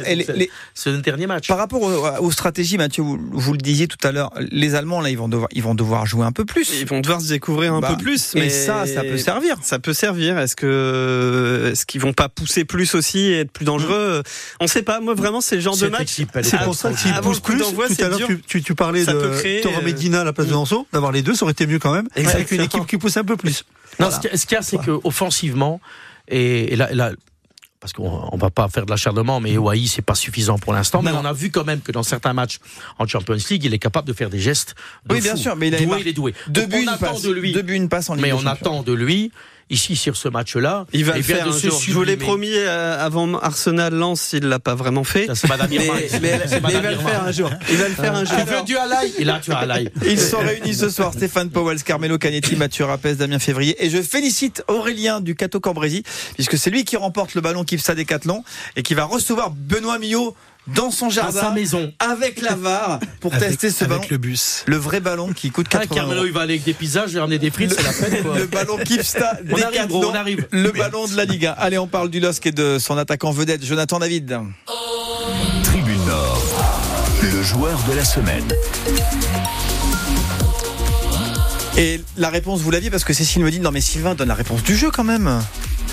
c'est- 0.74 0.92
le 0.92 0.98
dernier 1.02 1.28
match. 1.28 1.48
Par 1.48 1.58
rapport 1.58 1.82
aux, 1.84 2.26
aux 2.26 2.32
stratégies, 2.32 2.78
Mathieu, 2.78 3.04
vous, 3.04 3.20
vous 3.32 3.52
le 3.52 3.58
disiez 3.60 3.88
tout 3.88 3.98
à 4.08 4.12
l'heure, 4.12 4.32
les 4.52 4.74
Allemands, 4.76 5.02
là, 5.02 5.10
ils 5.12 5.18
vont 5.18 5.28
devoir, 5.30 5.50
ils 5.54 5.62
vont 5.62 5.76
devoir 5.76 6.06
jouer 6.08 6.26
un 6.26 6.32
peu 6.32 6.46
plus. 6.46 6.68
Ils 6.82 6.88
vont 6.88 7.02
devoir 7.02 7.22
se 7.22 7.28
découvrir 7.30 7.74
un 7.74 7.80
Bah, 7.80 7.90
peu 7.96 7.98
plus. 8.04 8.36
et 8.36 8.40
Mais 8.40 8.50
ça, 8.50 8.86
ça 8.88 9.04
peut 9.04 9.18
servir. 9.18 9.58
Ça 9.62 9.78
peut 9.78 9.94
servir. 9.94 10.38
Est-ce 10.40 10.56
que 10.56 11.70
est-ce 11.72 11.86
qu'ils 11.86 12.02
vont 12.02 12.14
pas 12.14 12.30
pousser 12.30 12.66
plus 12.66 12.96
aussi 12.96 13.20
et 13.20 13.40
être 13.42 13.52
plus 13.52 13.66
dangereux? 13.66 14.24
On 14.60 14.66
sait 14.68 14.84
pas. 14.84 15.00
Moi, 15.00 15.14
vraiment, 15.14 15.42
c'est 15.42 15.56
le 15.56 15.62
genre 15.62 15.78
de 15.78 15.88
match. 15.88 16.16
C'est 16.42 16.58
pour 16.64 16.74
ça 16.76 16.90
le 16.90 17.22
poussent 17.22 17.40
plus, 17.40 17.60
tout 17.60 18.04
à 18.04 18.08
l'heure, 18.10 18.20
tu, 18.48 18.76
parlais 18.76 19.06
de 19.06 19.38
créer, 19.40 19.62
Torre 19.62 19.80
euh, 19.80 19.84
Medina 19.84 20.22
à 20.22 20.24
la 20.24 20.34
place 20.34 20.48
de 20.48 20.52
Lançon, 20.54 20.86
d'avoir 20.94 21.12
les 21.12 21.22
deux, 21.22 21.34
ça 21.36 21.44
aurait 21.46 21.52
été 21.54 21.68
mieux 21.68 21.80
quand 21.80 21.94
même. 21.94 22.08
Avec 22.16 22.52
une 22.52 22.62
équipe 22.62 22.86
qui 22.88 22.98
pousse 22.98 23.18
un 23.18 23.24
peu 23.24 23.38
plus. 23.38 23.64
Non, 24.00 24.12
ce 24.12 24.20
qu'il 24.20 24.30
y 24.30 24.34
a- 24.34 24.38
ce 24.38 24.46
qu'il 24.46 24.56
y 24.56 24.60
a, 24.60 24.62
c'est 24.62 24.78
que 24.78 24.92
offensivement, 25.04 25.80
et, 26.28 26.74
et 26.74 26.76
là, 26.76 27.12
parce 27.80 27.94
qu'on 27.94 28.28
on 28.32 28.38
va 28.38 28.50
pas 28.50 28.68
faire 28.70 28.86
de 28.86 28.92
l'acharnement, 28.92 29.40
mais 29.40 29.58
Wai 29.58 29.86
c'est 29.88 30.02
pas 30.02 30.16
suffisant 30.16 30.58
pour 30.58 30.74
l'instant. 30.74 31.02
Mais 31.02 31.12
on 31.12 31.26
a 31.26 31.34
vu 31.34 31.52
quand 31.52 31.64
même 31.64 31.82
que 31.82 31.92
dans 31.92 32.04
certains 32.04 32.34
matchs 32.34 32.58
en 33.00 33.08
Champions 33.08 33.36
League, 33.50 33.64
il 33.64 33.74
est 33.74 33.80
capable 33.80 34.08
de 34.08 34.14
faire 34.14 34.30
des 34.30 34.40
gestes. 34.40 34.76
De 35.06 35.14
Oui, 35.16 35.22
bien 35.22 35.32
fou. 35.36 35.42
sûr, 35.42 35.56
mais 35.56 35.68
il 35.70 35.76
a 35.76 35.80
doué, 35.82 35.98
il 36.02 36.08
est 36.08 36.14
doué. 36.14 36.34
Deux 36.48 36.66
buts, 36.66 36.80
une 36.82 36.98
passe. 37.00 37.22
de 37.22 37.32
lui. 37.32 37.52
Deux 37.54 37.62
buts, 37.62 37.76
une 37.76 37.88
passe 37.90 38.10
en 38.10 38.16
Ligue 38.16 38.24
Mais 38.24 38.34
on 38.34 38.46
attend 38.46 38.82
de 38.84 38.94
lui, 38.94 39.32
ici 39.70 39.96
sur 39.96 40.16
ce 40.16 40.30
match-là, 40.30 40.86
Il 40.94 41.04
va 41.06 41.14
eh 41.16 41.18
le 41.18 41.24
faire 41.24 41.46
de 41.46 41.52
un 41.52 41.58
jour. 41.60 41.82
Je 41.86 41.92
vous 41.92 42.04
l'ai 42.04 42.18
promis 42.18 42.52
euh, 42.54 43.04
avant 43.04 43.34
Arsenal 43.36 43.94
Lens, 43.94 44.32
il 44.34 44.46
l'a 44.46 44.60
pas 44.60 44.76
vraiment 44.76 45.04
fait. 45.04 45.28
Ça, 45.28 45.36
c'est 45.36 45.50
Madame 45.50 45.68
Mais, 45.70 45.76
Irma. 45.86 45.94
mais- 46.00 46.08
C'est 46.10 46.20
mais 46.22 46.70
il 46.74 46.82
va 46.82 46.92
le 46.92 46.98
faire 46.98 47.24
un 47.24 47.32
jour. 47.32 47.50
Il 47.70 47.78
va 47.78 47.88
le 47.90 47.94
faire 47.96 48.16
un 48.16 48.24
jour. 48.26 48.38
Tu 48.38 48.46
veux 48.54 48.64
du 48.64 48.78
halaï 48.78 49.12
Et 49.20 49.24
là, 49.24 49.40
tu 49.44 49.52
as 49.52 49.58
halaï. 49.58 49.90
Ils 50.06 50.20
sont 50.20 50.40
réunis 50.40 50.74
ce 50.76 50.90
soir, 50.90 51.14
Stéphane 51.14 51.50
Powell, 51.50 51.82
Carmelo 51.84 52.18
Canetti, 52.18 52.56
Mathieu 52.56 52.86
Rapès, 52.86 53.18
Damien 53.18 53.40
Février. 53.40 53.76
Et 53.84 53.90
je 53.90 54.02
félicite 54.02 54.64
Aurélien 54.68 55.20
du 55.22 55.36
Cato 55.36 55.60
Cambrésis, 55.60 56.04
puisque 56.36 56.58
c'est 56.58 56.70
lui 56.70 56.86
qui 56.86 56.96
remporte 56.98 57.34
le 57.36 57.42
ballon 57.42 57.64
Kipsa 57.64 57.96
Décathlon 57.96 58.44
et 58.76 58.84
qui 58.84 58.94
va 58.94 59.04
recevoir 59.06 59.52
Benoît 59.52 60.00
Millot 60.00 60.36
dans 60.68 60.92
son 60.92 61.06
Dans 61.06 61.12
jardin. 61.12 61.40
sa 61.42 61.52
maison. 61.52 61.92
Avec 62.00 62.42
la 62.42 62.56
VAR 62.56 63.00
pour 63.22 63.34
Avec, 63.34 63.50
tester 63.50 63.70
ce 63.70 63.84
avec 63.86 63.98
ballon. 63.98 64.08
le 64.12 64.18
bus. 64.18 64.64
Le 64.66 64.78
vrai 64.78 65.00
ballon 65.00 65.32
qui 65.34 65.50
coûte 65.52 65.68
Ah, 65.74 65.80
80 65.80 65.96
Carmelo, 65.96 66.18
euros. 66.20 66.28
il 66.28 66.34
va 66.34 66.42
aller 66.42 66.54
avec 66.54 66.64
des 66.66 66.74
pizzas, 66.74 67.08
je 67.08 67.14
vais 67.14 67.20
ramener 67.20 67.40
des 67.40 67.52
frites, 67.52 67.74
c'est 67.74 67.84
la 67.84 67.94
peine, 67.94 68.24
quoi. 68.24 68.38
Le 68.38 68.46
ballon 68.48 68.78
Kipsta 68.78 69.40
On 69.52 69.62
arrive, 69.62 69.88
gros, 69.88 70.06
on 70.06 70.14
arrive. 70.16 70.48
le 70.52 70.72
ballon 70.72 71.08
de 71.08 71.16
la 71.16 71.26
Ligue 71.26 71.46
1. 71.46 71.52
Allez, 71.58 71.78
on 71.78 71.88
parle 71.88 72.10
du 72.10 72.20
LOSC 72.20 72.48
et 72.48 72.52
de 72.52 72.78
son 72.80 72.98
attaquant 72.98 73.32
vedette, 73.32 73.64
Jonathan 73.66 74.00
David. 74.00 74.40
Tribune 75.64 76.06
Nord, 76.06 76.44
le 77.22 77.42
joueur 77.44 77.80
de 77.90 77.94
la 77.96 78.04
semaine. 78.06 78.44
Et 81.78 82.02
la 82.18 82.30
réponse, 82.30 82.62
vous 82.62 82.72
l'aviez 82.72 82.90
parce 82.90 83.04
que 83.04 83.14
Cécile 83.14 83.44
me 83.44 83.52
dit 83.52 83.60
non 83.60 83.70
mais 83.72 83.82
Sylvain 83.82 84.16
donne 84.16 84.28
la 84.30 84.34
réponse 84.34 84.64
du 84.64 84.76
jeu 84.76 84.90
quand 84.92 85.04
même. 85.04 85.42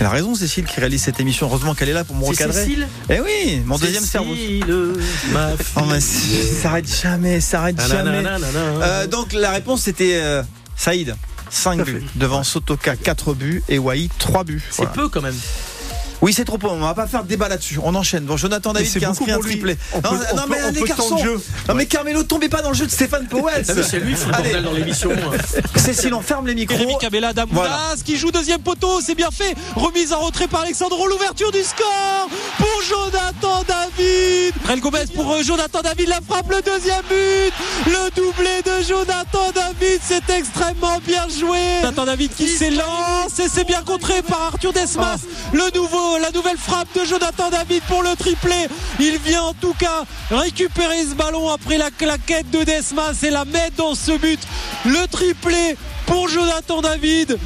Elle 0.01 0.07
a 0.07 0.11
raison 0.11 0.35
Cécile 0.35 0.65
qui 0.65 0.81
réalise 0.81 1.03
cette 1.03 1.21
émission. 1.21 1.47
Heureusement 1.49 1.75
qu'elle 1.75 1.89
est 1.89 1.93
là 1.95 2.05
pour 2.05 2.17
me 2.17 2.23
C'est 2.25 2.31
recadrer. 2.31 2.65
Cécile 2.65 2.89
Eh 3.11 3.21
oui, 3.21 3.63
mon 3.65 3.79
deuxième 3.79 4.05
cerveau. 4.05 4.35
Cécile, 4.35 4.93
ma 5.33 5.51
Oh, 5.77 5.81
mais 5.89 6.01
ça 6.01 6.63
s'arrête 6.63 7.01
jamais, 7.03 7.41
ça 7.41 7.51
s'arrête 7.59 7.81
jamais. 7.89 8.23
Euh, 8.59 9.07
donc 9.07 9.33
la 9.33 9.51
réponse 9.53 9.83
c'était 9.83 10.17
euh, 10.17 10.43
Saïd. 10.77 11.15
5 11.51 11.85
buts 11.85 12.03
devant 12.17 12.43
Sotoka 12.43 12.97
4 12.97 13.35
buts 13.35 13.63
et 13.69 13.79
Wai 13.79 14.09
3 14.19 14.43
buts. 14.43 14.63
C'est 14.71 14.79
Voilà. 14.79 14.91
peu 14.93 15.09
quand 15.09 15.23
même. 15.23 15.37
Oui, 16.25 16.33
c'est 16.33 16.47
trop 16.47 16.57
peu. 16.57 16.69
On 16.69 16.79
va 16.79 16.95
pas 16.95 17.07
faire 17.07 17.23
de 17.23 17.29
débat 17.29 17.51
là-dessus. 17.51 17.79
On 17.85 17.95
enchaîne. 17.95 18.25
Bon, 18.25 18.39
Jonathan 18.39 18.73
David 18.73 18.89
c'est 18.91 18.99
qui 18.99 19.05
a 19.05 19.09
beaucoup 19.11 19.25
inscrit 19.25 19.33
un 19.33 19.35
pour 19.35 19.45
lui. 19.45 19.51
triplé. 19.53 19.77
On 19.93 19.97
non, 19.99 20.03
peut- 20.03 20.25
non, 20.35 20.43
on 20.47 20.49
mais 20.49 20.73
les 20.73 20.83
garçons. 20.85 21.19
jeu. 21.19 21.39
Non 21.69 21.75
mais 21.75 21.85
Carmelo, 21.85 22.23
tombez 22.23 22.49
pas 22.49 22.63
dans 22.63 22.71
le 22.71 22.75
jeu 22.75 22.87
de 22.87 22.91
Stéphane 22.91 23.27
Powell. 23.27 23.63
Ah, 23.69 23.73
C'est 23.83 24.01
lui, 24.01 24.15
il 24.17 24.63
dans 24.63 24.73
l'émission. 24.73 25.11
Cécile, 25.77 26.15
on 26.15 26.23
ferme 26.23 26.47
les 26.47 26.55
micros. 26.55 26.79
Jérémy 26.79 26.97
Cabella 26.99 27.35
Damoulas 27.35 27.55
Voilà. 27.61 27.79
qui 28.03 28.17
joue 28.17 28.31
deuxième 28.31 28.63
poteau, 28.63 29.03
c'est 29.03 29.15
bien 29.15 29.31
fait. 29.31 29.55
Remise 29.77 30.15
en 30.15 30.21
retrait 30.21 30.49
par 30.49 30.63
Alexandro, 30.63 31.07
l'ouverture 31.09 31.53
du 31.53 31.63
score 31.63 32.29
pour 32.57 32.83
Jonathan 32.89 33.63
David. 33.69 34.55
Brel 34.65 34.81
Gomez 34.81 35.05
pour 35.15 35.31
euh, 35.31 35.43
Jonathan 35.43 35.83
David, 35.83 36.09
la 36.09 36.21
frappe, 36.27 36.51
le 36.51 36.63
deuxième 36.63 37.03
but. 37.03 37.53
Le 37.87 38.11
doublé 38.17 38.63
de 38.65 38.83
Jonathan 38.83 39.51
David, 39.55 40.01
c'est 40.03 40.31
extrêmement 40.31 40.99
bien 41.07 41.27
joué. 41.29 41.59
Jonathan 41.83 42.07
David 42.07 42.35
qui 42.35 42.49
s'élance 42.49 43.39
et 43.41 43.49
c'est 43.53 43.65
bien 43.65 43.83
contré 43.83 44.23
par 44.23 44.41
Arthur 44.55 44.73
Desmas. 44.73 45.19
Le 45.53 45.71
nouveau, 45.79 46.14
la 46.19 46.31
nouvelle 46.31 46.59
frappe 46.59 46.89
de 46.95 47.05
Jonathan 47.05 47.51
David 47.51 47.83
pour 47.85 48.03
le 48.03 48.15
triplé. 48.17 48.69
Il 49.01 49.19
vient 49.19 49.43
en 49.43 49.55
tout 49.55 49.75
cas 49.75 50.05
récupérer 50.31 51.03
ce 51.03 51.15
ballon 51.15 51.51
après 51.51 51.79
la 51.79 51.91
claquette 51.91 52.51
de 52.51 52.63
Desmas 52.65 53.23
et 53.23 53.31
la 53.31 53.45
mettre 53.45 53.77
dans 53.77 53.95
ce 53.95 54.17
but. 54.19 54.41
Le 54.85 55.07
triplé 55.09 55.77
pour 56.07 56.29
Jonathan 56.29 56.81
David. 56.81 57.39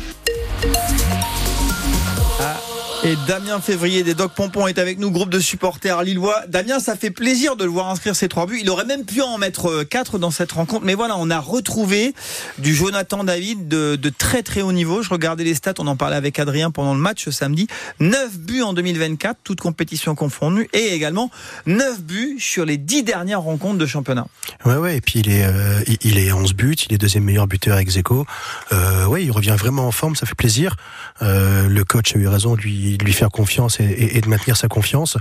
Et 3.05 3.15
Damien 3.29 3.61
Février 3.61 4.03
des 4.03 4.15
Doc 4.15 4.33
Pompon 4.35 4.67
est 4.67 4.77
avec 4.79 4.99
nous, 4.99 5.13
groupe 5.13 5.31
de 5.31 5.39
supporters 5.39 6.03
lillois. 6.03 6.43
Damien, 6.49 6.81
ça 6.81 6.97
fait 6.97 7.11
plaisir 7.13 7.55
de 7.55 7.63
le 7.63 7.71
voir 7.71 7.89
inscrire 7.89 8.17
ses 8.17 8.29
trois 8.29 8.45
buts. 8.47 8.59
Il 8.61 8.69
aurait 8.71 8.85
même 8.85 9.05
pu 9.05 9.23
en 9.23 9.39
mettre 9.39 9.67
euh, 9.71 9.85
quatre 9.85 10.19
dans 10.19 10.33
cette 10.33 10.51
rencontre. 10.51 10.85
Mais 10.85 10.95
voilà, 10.95 11.15
on 11.17 11.31
a 11.31 11.39
retrouvé 11.39 12.13
du 12.59 12.75
Jonathan 12.75 13.23
David 13.23 13.69
de, 13.69 13.95
de 13.95 14.09
très 14.11 14.43
très 14.43 14.63
haut 14.63 14.73
niveau. 14.73 15.03
Je 15.03 15.11
regardais 15.11 15.45
les 15.45 15.55
stats, 15.55 15.75
on 15.79 15.87
en 15.87 15.95
parlait 15.97 16.17
avec 16.17 16.41
Adrien 16.41 16.73
pendant 16.73 16.93
le 16.93 16.99
match 17.01 17.29
samedi. 17.29 17.69
9 18.01 18.37
buts 18.41 18.63
en 18.63 18.73
2024, 18.73 19.39
toutes 19.45 19.61
compétitions 19.61 20.17
confondues. 20.17 20.69
Et 20.73 20.93
également 20.93 21.31
9 21.67 22.03
buts 22.03 22.37
sur 22.41 22.65
les 22.67 22.79
10 22.79 23.05
dernières 23.05 23.43
rencontres 23.43 23.79
de 23.79 23.87
championnat. 23.87 24.27
Ouais, 24.65 24.77
ouais, 24.77 24.97
et 24.97 25.01
puis 25.01 25.21
il 25.21 25.31
est, 25.31 25.45
euh, 25.45 25.81
il- 26.03 26.19
est 26.19 26.33
11 26.33 26.53
buts, 26.53 26.75
il 26.89 26.93
est 26.93 26.99
deuxième 26.99 27.23
meilleur 27.25 27.47
buteur 27.47 27.79
ex 27.79 27.97
aequo. 27.97 28.27
Euh, 28.73 29.07
ouais, 29.07 29.23
il 29.25 29.31
revient 29.31 29.55
vraiment 29.57 29.87
en 29.87 29.93
forme, 29.93 30.17
ça 30.17 30.27
fait 30.27 30.35
plaisir. 30.35 30.75
Euh, 31.23 31.69
le 31.69 31.85
coach 31.85 32.17
a 32.17 32.19
eu 32.19 32.27
raison 32.27 32.57
lui 32.57 32.88
de 32.97 33.05
lui 33.05 33.13
faire 33.13 33.29
confiance 33.31 33.81
et, 33.81 33.85
et- 33.85 34.17
et 34.17 34.21
de 34.21 34.29
maintenir 34.29 34.57
sa 34.57 34.69
confiance. 34.69 35.17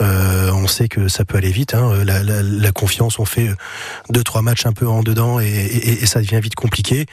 Euh, 0.00 0.50
on 0.52 0.66
sait 0.66 0.88
que 0.88 1.08
ça 1.08 1.24
peut 1.24 1.36
aller 1.36 1.50
vite. 1.50 1.74
Hein. 1.74 2.04
La, 2.04 2.22
la- 2.22 2.42
la 2.42 2.72
confiance, 2.72 3.18
on 3.18 3.24
fait 3.26 3.50
deux 4.08 4.22
trois 4.22 4.40
matchs 4.42 4.64
un 4.66 4.72
peu 4.72 4.86
en 4.88 5.02
dedans 5.02 5.38
et, 5.40 5.46
et- 5.46 6.06
ça 6.06 6.20
devient 6.20 6.40
vite 6.40 6.54
compliqué. 6.54 7.06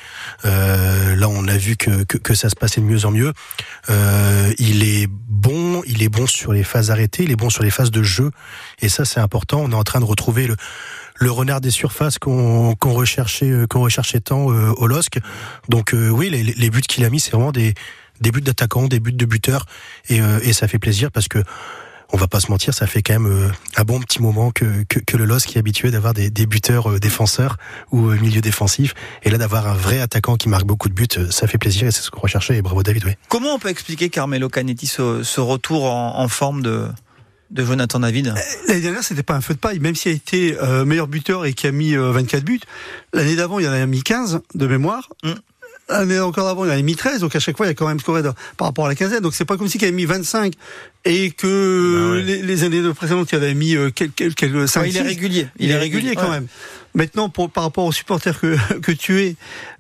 Euh, 0.45 1.15
là, 1.15 1.27
on 1.27 1.47
a 1.47 1.57
vu 1.57 1.75
que, 1.75 2.03
que, 2.03 2.17
que 2.17 2.33
ça 2.35 2.49
se 2.49 2.55
passait 2.55 2.79
de 2.81 2.85
mieux 2.85 3.05
en 3.05 3.11
mieux. 3.11 3.33
Euh, 3.89 4.53
il 4.57 4.83
est 4.83 5.07
bon, 5.09 5.81
il 5.87 6.03
est 6.03 6.09
bon 6.09 6.27
sur 6.27 6.53
les 6.53 6.63
phases 6.63 6.91
arrêtées, 6.91 7.23
il 7.23 7.31
est 7.31 7.35
bon 7.35 7.49
sur 7.49 7.63
les 7.63 7.71
phases 7.71 7.91
de 7.91 8.03
jeu, 8.03 8.31
et 8.81 8.89
ça 8.89 9.05
c'est 9.05 9.19
important. 9.19 9.59
On 9.61 9.71
est 9.71 9.75
en 9.75 9.83
train 9.83 9.99
de 9.99 10.05
retrouver 10.05 10.47
le 10.47 10.55
le 11.21 11.31
renard 11.31 11.59
des 11.59 11.71
surfaces 11.71 12.17
qu'on 12.17 12.75
qu'on 12.75 12.93
recherchait 12.93 13.49
euh, 13.51 13.67
qu'on 13.67 13.81
recherchait 13.81 14.21
tant 14.21 14.51
euh, 14.51 14.71
au 14.77 14.87
LOSC. 14.87 15.19
Donc 15.67 15.93
euh, 15.93 16.09
oui, 16.09 16.29
les, 16.29 16.43
les 16.43 16.69
buts 16.69 16.81
qu'il 16.81 17.03
a 17.03 17.09
mis, 17.09 17.19
c'est 17.19 17.31
vraiment 17.31 17.51
des 17.51 17.73
des 18.21 18.31
buts 18.31 18.41
d'attaquants, 18.41 18.87
des 18.87 18.99
buts 18.99 19.13
de 19.13 19.25
buteurs, 19.25 19.65
et, 20.09 20.21
euh, 20.21 20.39
et 20.43 20.53
ça 20.53 20.67
fait 20.67 20.79
plaisir 20.79 21.11
parce 21.11 21.27
que 21.27 21.43
on 22.11 22.17
va 22.17 22.27
pas 22.27 22.39
se 22.39 22.49
mentir, 22.49 22.73
ça 22.73 22.87
fait 22.87 23.03
quand 23.03 23.13
même 23.13 23.27
euh, 23.27 23.49
un 23.75 23.83
bon 23.83 23.99
petit 23.99 24.21
moment 24.21 24.51
que, 24.51 24.83
que, 24.87 24.99
que 24.99 25.15
le 25.15 25.25
LOSC 25.25 25.55
est 25.55 25.59
habitué 25.59 25.91
d'avoir 25.91 26.13
des, 26.13 26.29
des 26.29 26.45
buteurs 26.47 26.89
euh, 26.89 26.99
défenseurs 26.99 27.57
ou 27.91 28.09
euh, 28.09 28.17
milieu 28.19 28.41
défensif, 28.41 28.95
et 29.23 29.29
là 29.29 29.37
d'avoir 29.37 29.67
un 29.67 29.75
vrai 29.75 29.99
attaquant 29.99 30.35
qui 30.35 30.49
marque 30.49 30.65
beaucoup 30.65 30.89
de 30.89 30.93
buts, 30.93 31.07
ça 31.29 31.47
fait 31.47 31.57
plaisir 31.59 31.87
et 31.87 31.91
c'est 31.91 32.01
ce 32.01 32.09
qu'on 32.09 32.21
recherchait. 32.21 32.57
Et 32.57 32.61
bravo 32.61 32.81
David, 32.81 33.05
oui. 33.05 33.11
Comment 33.27 33.53
on 33.53 33.59
peut 33.59 33.69
expliquer 33.69 34.09
Carmelo 34.09 34.49
Canetti 34.49 34.87
ce, 34.87 35.21
ce 35.21 35.39
retour 35.39 35.85
en, 35.85 36.19
en 36.19 36.27
forme 36.27 36.63
de, 36.63 36.87
de 37.51 37.63
Jonathan 37.63 37.99
David? 37.99 38.33
L'année 38.67 38.81
dernière, 38.81 39.03
c'était 39.03 39.23
pas 39.23 39.35
un 39.35 39.41
feu 39.41 39.53
de 39.53 39.59
paille, 39.59 39.79
même 39.79 39.95
s'il 39.95 40.11
a 40.11 40.15
été 40.15 40.57
euh, 40.59 40.85
meilleur 40.85 41.07
buteur 41.07 41.45
et 41.45 41.53
qui 41.53 41.67
a 41.67 41.71
mis 41.71 41.95
euh, 41.95 42.11
24 42.11 42.43
buts. 42.43 42.61
L'année 43.13 43.35
d'avant, 43.35 43.59
il 43.59 43.67
en 43.67 43.71
a 43.71 43.85
mis 43.85 44.01
15 44.01 44.41
de 44.55 44.67
mémoire. 44.67 45.09
L'année 45.89 46.19
encore 46.19 46.45
d'avant, 46.45 46.65
il 46.65 46.71
en 46.71 46.73
a 46.73 46.81
mis 46.81 46.95
13, 46.95 47.21
donc 47.21 47.35
à 47.35 47.39
chaque 47.39 47.57
fois, 47.57 47.65
il 47.65 47.69
a 47.69 47.73
quand 47.73 47.87
même 47.87 47.99
scoré 47.99 48.21
par 48.57 48.67
rapport 48.67 48.85
à 48.85 48.89
la 48.89 48.95
quinzaine. 48.95 49.21
Donc 49.21 49.33
c'est 49.33 49.45
pas 49.45 49.57
comme 49.57 49.67
si 49.67 49.77
il 49.77 49.83
avait 49.83 49.91
mis 49.91 50.05
25 50.05 50.53
et 51.05 51.31
que 51.31 52.21
les, 52.23 52.41
les 52.41 52.63
années 52.63 52.81
précédentes, 52.93 53.31
il 53.31 53.35
avait 53.35 53.53
mis 53.53 53.75
quelques, 53.95 54.35
quelques 54.35 54.67
5 54.67 54.81
Ouais, 54.81 54.89
il 54.89 54.97
est 54.97 55.01
régulier. 55.01 55.47
Il, 55.57 55.71
est 55.71 55.77
régulier 55.77 56.15
quand 56.15 56.23
ouais. 56.25 56.29
même. 56.29 56.47
Maintenant, 56.95 57.29
pour, 57.29 57.49
par 57.49 57.63
rapport 57.63 57.85
aux 57.85 57.91
supporters 57.91 58.39
que, 58.39 58.55
que 58.81 58.91
tu 58.91 59.21
es, 59.21 59.35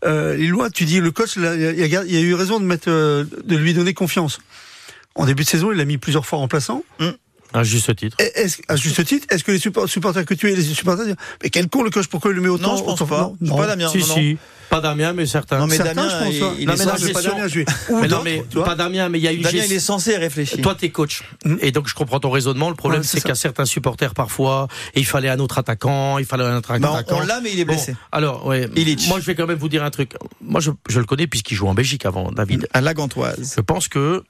euh, 0.05 0.35
les 0.35 0.47
lois, 0.47 0.69
tu 0.69 0.85
dis 0.85 0.99
le 0.99 1.11
coach, 1.11 1.35
là, 1.37 1.55
il, 1.55 1.81
a, 1.95 2.03
il 2.03 2.15
a- 2.15 2.21
eu 2.21 2.33
raison 2.33 2.59
de 2.59 2.65
mettre, 2.65 2.89
euh, 2.89 3.25
de 3.43 3.55
lui 3.55 3.73
donner 3.73 3.93
confiance. 3.93 4.39
En 5.15 5.25
début 5.25 5.43
de 5.43 5.49
saison, 5.49 5.71
il 5.71 5.77
l'a 5.77 5.85
mis 5.85 5.97
plusieurs 5.97 6.25
fois 6.25 6.39
remplaçant. 6.39 6.83
À 7.53 7.63
juste 7.63 7.95
titre. 7.95 8.15
Et 8.19 8.31
Est-ce, 8.41 8.57
à 8.67 8.75
juste 8.75 9.03
titre, 9.05 9.25
est-ce 9.31 9.43
que 9.43 9.51
les 9.51 9.59
support- 9.59 9.87
supporters 9.89 10.23
que 10.25 10.33
tu 10.35 10.51
es, 10.51 10.55
les 10.55 10.61
supporters 10.61 11.15
mais 11.43 11.49
quel 11.49 11.67
con 11.67 11.81
le 11.83 11.89
coach, 11.89 12.07
pourquoi 12.07 12.29
il 12.31 12.35
le 12.35 12.41
met 12.41 12.47
autant 12.49 12.71
Non, 12.73 12.77
je 12.77 12.83
pense 12.83 13.01
autant- 13.01 13.07
pas. 13.07 13.31
C'est 13.43 13.55
pas 13.57 13.67
Damien. 13.67 13.89
Si, 13.89 13.97
non, 13.99 14.07
non. 14.07 14.13
si. 14.15 14.37
Pas 14.69 14.81
Damien, 14.81 15.13
mais 15.13 15.25
certains. 15.25 15.57
Non, 15.57 15.65
mais 15.65 15.77
Certains, 15.77 15.95
Damien, 15.95 16.09
je 16.09 16.23
pense, 16.25 16.27
il, 16.29 16.35
il 16.61 16.67
Non, 16.67 16.73
est 16.75 16.77
mais 16.77 16.85
pas 16.85 16.97
gestion- 16.97 17.31
Damien, 17.31 17.47
je 17.47 17.55
vais- 17.61 17.65
Ou 17.89 17.99
Mais 18.01 18.07
non, 18.07 18.21
mais 18.23 18.43
tu 18.51 18.57
vois. 18.57 18.65
pas 18.65 18.75
Damien, 18.75 19.09
mais 19.09 19.17
il 19.17 19.23
y 19.23 19.27
a 19.27 19.31
une 19.31 19.41
Damien, 19.41 19.63
il 19.65 19.73
est 19.73 19.79
censé 19.79 20.15
réfléchir. 20.15 20.61
Toi, 20.61 20.75
t'es 20.75 20.89
coach. 20.91 21.23
Et 21.61 21.71
donc, 21.71 21.87
je 21.87 21.95
comprends 21.95 22.19
ton 22.19 22.29
raisonnement. 22.29 22.69
Le 22.69 22.75
problème, 22.75 23.01
Ouais, 23.01 23.07
c'est 23.07 23.19
c'est 23.19 23.27
qu'à 23.27 23.33
certains 23.33 23.65
supporters, 23.65 24.13
parfois, 24.13 24.67
il 24.95 25.07
fallait 25.07 25.29
un 25.29 25.39
autre 25.39 25.57
attaquant, 25.57 26.19
il 26.19 26.25
fallait 26.25 26.43
un 26.43 26.57
autre 26.57 26.77
Bah, 26.77 26.91
on- 26.91 26.95
attaquant. 26.97 27.17
on 27.23 27.25
l'a, 27.25 27.41
mais 27.41 27.51
il 27.51 27.59
est 27.59 27.65
Bon, 27.65 27.73
blessé. 27.73 27.95
alors, 28.11 28.45
ouais. 28.45 28.69
Illich. 28.75 29.07
Moi, 29.07 29.19
je 29.19 29.25
vais 29.25 29.33
quand 29.33 29.47
même 29.47 29.57
vous 29.57 29.69
dire 29.69 29.83
un 29.83 29.89
truc. 29.89 30.11
Moi, 30.39 30.61
je, 30.61 30.69
je 30.87 30.99
le 30.99 31.05
connais 31.05 31.25
puisqu'il 31.25 31.55
joue 31.55 31.67
en 31.67 31.73
Belgique 31.73 32.05
avant, 32.05 32.31
David. 32.31 32.67
À 32.71 32.81
la 32.81 32.93
Gantoise. 32.93 33.55
Je 33.57 33.61
pense 33.61 33.87
que 33.87 34.23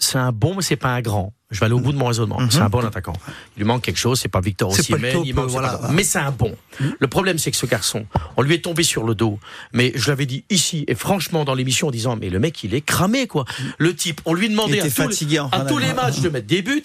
c'est 0.00 0.18
un 0.18 0.32
bon, 0.32 0.56
mais 0.56 0.62
c'est 0.62 0.74
pas 0.74 0.88
un 0.88 1.02
grand. 1.02 1.32
Je 1.52 1.60
vais 1.60 1.66
aller 1.66 1.74
au 1.74 1.80
bout 1.80 1.92
de 1.92 1.98
mon 1.98 2.06
raisonnement. 2.06 2.40
Mhm. 2.40 2.50
C'est 2.50 2.58
un 2.60 2.68
bon 2.68 2.84
attaquant. 2.84 3.12
Il 3.56 3.60
lui 3.60 3.64
manque 3.66 3.82
quelque 3.82 3.98
chose, 3.98 4.18
c'est 4.18 4.28
pas 4.28 4.40
Victor 4.40 4.70
Osimhen, 4.70 5.12
top, 5.12 5.22
il 5.24 5.34
manque- 5.34 5.44
euh, 5.44 5.48
c'est 5.48 5.52
voilà. 5.52 5.68
pas- 5.78 5.88
mais 5.92 6.02
c'est 6.02 6.18
un 6.18 6.30
bon. 6.32 6.56
Le 6.98 7.06
problème, 7.06 7.38
c'est 7.38 7.50
que 7.50 7.56
ce 7.56 7.66
garçon, 7.66 8.06
on 8.36 8.42
lui 8.42 8.54
est 8.54 8.64
tombé 8.64 8.82
sur 8.82 9.04
le 9.04 9.14
dos. 9.14 9.38
Mais 9.72 9.92
je 9.94 10.08
l'avais 10.08 10.26
dit 10.26 10.44
ici, 10.50 10.84
et 10.88 10.94
franchement, 10.94 11.44
dans 11.44 11.54
l'émission, 11.54 11.88
en 11.88 11.90
disant, 11.90 12.16
mais 12.20 12.30
le 12.30 12.38
mec, 12.40 12.64
il 12.64 12.74
est 12.74 12.80
cramé, 12.80 13.26
quoi. 13.26 13.44
Le 13.78 13.94
type, 13.94 14.20
on 14.24 14.34
lui 14.34 14.48
demandait 14.48 14.78
Il 14.78 14.80
à, 14.80 14.84
tous, 14.84 14.90
à 15.52 15.64
les 15.78 15.92
matchs 15.92 16.20
de 16.20 16.28
mettre 16.30 16.46
des 16.46 16.62
buts. 16.62 16.82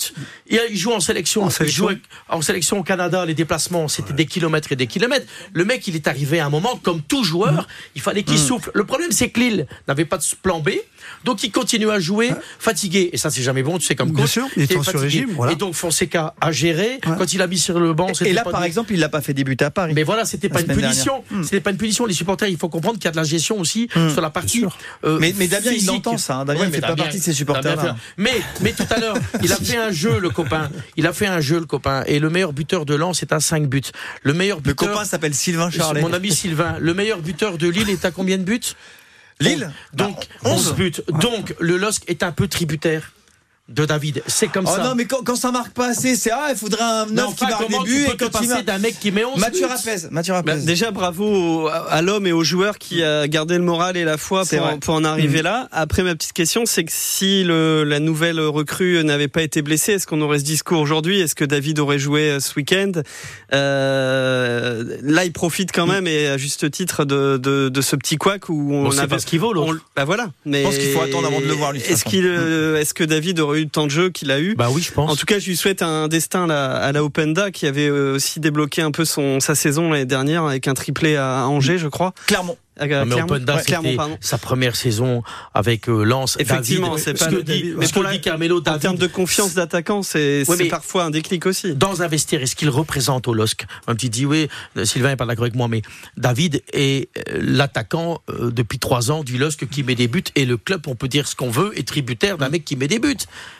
Et 0.49 0.59
il 0.69 0.77
joue 0.77 0.91
en 0.91 0.99
sélection. 0.99 1.43
En 1.43 1.47
Il 1.47 1.51
sélection. 1.53 1.83
joue 1.85 1.89
avec- 1.89 2.01
en 2.29 2.41
sélection 2.41 2.79
au 2.79 2.83
Canada, 2.83 3.25
les 3.25 3.33
déplacements, 3.33 3.87
c'était 3.87 4.13
des 4.13 4.25
kilomètres 4.25 4.71
et 4.71 4.75
des 4.75 4.87
kilomètres. 4.87 5.25
Le 5.53 5.63
mec, 5.65 5.87
il 5.87 5.95
est 5.95 6.07
arrivé 6.07 6.39
à 6.39 6.45
un 6.45 6.49
moment, 6.49 6.75
comme 6.83 7.01
tout 7.01 7.23
joueur, 7.23 7.67
il 7.95 8.01
fallait 8.01 8.23
qu'il 8.23 8.37
souffle. 8.37 8.71
Le 8.73 8.83
problème, 8.83 9.11
c'est 9.11 9.29
que 9.29 9.39
Lille 9.39 9.67
n'avait 9.87 10.05
pas 10.05 10.17
de 10.17 10.23
plan 10.41 10.59
B. 10.59 10.71
Donc 11.23 11.43
il 11.43 11.51
continue 11.51 11.89
à 11.89 11.99
jouer 11.99 12.31
fatigué 12.59 13.09
et 13.13 13.17
ça 13.17 13.29
c'est 13.29 13.41
jamais 13.41 13.63
bon 13.63 13.77
tu 13.77 13.85
sais 13.85 13.95
comme 13.95 14.11
coach 14.11 14.31
sûr, 14.31 14.47
il 14.57 15.27
voilà. 15.27 15.51
et 15.53 15.55
donc 15.55 15.73
Fonseca 15.73 16.33
a 16.41 16.51
géré 16.51 16.99
quand 17.03 17.33
il 17.33 17.41
a 17.41 17.47
mis 17.47 17.57
sur 17.57 17.79
le 17.79 17.93
banc 17.93 18.07
Et 18.21 18.33
là, 18.33 18.43
pas 18.43 18.51
par 18.51 18.61
du- 18.61 18.67
exemple, 18.67 18.93
il 18.93 18.99
l'a 18.99 19.09
pas 19.09 19.21
fait 19.21 19.33
débuter 19.33 19.65
à 19.65 19.71
Paris. 19.71 19.93
mais 19.95 20.03
voilà, 20.03 20.25
c'était 20.25 20.49
pas 20.49 20.61
une 20.61 20.67
punition. 20.67 21.23
Hmm. 21.31 21.43
C'était 21.43 21.59
pas 21.61 21.71
une 21.71 21.77
punition. 21.77 22.05
Les 22.05 22.13
supporters, 22.13 22.47
il 22.49 22.57
faut 22.57 22.69
comprendre 22.69 22.95
qu'il 22.95 23.05
y 23.05 23.07
a 23.07 23.11
de 23.11 23.17
la 23.17 23.23
gestion 23.23 23.59
aussi 23.59 23.87
sur 24.13 24.21
la 24.21 24.29
partie. 24.29 24.63
euh, 25.05 25.17
Mais- 25.19 25.33
mais 25.37 25.47
Damien, 25.47 25.71
il 25.71 25.89
entend 25.89 26.17
ça, 26.17 26.37
hein. 26.37 26.45
Damien, 26.45 26.61
Ouais, 26.61 26.67
il 26.67 26.73
fait 26.73 26.81
pas 26.81 26.95
partie 26.95 27.17
de 27.19 27.23
ces 27.23 27.33
supporters-là. 27.33 27.75
Damien 27.81 27.93
fait- 27.95 27.99
Mais, 28.17 28.41
mais 28.61 28.73
tout 28.73 28.85
à 28.89 28.99
l'heure, 28.99 29.17
il 29.43 29.51
a 29.51 29.55
fait 29.57 29.77
un 29.77 29.91
jeu, 29.91 30.19
le 30.19 30.29
copain. 30.29 30.69
Il 30.95 31.05
a 31.07 31.13
fait 31.13 31.27
un 31.27 31.39
jeu, 31.39 31.59
le 31.59 31.65
copain. 31.65 32.03
Et 32.07 32.19
le 32.19 32.29
meilleur 32.29 32.53
buteur 32.53 32.85
de 32.85 32.95
Lens 32.95 33.21
est 33.21 33.31
à 33.33 33.39
5 33.39 33.67
buts. 33.67 33.81
Le 34.23 34.33
meilleur 34.33 34.57
Le 34.57 34.63
buteur. 34.63 34.89
copain 34.91 35.05
s'appelle 35.05 35.33
Sylvain 35.33 35.69
c'est 35.71 35.77
Charlet. 35.77 36.01
Mon 36.01 36.13
ami 36.13 36.31
Sylvain. 36.31 36.77
Le 36.79 36.93
meilleur 36.93 37.19
buteur 37.19 37.57
de 37.57 37.67
Lille 37.67 37.89
est 37.89 38.05
à 38.05 38.11
combien 38.11 38.37
de 38.37 38.43
buts? 38.43 38.59
Lille? 39.39 39.71
Donc, 39.93 40.27
Bah, 40.43 40.49
11 40.51 40.69
11. 40.69 40.75
buts. 40.75 40.91
Donc, 41.21 41.53
le 41.59 41.77
LOSC 41.77 42.03
est 42.07 42.23
un 42.23 42.31
peu 42.31 42.47
tributaire 42.47 43.11
de 43.69 43.85
David. 43.85 44.23
C'est 44.27 44.47
comme 44.47 44.65
Oh 44.67 44.75
ça. 44.75 44.83
non, 44.83 44.95
mais 44.95 45.05
quand, 45.05 45.23
quand 45.25 45.35
ça 45.35 45.51
marque 45.51 45.71
pas 45.73 45.87
assez, 45.89 46.15
c'est 46.15 46.31
ah, 46.31 46.47
il 46.51 46.55
faudrait 46.57 46.81
un 46.83 47.05
Mais 47.07 47.15
neuf 47.15 47.25
enfin, 47.27 47.45
qui 47.47 47.51
marque 47.51 47.69
des 47.69 47.79
buts 47.91 48.05
et 48.05 48.15
quand 48.17 48.25
il 48.27 48.31
passer 48.31 48.47
marque. 48.47 48.65
d'un 48.65 48.77
mec 48.77 48.97
qui 48.99 49.11
met 49.11 49.25
11 49.25 49.39
Mathieu 49.39 49.65
Rapez, 49.65 50.07
Mathieu 50.09 50.33
Rapez. 50.33 50.51
Bah, 50.53 50.57
déjà, 50.57 50.91
bravo 50.91 51.63
au- 51.65 51.67
à 51.67 52.01
l'homme 52.01 52.27
et 52.27 52.31
au 52.31 52.43
joueur 52.45 52.77
qui 52.77 53.03
a 53.03 53.27
gardé 53.27 53.57
le 53.57 53.63
moral 53.63 53.97
et 53.97 54.05
la 54.05 54.17
foi 54.17 54.43
pour, 54.45 54.57
vrai. 54.59 54.77
pour 54.79 54.93
en 54.95 55.03
arriver 55.03 55.39
Mhm. 55.39 55.43
là. 55.43 55.67
Après, 55.73 56.01
ma 56.03 56.15
petite 56.15 56.31
question, 56.33 56.65
c'est 56.65 56.85
que 56.85 56.91
si 56.93 57.43
le, 57.43 57.83
la 57.83 57.99
nouvelle 57.99 58.39
recrue 58.39 59.03
n'avait 59.03 59.27
pas 59.27 59.41
été 59.41 59.61
blessée, 59.61 59.93
est-ce 59.93 60.07
qu'on 60.07 60.21
aurait 60.21 60.39
ce 60.39 60.45
discours 60.45 60.79
aujourd'hui? 60.79 61.19
Est-ce 61.19 61.35
que 61.35 61.43
David 61.45 61.79
aurait 61.79 61.99
joué 61.99 62.29
euh, 62.31 62.39
ce 62.39 62.53
week-end? 62.55 62.91
Euh, 63.53 64.83
Là, 65.03 65.25
il 65.25 65.33
profite 65.33 65.71
quand 65.71 65.87
même 65.87 66.07
et 66.07 66.27
à 66.27 66.37
juste 66.37 66.69
titre 66.71 67.05
de, 67.05 67.37
de, 67.37 67.69
de 67.69 67.81
ce 67.81 67.95
petit 67.95 68.17
couac 68.17 68.49
où 68.49 68.73
on 68.73 68.83
Bon, 68.83 68.91
c'est 68.91 68.99
avait 68.99 69.07
pas 69.07 69.19
ce 69.19 69.25
qu'il 69.25 69.39
vaut, 69.39 69.53
l'autre. 69.53 69.73
on- 69.73 69.79
Bah 69.95 70.05
voilà. 70.05 70.27
Mais 70.45 70.63
pense 70.63 70.77
qu'il 70.77 70.91
faut 70.91 71.01
attendre 71.01 71.27
avant 71.27 71.39
de 71.39 71.45
le 71.45 71.53
voir, 71.53 71.73
Est-ce 71.75 72.03
qu'il, 72.05 72.25
euh, 72.25 72.79
est-ce 72.79 72.93
que 72.93 73.03
David 73.03 73.39
aurait 73.39 73.56
eu 73.59 73.63
le 73.63 73.69
temps 73.69 73.85
de 73.85 73.91
jeu 73.91 74.09
qu'il 74.09 74.31
a 74.31 74.39
eu 74.39 74.55
Bah 74.55 74.67
oui, 74.71 74.81
je 74.81 74.91
pense. 74.91 75.11
en 75.11 75.15
tout 75.15 75.25
cas, 75.25 75.39
je 75.39 75.47
lui 75.47 75.57
souhaite 75.57 75.81
un 75.81 76.07
destin 76.07 76.43
à 76.45 76.47
la, 76.47 76.75
à 76.75 76.91
la 76.91 77.03
Openda 77.03 77.51
qui 77.51 77.65
avait 77.65 77.87
euh, 77.87 78.15
aussi 78.15 78.39
débloqué 78.39 78.81
un 78.81 78.91
peu 78.91 79.05
son 79.05 79.39
sa 79.39 79.55
saison 79.55 79.91
l'année 79.91 80.05
dernière 80.05 80.43
avec 80.45 80.67
un 80.67 80.73
triplé 80.73 81.15
à 81.15 81.47
Angers, 81.47 81.77
je 81.77 81.87
crois. 81.87 82.13
Clermont. 82.27 82.57
À, 82.79 82.83
à 82.83 82.87
Non, 82.87 83.05
mais 83.05 83.11
Clermont. 83.15 83.33
Openda, 83.33 83.55
Ouais, 83.55 83.61
Clermont, 83.63 83.83
c'était 83.85 83.95
pardon. 83.97 84.17
sa 84.21 84.37
première 84.37 84.75
saison 84.75 85.23
avec 85.53 85.89
euh, 85.89 86.03
Lens. 86.03 86.35
Effectivement, 86.39 86.97
c'est 86.97 87.17
ce 87.17 87.23
pas 87.23 87.29
que 87.31 87.35
le 87.35 87.43
dit, 87.43 87.51
David- 87.53 87.73
ce 87.73 87.77
mais 87.77 87.87
que 88.07 88.11
dit 88.13 88.21
Carmelo 88.21 88.57
En 88.57 88.61
David. 88.61 88.81
termes 88.81 88.97
de 88.97 89.07
confiance 89.07 89.53
d'attaquant, 89.53 90.03
c'est 90.03 90.39
Ouais, 90.47 90.55
c'est 90.57 90.63
mais- 90.63 90.69
parfois 90.69 91.03
un 91.05 91.09
déclic 91.09 91.45
aussi. 91.45 91.75
Dans 91.75 92.01
un 92.01 92.07
vestiaire, 92.07 92.41
est-ce 92.41 92.55
qu'il 92.55 92.69
représente 92.69 93.27
au 93.27 93.33
LOSC 93.33 93.65
Un 93.87 93.95
petit 93.95 94.09
dit, 94.09 94.25
oui, 94.25 94.47
euh, 94.77 94.85
Sylvain 94.85 95.09
n'est 95.09 95.15
pas 95.15 95.25
d'accord 95.25 95.43
avec 95.45 95.55
moi, 95.55 95.67
mais 95.67 95.81
David 96.17 96.61
est 96.73 97.09
euh, 97.29 97.39
l'attaquant 97.41 98.21
euh, 98.29 98.51
depuis 98.51 98.79
trois 98.79 99.11
ans 99.11 99.23
du 99.23 99.37
LOSC 99.37 99.67
qui 99.69 99.83
met 99.83 99.95
des 99.95 100.07
buts 100.07 100.23
et 100.35 100.45
le 100.45 100.57
club, 100.57 100.81
on 100.87 100.95
peut 100.95 101.07
dire 101.07 101.27
ce 101.27 101.35
qu'on 101.35 101.49
veut, 101.49 101.77
est 101.77 101.87
tributaire 101.87 102.37
d'un 102.37 102.49
mec 102.49 102.63
qui 102.65 102.75
met 102.75 102.87
des 102.87 102.99
buts. 102.99 103.15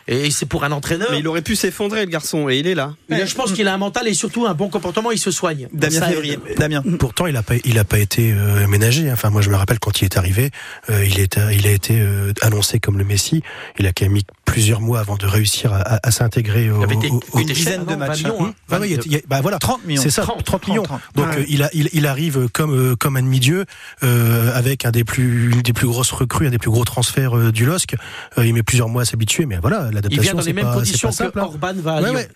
Et 0.08 0.32
c'est 0.32 0.46
pour 0.46 0.64
un 0.64 0.72
entraîneur. 0.72 1.10
Mais 1.12 1.20
il 1.20 1.28
aurait 1.28 1.42
pu 1.42 1.56
s'effondrer, 1.56 2.06
le 2.06 2.12
garçon, 2.12 2.50
et 2.50 2.58
il 2.60 2.68
est 2.68 2.76
là. 2.76 2.94
A- 3.12 3.26
je 3.26 3.36
pense 3.36 3.52
qu'il 3.52 3.68
a 3.68 3.74
un 3.74 3.78
mental 3.78 4.08
et 4.08 4.14
surtout 4.14 4.46
un 4.46 4.54
bon 4.54 4.70
comportement, 4.70 5.12
il 5.12 5.18
se 5.20 5.32
soigne. 5.32 5.68
Damien. 5.74 6.02
Février. 6.08 6.40
Damien. 6.58 6.82
Pourtant, 7.00 7.26
il 7.28 7.36
a 7.36 7.44
pas, 7.44 7.56
il 7.66 7.78
a 7.80 7.84
pas 7.84 8.00
été 8.00 8.32
euh, 8.32 8.68
ménagé. 8.68 9.07
Enfin, 9.12 9.30
moi, 9.30 9.42
je 9.42 9.50
me 9.50 9.56
rappelle 9.56 9.80
quand 9.80 10.02
il 10.02 10.06
est 10.06 10.18
arrivé, 10.18 10.52
euh, 10.90 11.06
il, 11.06 11.20
est, 11.20 11.40
il 11.54 11.66
a 11.68 11.72
été 11.72 12.00
euh, 12.00 12.34
annoncé 12.42 12.80
comme 12.80 12.98
le 12.98 13.04
Messi. 13.04 13.42
Il 13.80 13.86
a 13.88 13.94
quand 13.94 14.06
même 14.06 14.14
mis 14.14 14.26
plusieurs 14.46 14.82
mois 14.82 15.00
avant 15.00 15.18
de 15.18 15.26
réussir 15.26 15.74
à, 15.74 15.78
à- 15.82 16.00
à 16.08 16.12
s'intégrer 16.12 16.70
au, 16.72 16.80
Il 16.80 16.84
avait 16.84 16.96
été 16.96 17.10
au- 17.10 17.22
au- 17.34 17.40
une 17.40 17.48
dizaine 17.48 17.84
de 17.84 17.90
cher, 17.90 17.98
matchs, 17.98 18.22
20 18.24 18.30
millions, 18.30 18.46
hein. 18.48 18.80
Oui, 18.82 18.98
il 19.06 19.22
bah 19.28 19.42
voilà, 19.42 19.60
30 19.60 19.86
millions. 19.86 20.02
C'est 20.02 20.10
ça, 20.10 20.22
30, 20.24 20.44
30, 20.44 20.68
millions. 20.68 20.84
30. 20.84 21.02
Donc 21.16 21.28
Ouais. 21.28 21.40
euh, 21.40 21.46
il, 21.50 21.64
a, 21.64 21.70
il, 21.74 21.90
il 21.94 22.06
arrive 22.08 22.48
comme 22.54 22.74
euh, 22.74 22.96
comme 22.96 23.18
un 23.18 23.22
demi-dieu 23.22 23.66
euh, 24.04 24.52
avec 24.56 24.86
un 24.86 24.92
des 24.92 25.04
plus 25.04 25.52
une 25.52 25.62
des 25.62 25.74
plus 25.74 25.88
grosses 25.88 26.12
recrues, 26.12 26.48
un 26.48 26.52
des 26.52 26.58
plus 26.60 26.72
gros 26.72 26.86
transferts 26.86 27.38
euh, 27.38 27.52
du 27.52 27.66
LOSC. 27.66 27.96
Euh, 28.38 28.46
il 28.46 28.54
met 28.54 28.64
plusieurs 28.64 28.90
mois 28.90 29.02
à 29.02 29.06
s'habituer, 29.06 29.46
mais 29.46 29.58
voilà, 29.58 29.90
l'adaptation. 29.92 30.12
Il 30.12 30.22
vient 30.22 30.34
dans 30.34 30.42
les 30.42 30.54
mêmes 30.54 30.66
pas- 30.66 30.74
conditions 30.76 31.10
pas 31.10 31.12
que 31.12 31.18
simple, 31.18 31.40
hein. 31.40 31.44
Orban 31.44 31.74
va 31.76 31.92
à 31.94 32.02
Ouais, 32.02 32.10
Lyon. 32.10 32.16
ouais. 32.16 32.30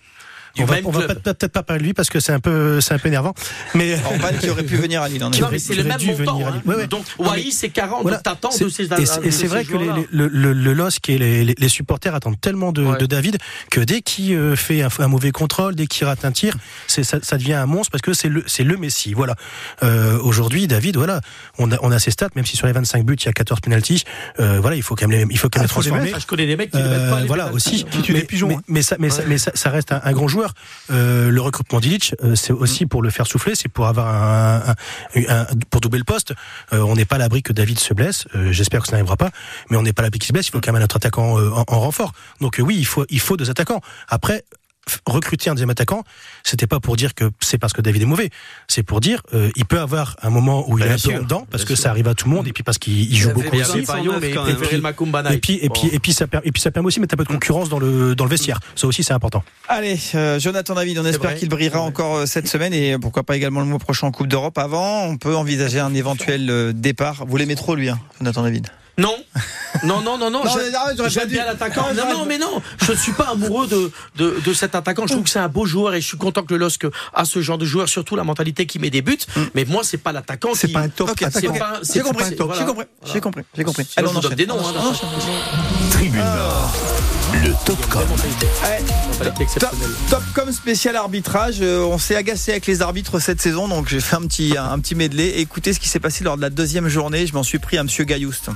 Du 0.56 0.64
On 0.64 0.66
va, 0.66 0.76
on 0.86 0.92
peut-être 0.92 1.48
pas 1.48 1.64
parler 1.64 1.80
de 1.82 1.86
lui 1.88 1.94
parce 1.94 2.10
que 2.10 2.20
c'est 2.20 2.34
un 2.34 2.40
peu 2.40 2.82
c'est 2.82 2.94
un 2.94 2.98
peu 3.00 3.08
énervant. 3.08 3.34
Mais 3.74 3.96
Orban 4.06 4.28
qui 4.40 4.50
aurait 4.50 4.64
pu 4.64 4.76
venir 4.76 5.02
à 5.02 5.08
Lille, 5.10 5.24
en 5.24 5.30
Non, 5.30 5.48
mais 5.52 5.60
c'est 5.60 5.76
le 5.76 5.84
même 5.84 5.98
montant. 6.04 6.42
hein. 6.46 6.62
Ouais, 6.66 6.76
ouais. 6.76 6.88
Donc, 6.88 7.06
Wai, 7.20 7.52
c'est 7.52 7.70
40. 7.70 8.02
Voilà. 8.02 8.18
Donc, 8.18 8.24
t'attends 8.24 8.50
de 8.50 8.70
ces 8.70 8.84
et, 8.84 9.32
c'est 9.32 9.48
vrai 9.48 9.64
que 9.64 9.78
les, 9.78 9.86
joueurs-là. 9.86 10.04
les- 10.12 10.18
le, 10.18 10.28
le, 10.28 10.54
le 10.54 10.74
LOSC 10.74 11.10
et 11.10 11.18
les, 11.18 11.44
les, 11.46 11.56
les 11.58 11.70
supporters 11.70 12.14
attendent 12.16 12.40
tellement 12.42 12.72
de, 12.72 12.84
Ouais. 12.84 12.98
de 12.98 13.06
David 13.06 13.38
que 13.70 13.80
dès 13.80 14.02
qu'il 14.02 14.34
euh, 14.34 14.56
fait 14.56 14.82
un, 14.82 14.90
un 15.00 15.08
mauvais 15.08 15.32
contrôle, 15.32 15.76
dès 15.76 15.88
qu'il 15.88 16.06
rate 16.06 16.26
un 16.26 16.32
tir, 16.32 16.56
c'est 16.88 17.04
ça, 17.04 17.20
ça 17.22 17.38
devient 17.38 17.54
un 17.54 17.66
monstre 17.66 17.92
parce 17.92 18.02
que 18.02 18.14
c'est 18.14 18.28
le 18.30 18.44
c'est 18.48 18.64
le 18.64 18.76
Messi. 18.78 19.14
Voilà. 19.14 19.36
Euh, 19.84 20.18
Aujourd'hui, 20.20 20.68
David, 20.68 20.98
voilà, 20.98 21.22
on 21.60 21.72
a 21.72 21.78
on 21.82 21.92
a 21.92 22.00
ses 22.00 22.12
stats, 22.12 22.30
même 22.36 22.46
si 22.46 22.58
sur 22.58 22.68
les 22.68 22.74
25 22.74 23.06
buts 23.06 23.16
il 23.22 23.26
y 23.26 23.30
a 23.30 23.34
14 23.34 23.62
penalties. 23.62 24.04
Euh, 24.40 24.60
voilà, 24.60 24.76
il 24.76 24.84
faut 24.84 24.96
quand 24.96 25.08
même 25.08 25.18
les, 25.28 25.34
il 25.34 25.38
faut 25.38 25.48
quand 25.50 25.60
même 25.60 25.68
Ah, 25.70 25.74
transformer. 25.74 26.14
je 26.20 26.26
connais 26.26 26.46
des 26.48 26.58
mecs 26.58 26.72
qui 26.72 26.78
ne 26.78 26.84
mettent 26.88 27.10
pas 27.10 27.24
voilà 27.26 27.52
aussi. 27.54 27.86
Mais, 28.10 28.14
des 28.14 28.24
pigeons, 28.24 28.48
mais, 28.50 28.56
hein. 28.56 28.62
mais 28.68 28.82
ça, 28.82 28.96
mais, 29.00 29.70
reste 29.70 29.92
un 29.94 30.12
grand 30.12 30.28
joueur. 30.28 30.41
Euh, 30.92 31.30
le 31.30 31.42
recrutement 31.42 31.80
d'Illich, 31.80 32.16
euh, 32.24 32.36
c'est 32.36 32.54
aussi 32.54 32.86
pour 32.86 33.02
le 33.02 33.10
faire 33.10 33.28
souffler, 33.28 33.56
c'est 33.56 33.70
pour 33.70 33.88
avoir 33.88 34.08
un, 34.08 34.76
pour 35.70 35.82
doubler 35.82 36.00
le 36.00 36.06
poste. 36.06 36.34
Euh, 36.74 36.80
on 36.80 36.96
n'est 36.96 37.06
pas 37.06 37.16
à 37.16 37.20
l'abri 37.20 37.44
que 37.44 37.54
David 37.54 37.80
se 37.80 37.94
blesse. 37.94 38.28
J'espère 38.52 38.82
que 38.82 38.88
ça 38.88 38.94
n'arrivera 38.94 39.18
pas, 39.18 39.32
mais 39.70 39.78
on 39.78 39.84
n'est 39.84 39.94
pas 39.94 40.02
à 40.02 40.06
l'abri 40.06 40.20
qu'il 40.20 40.28
se 40.28 40.34
blesse. 40.34 40.48
Il 40.48 40.52
faut 40.52 40.62
quand 40.62 40.72
même 40.72 40.82
un 40.82 40.86
autre 40.86 40.98
attaquant 40.98 41.38
en, 41.38 41.64
en 41.68 41.80
renfort. 41.80 42.14
Donc 42.40 42.60
oui, 42.60 42.76
il 42.78 42.86
faut 42.86 43.06
il 43.10 43.20
faut 43.20 43.38
deux 43.38 43.50
attaquants. 43.50 43.82
Après. 44.08 44.44
Recruter 45.06 45.50
un 45.50 45.54
deuxième 45.54 45.70
attaquant, 45.70 46.04
c'était 46.44 46.66
pas 46.66 46.80
pour 46.80 46.96
dire 46.96 47.14
que 47.14 47.30
c'est 47.40 47.60
parce 47.60 47.72
que 47.72 47.82
David 47.82 48.02
est 48.02 48.06
mauvais. 48.06 48.30
C'est 48.68 48.82
pour 48.82 49.00
dire, 49.00 49.22
euh, 49.34 49.50
il 49.56 49.66
peut 49.66 49.80
avoir 49.80 50.16
un 50.24 50.32
moment 50.32 50.68
où 50.68 50.78
il 50.78 50.84
est 50.84 50.90
un 50.90 50.98
peu 50.98 51.20
dedans, 51.20 51.46
parce 51.52 51.66
que 51.66 51.76
sûr. 51.76 51.84
ça 51.84 51.90
arrive 51.92 52.08
à 52.08 52.16
tout 52.16 52.28
le 52.28 52.36
monde, 52.36 52.48
et 52.48 52.52
puis 52.54 52.64
parce 52.64 52.80
qu'il 52.80 53.00
il 53.00 53.16
joue 53.16 53.30
beaucoup 53.30 53.56
aussi. 53.56 53.84
Et 55.32 55.38
puis, 55.38 55.60
et 55.62 55.70
puis, 55.70 55.90
et 55.92 56.00
puis, 56.00 56.14
ça, 56.14 56.26
et 56.44 56.52
puis 56.52 56.62
ça 56.62 56.72
permet 56.72 56.88
aussi 56.88 56.98
de 56.98 57.02
mettre 57.02 57.14
un 57.14 57.18
peu 57.18 57.24
de 57.24 57.30
concurrence 57.30 57.70
dans 57.70 57.80
le, 57.80 58.16
dans 58.16 58.26
le 58.26 58.30
vestiaire. 58.30 58.60
Ça 58.76 58.88
aussi, 58.88 59.04
c'est 59.04 59.14
important. 59.14 59.44
Allez, 59.68 60.00
euh, 60.16 60.40
Jonathan 60.40 60.74
David, 60.74 61.00
on 61.00 61.06
espère 61.06 61.36
qu'il 61.36 61.50
brillera 61.50 61.82
encore 61.82 62.18
euh, 62.18 62.26
cette 62.26 62.48
semaine 62.48 62.74
et 62.74 62.98
pourquoi 62.98 63.24
pas 63.24 63.36
également 63.36 63.60
le 63.60 63.68
mois 63.68 63.80
prochain 63.80 64.08
en 64.08 64.12
Coupe 64.12 64.28
d'Europe. 64.28 64.58
Avant, 64.58 65.04
on 65.04 65.18
peut 65.18 65.36
envisager 65.36 65.80
un 65.80 65.94
éventuel 65.94 66.50
euh, 66.50 66.74
départ. 66.74 67.26
Vous 67.28 67.38
l'aimez 67.38 67.56
trop 67.56 67.76
lui, 67.76 67.90
hein, 67.90 68.00
Jonathan 68.20 68.44
David? 68.44 68.68
Non, 69.02 69.16
non, 69.84 70.02
non, 70.02 70.18
non, 70.18 70.30
non. 70.30 70.44
Non, 70.44 71.08
j'aime- 71.10 71.28
bien 71.30 71.46
l'attaquant. 71.46 71.88
Non, 71.96 72.12
Non, 72.20 72.26
mais 72.26 72.38
non. 72.38 72.62
Je 72.86 72.92
ne 72.92 72.98
suis 72.98 73.14
pas 73.14 73.30
amoureux 73.32 73.68
de, 73.68 73.92
de, 74.18 74.38
de 74.46 74.54
cet 74.54 74.76
attaquant. 74.76 75.04
Je 75.08 75.14
trouve 75.14 75.24
que 75.24 75.30
c'est 75.30 75.40
un 75.40 75.48
beau 75.48 75.66
joueur 75.66 75.94
et 75.94 76.02
je 76.02 76.08
suis 76.08 76.18
content 76.18 76.44
que 76.44 76.54
le 76.54 76.60
LOSC 76.60 76.86
a 77.14 77.26
ce 77.26 77.42
genre 77.42 77.58
de 77.58 77.66
joueur, 77.66 77.90
surtout 77.90 78.16
la 78.16 78.24
mentalité 78.24 78.66
qui 78.66 78.80
met 78.80 78.90
des 78.90 79.02
buts. 79.02 79.18
Mais 79.56 79.66
moi, 79.66 79.82
c'est 79.84 79.98
pas 79.98 80.12
l'attaquant 80.12 80.50
C'est 80.54 80.68
qui. 80.68 80.74
pas 80.74 80.82
un 80.82 80.90
top 80.90 81.10
Ok, 81.12 81.22
attaquant. 81.24 81.54
c'est 81.54 81.60
pas- 81.60 81.80
J'ai 81.82 81.94
c'est 81.94 82.00
compris, 82.02 82.26
j'ai 82.30 82.36
voilà. 82.36 82.64
compris, 82.66 82.86
j'ai 83.14 83.22
compris, 83.22 83.44
j'ai 83.56 83.64
compris. 83.64 83.86
Sinon, 83.86 84.10
Allez, 84.10 84.16
on 84.16 84.20
enchaîne. 84.20 84.36
des 84.36 84.46
noms, 84.46 84.60
hein, 84.60 84.74
On 84.76 84.90
enchaîne. 84.90 85.10
Tribune 85.92 86.20
Nord, 86.24 86.74
le 87.44 87.54
Topcom. 87.66 88.02
Allez, 88.64 88.84
Mentalité 89.12 89.44
exceptionnelle. 89.44 89.90
Top 90.10 90.24
comme 90.34 90.52
spécial 90.52 90.96
arbitrage. 90.96 91.58
Euh, 91.62 91.84
on 91.84 91.98
s'est 91.98 92.16
agacé 92.16 92.52
avec 92.52 92.68
les 92.68 92.82
arbitres 92.82 93.20
cette 93.20 93.42
saison, 93.42 93.68
donc 93.68 93.88
j'ai 93.90 94.00
fait 94.00 94.16
un 94.16 94.22
petit, 94.22 94.56
un, 94.58 94.78
petit 94.80 94.96
medley. 94.96 95.40
Écoutez 95.40 95.74
ce 95.74 95.80
qui 95.80 95.88
s'est 95.90 96.00
passé 96.00 96.24
lors 96.24 96.38
de 96.38 96.42
la 96.42 96.50
deuxième 96.50 96.88
journée. 96.88 97.26
Je 97.26 97.34
m'en 97.34 97.44
suis 97.44 97.60
pris 97.60 97.78
à 97.78 97.84
Monsieur 97.84 98.04
Gaillouste. 98.04 98.50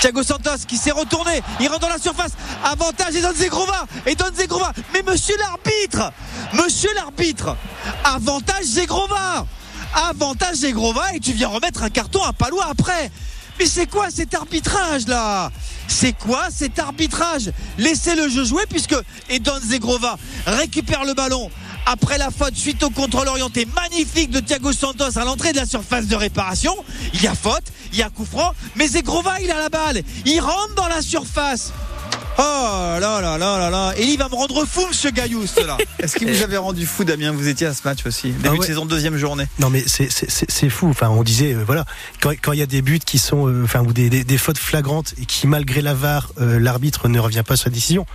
Thiago 0.00 0.22
Santos 0.22 0.64
qui 0.66 0.76
s'est 0.76 0.90
retourné, 0.92 1.42
il 1.60 1.68
rentre 1.68 1.80
dans 1.80 1.88
la 1.88 1.98
surface, 1.98 2.32
avantage 2.64 3.14
et 3.16 3.22
Zegrova, 3.34 3.86
et 4.06 4.16
Zegrova, 4.34 4.72
mais 4.92 5.02
monsieur 5.02 5.36
l'arbitre, 5.38 6.12
monsieur 6.52 6.92
l'arbitre, 6.94 7.56
avantage 8.04 8.64
Zegrova, 8.64 9.46
avantage 9.94 10.56
Zegrova 10.56 11.14
et 11.14 11.20
tu 11.20 11.32
viens 11.32 11.48
remettre 11.48 11.82
un 11.82 11.90
carton 11.90 12.22
à 12.22 12.32
Palois 12.32 12.66
après. 12.70 13.10
Mais 13.58 13.66
c'est 13.66 13.86
quoi 13.86 14.10
cet 14.10 14.34
arbitrage 14.34 15.06
là? 15.06 15.50
C'est 15.88 16.12
quoi 16.12 16.48
cet 16.50 16.78
arbitrage? 16.78 17.50
Laissez 17.78 18.14
le 18.14 18.28
jeu 18.28 18.44
jouer 18.44 18.64
puisque 18.68 18.94
Edon 19.30 19.58
Zegrova 19.64 20.18
récupère 20.46 21.04
le 21.04 21.14
ballon 21.14 21.50
après 21.86 22.18
la 22.18 22.30
faute 22.30 22.56
suite 22.56 22.82
au 22.82 22.90
contrôle 22.90 23.28
orienté 23.28 23.66
magnifique 23.74 24.30
de 24.30 24.40
Thiago 24.40 24.72
Santos 24.72 25.16
à 25.16 25.24
l'entrée 25.24 25.52
de 25.52 25.58
la 25.58 25.66
surface 25.66 26.06
de 26.06 26.16
réparation. 26.16 26.74
Il 27.14 27.22
y 27.22 27.28
a 27.28 27.34
faute, 27.34 27.64
il 27.92 27.98
y 27.98 28.02
a 28.02 28.10
coup 28.10 28.26
franc, 28.26 28.52
mais 28.74 28.88
Zegrova 28.88 29.40
il 29.40 29.50
a 29.50 29.58
la 29.58 29.68
balle, 29.68 30.02
il 30.26 30.40
rentre 30.40 30.74
dans 30.74 30.88
la 30.88 31.00
surface. 31.00 31.72
Oh 32.38 32.42
là 33.00 33.20
là 33.20 33.38
là 33.38 33.58
là 33.58 33.70
là 33.70 33.92
Et 33.96 34.04
il 34.04 34.18
va 34.18 34.28
me 34.28 34.34
rendre 34.34 34.64
fou 34.66 34.86
ce 34.92 35.08
Gaillous 35.08 35.46
là 35.66 35.78
Est-ce 35.98 36.16
qu'il 36.16 36.30
vous 36.30 36.42
avez 36.42 36.56
rendu 36.58 36.84
fou, 36.86 37.04
Damien 37.04 37.32
Vous 37.32 37.48
étiez 37.48 37.66
à 37.66 37.72
ce 37.74 37.80
match 37.84 38.04
aussi? 38.06 38.32
Début 38.32 38.56
Ah 38.56 38.58
de 38.58 38.62
saison, 38.64 38.84
deuxième 38.84 39.16
journée. 39.16 39.46
Non, 39.58 39.70
mais 39.70 39.82
c'est- 39.86 40.10
c'est 40.10 40.30
c'est- 40.30 40.50
c'est 40.50 40.68
fou. 40.68 40.88
Enfin, 40.90 41.08
on 41.08 41.22
disait, 41.22 41.54
euh, 41.54 41.62
voilà, 41.64 41.84
quand 42.20 42.30
quand 42.42 42.52
il 42.52 42.58
y 42.58 42.62
a 42.62 42.66
des 42.66 42.82
buts 42.82 42.98
qui 42.98 43.18
sont, 43.18 43.48
euh, 43.48 43.62
enfin, 43.64 43.80
ou 43.80 43.92
des, 43.92 44.10
des, 44.10 44.24
des 44.24 44.38
fautes 44.38 44.58
flagrantes 44.58 45.14
et 45.20 45.24
qui, 45.24 45.46
malgré 45.46 45.80
la 45.80 45.94
VAR, 45.94 46.30
euh, 46.40 46.58
l'arbitre 46.60 47.08
ne 47.08 47.18
revient 47.18 47.42
pas 47.46 47.56
sur 47.56 47.68
la 47.70 47.74
décision. 47.74 48.06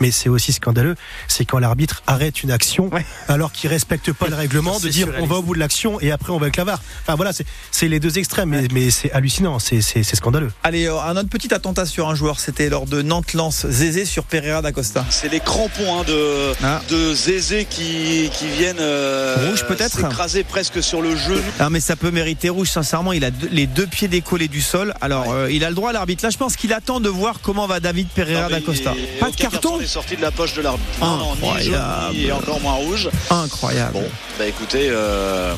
Mais 0.00 0.10
c'est 0.10 0.28
aussi 0.28 0.52
scandaleux, 0.52 0.96
c'est 1.28 1.44
quand 1.44 1.58
l'arbitre 1.58 2.02
arrête 2.06 2.42
une 2.42 2.50
action 2.50 2.90
alors 3.28 3.52
qu'il 3.52 3.70
respecte 3.70 4.12
pas 4.12 4.28
le 4.28 4.34
règlement, 4.44 4.78
de 4.80 4.88
dire 4.88 5.08
on 5.20 5.26
va 5.26 5.36
au 5.36 5.42
bout 5.42 5.54
de 5.54 5.60
l'action 5.60 6.00
et 6.00 6.10
après 6.10 6.30
on 6.32 6.38
va 6.38 6.44
avec 6.44 6.56
la 6.56 6.64
VAR. 6.64 6.80
Enfin 7.02 7.14
voilà, 7.14 7.32
c'est 7.32 7.46
c'est 7.70 7.88
les 7.88 8.00
deux 8.00 8.18
extrêmes, 8.18 8.50
mais, 8.50 8.68
mais 8.72 8.90
c'est 8.90 9.10
hallucinant, 9.12 9.58
c'est 9.58 9.80
c'est- 9.80 10.02
c'est 10.02 10.16
scandaleux. 10.16 10.52
Allez, 10.62 10.86
euh, 10.86 11.00
un 11.00 11.16
autre 11.16 11.28
petit 11.30 11.52
attentat 11.54 11.86
sur 11.86 12.08
un 12.10 12.14
joueur, 12.14 12.38
c'était 12.40 12.68
lors 12.68 12.86
de 12.86 13.00
Nantes-Lens, 13.02 13.61
Zézé 13.68 14.04
sur 14.04 14.24
Pereira 14.24 14.62
d'Acosta. 14.62 15.04
C'est 15.10 15.30
les 15.30 15.40
crampons 15.40 16.00
hein, 16.00 16.04
de, 16.06 16.52
Ah. 16.62 16.80
de 16.90 17.14
Zézé 17.14 17.64
qui, 17.68 18.30
qui 18.32 18.46
viennent 18.46 18.76
euh, 18.80 19.36
Rouge, 19.50 19.64
peut-être 19.66 19.96
s'écraser 19.96 20.44
presque 20.44 20.82
sur 20.82 21.02
le 21.02 21.16
genou. 21.16 21.40
Non 21.60 21.70
mais 21.70 21.80
ça 21.80 21.96
peut 21.96 22.10
mériter 22.10 22.48
rouge 22.48 22.68
sincèrement 22.70 23.12
il 23.12 23.24
a 23.24 23.30
deux- 23.30 23.48
les 23.52 23.66
deux 23.66 23.86
pieds 23.86 24.08
décollés 24.08 24.48
du 24.48 24.60
sol 24.60 24.94
alors 25.00 25.30
euh, 25.32 25.50
il 25.50 25.64
a 25.64 25.68
le 25.68 25.74
droit 25.74 25.92
l'arbitre 25.92 26.24
là 26.24 26.30
je 26.30 26.36
pense 26.38 26.56
qu'il 26.56 26.72
attend 26.72 27.00
de 27.00 27.08
voir 27.08 27.36
comment 27.42 27.66
va 27.66 27.80
David 27.80 28.08
Pereira 28.08 28.48
d'Acosta 28.48 28.92
il- 28.96 29.18
pas 29.18 29.30
de 29.30 29.36
carton 29.36 29.80
est 29.80 29.86
sorti 29.86 30.16
de 30.16 30.22
la 30.22 30.30
poche 30.30 30.54
de 30.54 30.62
l'arbitre. 30.62 30.88
Non, 31.00 31.16
non, 31.16 31.34
ni 31.34 31.40
jaune, 31.64 31.74
Incroyable. 31.74 32.14
ni- 32.16 32.32
encore 32.32 32.60
moins 32.60 32.72
rouge. 32.74 33.08
incroyable 33.30 33.92
Bon, 33.94 34.04
bah 34.38 34.46
écoutez, 34.46 34.88
euh, 34.90 35.54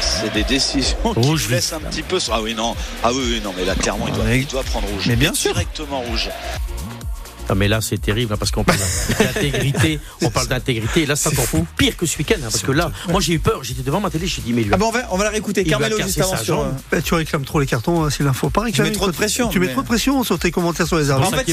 c'est 0.00 0.32
des 0.32 0.44
décisions 0.44 0.96
qui 1.14 1.20
Rouge, 1.20 1.44
nous 1.48 1.54
laissent 1.54 1.72
un 1.72 1.80
petit 1.80 2.02
peu. 2.02 2.18
Ah 2.30 2.40
oui, 2.42 2.54
non, 2.54 2.74
ah 3.04 3.10
oui, 3.12 3.22
oui, 3.26 3.40
non, 3.44 3.52
mais 3.56 3.64
là 3.64 3.74
clairement 3.74 4.06
il 4.08 4.14
doit, 4.14 4.24
Mais- 4.24 4.40
il 4.40 4.46
doit 4.46 4.62
prendre 4.62 4.88
rouge. 4.88 5.04
mais 5.06 5.16
bien 5.16 5.34
sûr. 5.34 5.52
Directement 5.52 6.00
rouge. 6.00 6.28
Ah, 7.52 7.54
mais 7.54 7.68
là, 7.68 7.82
c'est 7.82 8.00
terrible 8.00 8.32
hein, 8.32 8.36
parce 8.38 8.50
qu'on 8.50 8.64
parle 8.64 8.78
d'intégrité. 9.18 10.00
on 10.22 10.30
parle 10.30 10.48
d'intégrité. 10.48 11.02
Et 11.02 11.06
là, 11.06 11.16
c'est 11.16 11.28
encore 11.28 11.44
pire 11.76 11.98
que 11.98 12.06
ce 12.06 12.16
week-end. 12.16 12.36
hein, 12.38 12.48
parce 12.50 12.62
que 12.62 12.72
là, 12.72 12.90
moi, 13.10 13.20
j'ai 13.20 13.34
eu 13.34 13.38
peur. 13.38 13.62
J'étais 13.62 13.82
devant 13.82 14.00
ma 14.00 14.08
télé. 14.08 14.26
J'ai 14.26 14.40
dit, 14.40 14.54
mais 14.54 14.62
lui. 14.62 14.70
ah 14.72 14.78
bon 14.78 14.86
on 14.88 14.90
va, 14.90 15.00
on 15.10 15.18
va 15.18 15.24
la 15.24 15.30
réécouter 15.30 15.64
Carmelo 15.64 15.98
juste 16.00 16.18
avant 16.20 16.36
sur 16.38 16.60
euh, 16.60 16.70
Bah, 16.90 17.02
tu 17.02 17.12
réclames 17.12 17.44
trop 17.44 17.60
les 17.60 17.66
cartons, 17.66 18.04
hein, 18.04 18.08
c'est 18.10 18.22
l'info. 18.24 18.48
Pas 18.48 18.62
réclamer, 18.62 18.88
mets 18.88 18.96
trop 18.96 19.06
de 19.06 19.12
pression, 19.12 19.48
Tu 19.48 19.60
mets 19.60 19.68
trop 19.68 19.82
de 19.82 19.86
pression 19.86 20.24
sur 20.24 20.38
tes 20.38 20.50
commentaires 20.50 20.86
sur 20.86 20.98
les 20.98 21.10
en 21.10 21.16
arbitres. 21.16 21.36
fait 21.44 21.52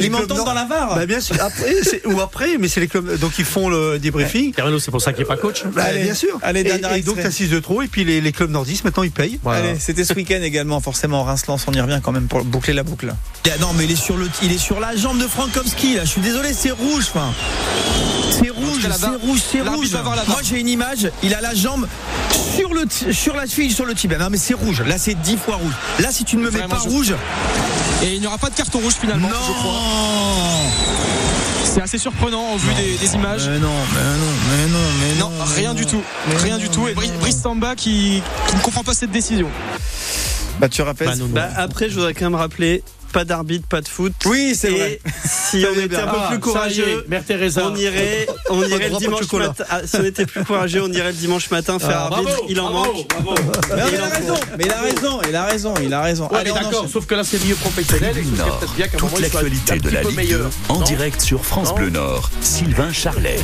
ils 0.00 0.10
m'entendent 0.10 0.44
dans 0.44 0.54
la 0.54 0.64
VAR 0.64 0.94
Bah, 0.94 1.04
bien 1.04 1.20
sûr. 1.20 1.36
Après, 1.40 1.74
ou 2.06 2.20
après, 2.20 2.56
mais 2.58 2.68
c'est 2.68 2.80
les 2.80 2.88
clubs. 2.88 3.18
Donc 3.18 3.38
ils 3.38 3.44
font 3.44 3.68
le 3.68 3.98
débriefing. 3.98 4.52
Carmelo, 4.52 4.78
c'est 4.78 4.90
pour 4.90 5.02
ça 5.02 5.12
qu'il 5.12 5.22
n'est 5.22 5.28
pas 5.28 5.36
coach. 5.36 5.64
Bah, 5.66 5.84
Allez, 5.84 6.04
bien 6.04 6.14
sûr. 6.14 6.38
allez, 6.42 6.60
et, 6.60 7.02
donc 7.02 7.16
t'as 7.20 7.30
6 7.30 7.50
de 7.50 7.60
trop 7.60 7.82
et 7.82 7.88
puis 7.88 8.04
les, 8.04 8.22
les 8.22 8.32
clubs 8.32 8.50
nordistes 8.50 8.84
maintenant 8.84 9.02
ils 9.02 9.10
payent. 9.10 9.38
Allez, 9.46 9.78
c'était 9.78 10.04
ce 10.04 10.14
week-end 10.14 10.40
également, 10.42 10.80
forcément, 10.80 11.24
Reims-Lens, 11.24 11.66
on 11.66 11.72
y 11.72 11.80
revient 11.80 12.00
quand 12.02 12.12
même 12.12 12.26
pour 12.28 12.42
boucler 12.44 12.72
la 12.72 12.82
boucle. 12.82 13.12
Non, 13.60 13.72
mais 13.76 13.84
il 13.84 13.92
est 13.92 13.96
sur 13.96 14.16
le, 14.16 14.28
il 14.42 14.52
est 14.52 14.58
sur 14.58 14.80
la 14.94 15.00
jambe 15.00 15.18
de 15.20 15.26
Frankowski. 15.26 15.94
Là, 15.96 16.04
je 16.04 16.10
suis 16.10 16.20
désolé, 16.20 16.52
c'est 16.52 16.70
rouge. 16.70 17.06
Enfin, 17.14 17.32
c'est 18.30 18.50
rouge, 18.50 18.82
c'est 18.82 19.06
rouge, 19.16 19.40
c'est 19.50 19.60
rouge. 19.62 19.90
Moi, 20.28 20.40
j'ai 20.42 20.60
une 20.60 20.68
image. 20.68 21.10
Il 21.22 21.34
a 21.34 21.40
la 21.40 21.54
jambe 21.54 21.86
sur 22.56 22.72
le, 22.74 22.84
sur 23.12 23.34
la 23.34 23.46
cheville, 23.46 23.72
sur 23.72 23.84
le 23.86 23.94
tibia. 23.94 24.18
Non, 24.18 24.28
mais 24.30 24.38
c'est 24.38 24.54
rouge. 24.54 24.82
Là, 24.86 24.96
c'est 24.98 25.14
dix 25.14 25.36
fois 25.36 25.56
rouge. 25.56 25.72
Là, 26.00 26.12
si 26.12 26.24
tu 26.24 26.36
ne 26.36 26.42
me 26.42 26.50
mets 26.50 26.60
pas 26.68 26.78
je- 26.84 26.88
rouge, 26.88 27.14
Et 28.02 28.14
il 28.14 28.20
n'y 28.20 28.26
aura 28.26 28.38
pas 28.38 28.50
de 28.50 28.54
carton 28.54 28.78
rouge 28.78 28.94
finalement, 29.00 29.28
je 29.28 29.34
crois. 29.52 29.72
non. 29.72 30.70
C'est 31.64 31.82
assez 31.82 31.98
surprenant 31.98 32.52
au 32.52 32.56
vu 32.56 32.72
des, 32.74 32.96
des 32.98 33.14
images. 33.14 33.48
Mais 33.48 33.58
non, 33.58 33.68
mais 33.94 34.00
non, 34.00 34.32
mais 34.48 34.66
non, 34.72 34.78
mais 35.00 35.14
Non, 35.18 35.30
non. 35.30 35.44
rien 35.56 35.74
du 35.74 35.86
tout. 35.86 36.02
Rien 36.36 36.54
non, 36.54 36.60
du 36.62 36.68
tout. 36.68 36.86
Et. 36.86 36.94
Brice 36.94 37.40
Samba 37.42 37.74
qui, 37.74 38.22
qui 38.48 38.54
ne 38.56 38.60
comprend 38.60 38.84
pas 38.84 38.94
cette 38.94 39.10
décision. 39.10 39.48
Bah 40.60 40.68
tu 40.68 40.82
rappelles 40.82 41.08
Bah. 41.18 41.24
Bah, 41.30 41.48
après, 41.56 41.88
je 41.90 41.94
voudrais 41.96 42.14
quand 42.14 42.26
même 42.26 42.36
rappeler 42.36 42.84
pas 43.14 43.24
d'arbitre, 43.24 43.68
pas 43.68 43.80
de 43.80 43.86
foot. 43.88 44.12
Oui, 44.26 44.54
c'est 44.58 44.70
vrai. 44.70 45.00
Si 45.24 45.64
on 45.64 45.78
était 45.80 45.96
un 45.96 46.08
peu 46.08 46.18
plus 46.30 46.40
courageux, 46.40 47.04
Mère 47.06 47.24
Teresa. 47.24 47.62
on 47.70 47.76
irait, 47.76 48.26
on 48.50 48.60
irait 48.64 48.88
le 48.88 48.98
dimanche 48.98 49.32
matin. 49.32 49.64
ah, 49.70 49.80
si 49.86 49.96
on 49.96 50.04
était 50.04 50.26
plus 50.26 50.44
courageux, 50.44 50.82
on 50.82 50.92
irait 50.92 51.12
le 51.12 51.16
dimanche 51.16 51.48
matin 51.50 51.78
faire 51.78 51.90
Ah, 51.96 52.02
arbitre. 52.06 52.22
bravo, 52.24 52.46
Il 52.48 52.60
en 52.60 52.70
bravo, 52.72 52.92
manque. 52.92 53.08
bravo. 53.08 53.34
Mais 53.76 53.82
il 53.92 54.00
a 54.00 54.06
raison, 54.08 54.34
mais 54.58 54.64
il 54.64 54.70
a 54.72 54.80
raison, 54.80 55.20
il 55.28 55.34
a 55.36 55.44
raison, 55.44 55.74
il 55.80 55.94
a 55.94 56.02
raison. 56.02 56.28
D'accord, 56.32 56.88
sauf 56.88 57.06
que 57.06 57.14
là, 57.14 57.22
c'est 57.22 57.42
mieux 57.46 57.54
professionnel. 57.54 58.16
toute 58.98 59.20
l'actualité 59.20 59.78
de 59.78 59.90
la 59.90 60.02
Ligue 60.02 60.10
2 60.10 60.16
meilleur. 60.16 60.50
en 60.68 60.80
direct 60.80 61.20
sur 61.20 61.44
France 61.44 61.72
Bleu 61.72 61.90
Nord. 61.90 62.30
Sylvain 62.40 62.92
Charlet. 62.92 63.38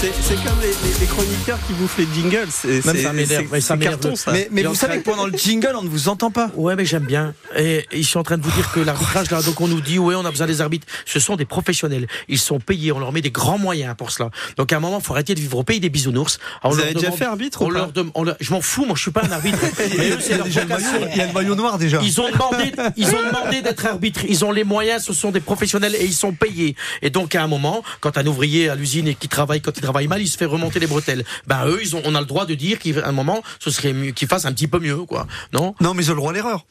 C'est 0.00 0.34
comme 0.42 0.60
les, 0.62 1.06
chroniqueurs 1.06 1.58
qui 1.68 1.74
bouffent 1.74 1.98
les 1.98 2.08
jingles. 2.12 2.48
C'est 2.50 3.78
carton, 3.78 4.16
ça. 4.16 4.32
Mais, 4.50 4.62
vous 4.64 4.74
savez 4.74 4.98
que 4.98 5.04
pendant 5.04 5.26
le 5.26 5.36
jingle, 5.36 5.74
on 5.76 5.82
ne 5.82 5.88
vous 5.88 6.08
entend 6.08 6.32
pas. 6.32 6.50
Ouais, 6.56 6.74
mais 6.74 6.84
j'aime 6.84 7.04
bien. 7.04 7.34
Et 7.56 7.86
ils 7.92 8.04
sont 8.04 8.18
en 8.18 8.24
train 8.24 8.38
de 8.38 8.42
vous 8.42 8.50
dire 8.50 8.70
que 8.72 8.80
l'arbitrage, 8.80 8.95
donc 9.44 9.60
on 9.60 9.68
nous 9.68 9.80
dit, 9.80 9.98
ouais, 9.98 10.14
on 10.14 10.24
a 10.24 10.30
besoin 10.30 10.46
des 10.46 10.60
arbitres. 10.60 10.86
Ce 11.04 11.20
sont 11.20 11.36
des 11.36 11.44
professionnels. 11.44 12.06
Ils 12.28 12.38
sont 12.38 12.58
payés. 12.60 12.92
On 12.92 12.98
leur 12.98 13.12
met 13.12 13.20
des 13.22 13.30
grands 13.30 13.58
moyens 13.58 13.94
pour 13.96 14.10
cela. 14.10 14.30
Donc 14.56 14.72
à 14.72 14.76
un 14.76 14.80
moment, 14.80 14.98
il 14.98 15.04
faut 15.04 15.12
arrêter 15.12 15.34
de 15.34 15.40
vivre 15.40 15.58
au 15.58 15.62
pays 15.64 15.80
des 15.80 15.88
bisounours. 15.90 16.38
Alors, 16.62 16.64
on 16.64 16.68
Vous 16.70 16.76
leur 16.76 16.84
avez 16.86 16.94
déjà 16.94 17.06
demande- 17.06 17.18
fait 17.18 17.24
arbitre 17.24 17.62
on 17.62 17.66
ou 17.66 17.72
pas 17.72 17.78
leur 17.78 17.92
dem- 17.92 18.10
on 18.14 18.24
leur- 18.24 18.36
Je 18.40 18.50
m'en 18.52 18.60
fous, 18.60 18.84
moi, 18.84 18.94
je 18.96 19.02
suis 19.02 19.10
pas 19.10 19.24
un 19.24 19.32
arbitre. 19.32 19.58
Mais 19.98 20.10
eux, 20.10 20.18
c'est 20.20 20.36
leur 20.36 20.46
Déjà, 20.46 20.62
le 20.64 20.68
vocation. 20.68 20.92
maillot- 20.92 21.08
il 21.12 21.18
y 21.18 21.20
a 21.20 21.26
le 21.26 21.32
maillot 21.32 21.54
noir 21.54 21.78
déjà. 21.78 22.00
Ils 22.02 22.20
ont 22.20 22.30
demandé, 22.30 22.72
ils 22.96 23.08
ont 23.08 23.22
demandé 23.26 23.62
d'être 23.62 23.86
arbitres. 23.86 24.20
Ils 24.28 24.44
ont 24.44 24.52
les 24.52 24.64
moyens, 24.64 25.04
ce 25.04 25.12
sont 25.12 25.30
des 25.30 25.40
professionnels 25.40 25.94
et 25.94 26.04
ils 26.04 26.14
sont 26.14 26.32
payés. 26.32 26.76
Et 27.02 27.10
donc, 27.10 27.34
à 27.34 27.42
un 27.42 27.46
moment, 27.48 27.82
quand 28.00 28.18
un 28.18 28.26
ouvrier 28.26 28.68
à 28.68 28.74
l'usine 28.74 29.08
et 29.08 29.14
qui 29.14 29.28
travaille, 29.28 29.60
quand 29.60 29.76
il 29.76 29.80
travaille 29.82 30.08
mal, 30.08 30.20
il 30.22 30.28
se 30.28 30.36
fait 30.36 30.44
remonter 30.44 30.78
les 30.80 30.86
bretelles. 30.86 31.24
Ben, 31.46 31.66
eux, 31.66 31.78
ils 31.82 31.96
ont, 31.96 32.02
on 32.04 32.14
a 32.14 32.20
le 32.20 32.26
droit 32.26 32.46
de 32.46 32.54
dire 32.54 32.78
qu'à 32.78 33.06
un 33.06 33.12
moment, 33.12 33.42
ce 33.60 33.70
serait 33.70 33.92
mieux 33.92 34.12
qu'ils 34.12 34.28
fassent 34.28 34.44
un 34.46 34.52
petit 34.52 34.68
peu 34.68 34.78
mieux, 34.78 34.96
quoi. 34.98 35.26
Non? 35.52 35.74
Non, 35.80 35.94
mais 35.94 36.04
ils 36.04 36.10
ont 36.10 36.14
le 36.14 36.20
droit 36.20 36.30
à 36.30 36.34
l'erreur. 36.34 36.64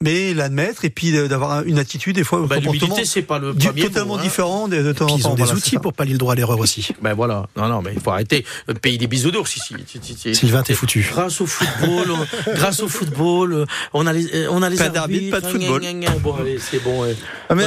Mais 0.00 0.32
l'admettre 0.32 0.84
et 0.84 0.90
puis 0.90 1.10
d'avoir 1.10 1.64
une 1.64 1.76
attitude 1.76 2.14
des 2.14 2.22
fois, 2.22 2.38
un 2.38 2.42
Ben, 2.42 2.56
comportement 2.62 2.72
l'humilité, 2.94 3.04
c'est 3.04 3.22
pas 3.22 3.40
le 3.40 3.52
premier 3.52 3.82
totalement 3.82 4.14
mot, 4.14 4.20
hein. 4.20 4.22
différent 4.22 4.68
de, 4.68 4.80
de 4.80 4.92
temps 4.92 5.06
en 5.06 5.08
Puis 5.08 5.16
ils 5.24 5.26
ont 5.26 5.34
des 5.34 5.42
Voilà, 5.42 5.58
outils 5.58 5.76
pour 5.78 5.92
pallier 5.92 6.12
le 6.12 6.18
droit 6.18 6.34
à 6.34 6.36
l'erreur 6.36 6.60
aussi. 6.60 6.86
Ben 7.02 7.14
voilà, 7.14 7.48
non, 7.56 7.66
non, 7.66 7.82
mais 7.82 7.94
il 7.94 8.00
faut 8.00 8.12
arrêter. 8.12 8.44
Le 8.68 8.74
pays 8.74 8.96
des 8.96 9.08
bisounours 9.08 9.56
ici. 9.56 9.74
Sylvain, 10.34 10.62
t'es 10.62 10.74
foutu. 10.74 11.04
Grâce 11.10 11.40
au 11.40 11.46
football, 11.46 12.12
on- 12.12 12.52
grâce 12.54 12.78
au 12.78 12.86
football, 12.88 13.66
on 13.92 14.06
a 14.06 14.12
les, 14.12 14.32
euh, 14.36 14.46
on 14.52 14.62
a 14.62 14.70
les 14.70 14.76
Pas 14.76 14.84
arbitres, 14.84 14.94
d'arbitre, 14.94 15.30
pas 15.32 15.40
de 15.40 15.46
football. 15.48 15.80
gna, 15.80 15.92
gna. 15.92 16.10
Bon, 16.20 16.36
allez, 16.36 16.60
c'est 16.60 16.78
bon. 16.80 17.02
ouais. 17.02 17.16
Ah, 17.48 17.56
mais- 17.56 17.64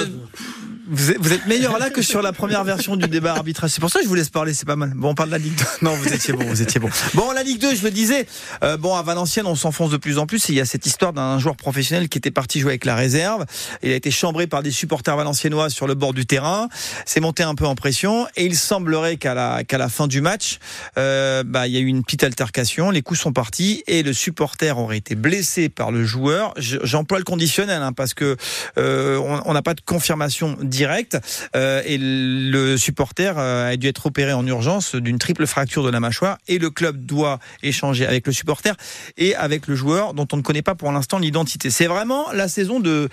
Vous 0.87 1.11
êtes, 1.11 1.17
vous 1.19 1.31
êtes 1.31 1.45
meilleur 1.45 1.77
là 1.77 1.89
que 1.89 2.01
sur 2.01 2.21
la 2.21 2.33
première 2.33 2.63
version 2.63 2.95
du 2.95 3.07
débat 3.07 3.33
arbitrage. 3.33 3.69
C'est 3.69 3.79
pour 3.81 3.91
ça 3.91 3.99
que 3.99 4.05
je 4.05 4.09
vous 4.09 4.15
laisse 4.15 4.29
parler, 4.29 4.53
c'est 4.53 4.65
pas 4.65 4.75
mal. 4.75 4.91
Bon, 4.95 5.09
on 5.09 5.15
parle 5.15 5.29
de 5.29 5.33
la 5.33 5.37
Ligue 5.37 5.55
2. 5.55 5.63
Non, 5.83 5.93
vous 5.95 6.11
étiez 6.11 6.33
bon, 6.33 6.43
vous 6.43 6.61
étiez 6.61 6.79
bon. 6.79 6.89
Bon, 7.13 7.31
la 7.31 7.43
Ligue 7.43 7.59
2, 7.61 7.75
je 7.75 7.83
le 7.83 7.91
disais. 7.91 8.25
euh, 8.63 8.77
bon, 8.77 8.95
à 8.95 9.03
Valenciennes, 9.03 9.45
on 9.45 9.55
s'enfonce 9.55 9.91
de 9.91 9.97
plus 9.97 10.17
en 10.17 10.25
plus. 10.25 10.49
Et 10.49 10.53
il 10.53 10.55
y 10.55 10.61
a 10.61 10.65
cette 10.65 10.85
histoire 10.85 11.13
d'un 11.13 11.37
joueur 11.39 11.55
professionnel 11.55 12.09
qui 12.09 12.17
était 12.17 12.31
parti 12.31 12.59
jouer 12.59 12.71
avec 12.71 12.85
la 12.85 12.95
réserve. 12.95 13.45
Il 13.83 13.91
a 13.91 13.95
été 13.95 14.09
chambré 14.11 14.47
par 14.47 14.63
des 14.63 14.71
supporters 14.71 15.15
valenciennois 15.15 15.69
sur 15.69 15.85
le 15.87 15.93
bord 15.93 16.13
du 16.13 16.25
terrain. 16.25 16.67
C'est 17.05 17.19
monté 17.19 17.43
un 17.43 17.53
peu 17.55 17.65
en 17.67 17.75
pression. 17.75 18.25
Et 18.35 18.45
il 18.45 18.55
semblerait 18.55 19.17
qu'à 19.17 19.33
la, 19.35 19.63
qu'à 19.63 19.77
la 19.77 19.87
fin 19.89 20.07
du 20.07 20.19
match, 20.21 20.57
euh, 20.97 21.43
bah, 21.45 21.67
il 21.67 21.73
y 21.73 21.77
a 21.77 21.79
eu 21.79 21.85
une 21.85 22.03
petite 22.03 22.23
altercation. 22.23 22.89
Les 22.89 23.01
coups 23.03 23.19
sont 23.19 23.33
partis 23.33 23.83
et 23.87 24.01
le 24.03 24.13
supporter 24.13 24.77
aurait 24.79 24.97
été 24.97 25.15
blessé 25.15 25.69
par 25.69 25.91
le 25.91 26.05
joueur. 26.05 26.53
Je- 26.57 26.77
J'emploie 26.83 27.19
le 27.19 27.23
conditionnel 27.23 27.81
hein, 27.83 27.93
parce 27.93 28.13
que 28.15 28.35
euh, 28.77 29.17
on 29.45 29.53
n'a 29.53 29.61
pas 29.61 29.73
de 29.75 29.81
confirmation 29.81 30.57
directe 30.71 31.17
euh, 31.55 31.83
et 31.85 31.99
le 31.99 32.77
supporter 32.77 33.37
euh, 33.37 33.71
a 33.71 33.77
dû 33.77 33.87
être 33.87 34.07
opéré 34.07 34.33
en 34.33 34.45
urgence 34.47 34.95
d'une 34.95 35.19
triple 35.19 35.45
fracture 35.45 35.83
de 35.83 35.91
la 35.91 35.99
mâchoire 35.99 36.39
et 36.47 36.57
le 36.57 36.71
club 36.71 37.05
doit 37.05 37.37
échanger 37.61 38.07
avec 38.07 38.25
le 38.25 38.33
supporter 38.33 38.75
et 39.17 39.35
avec 39.35 39.67
le 39.67 39.75
joueur 39.75 40.15
dont 40.15 40.27
on 40.33 40.37
ne 40.37 40.41
connaît 40.41 40.63
pas 40.63 40.73
pour 40.73 40.91
l'instant 40.91 41.19
l'identité. 41.19 41.69
C'est 41.69 41.87
vraiment 41.87 42.31
la 42.31 42.47
saison 42.47 42.79
de 42.79 43.09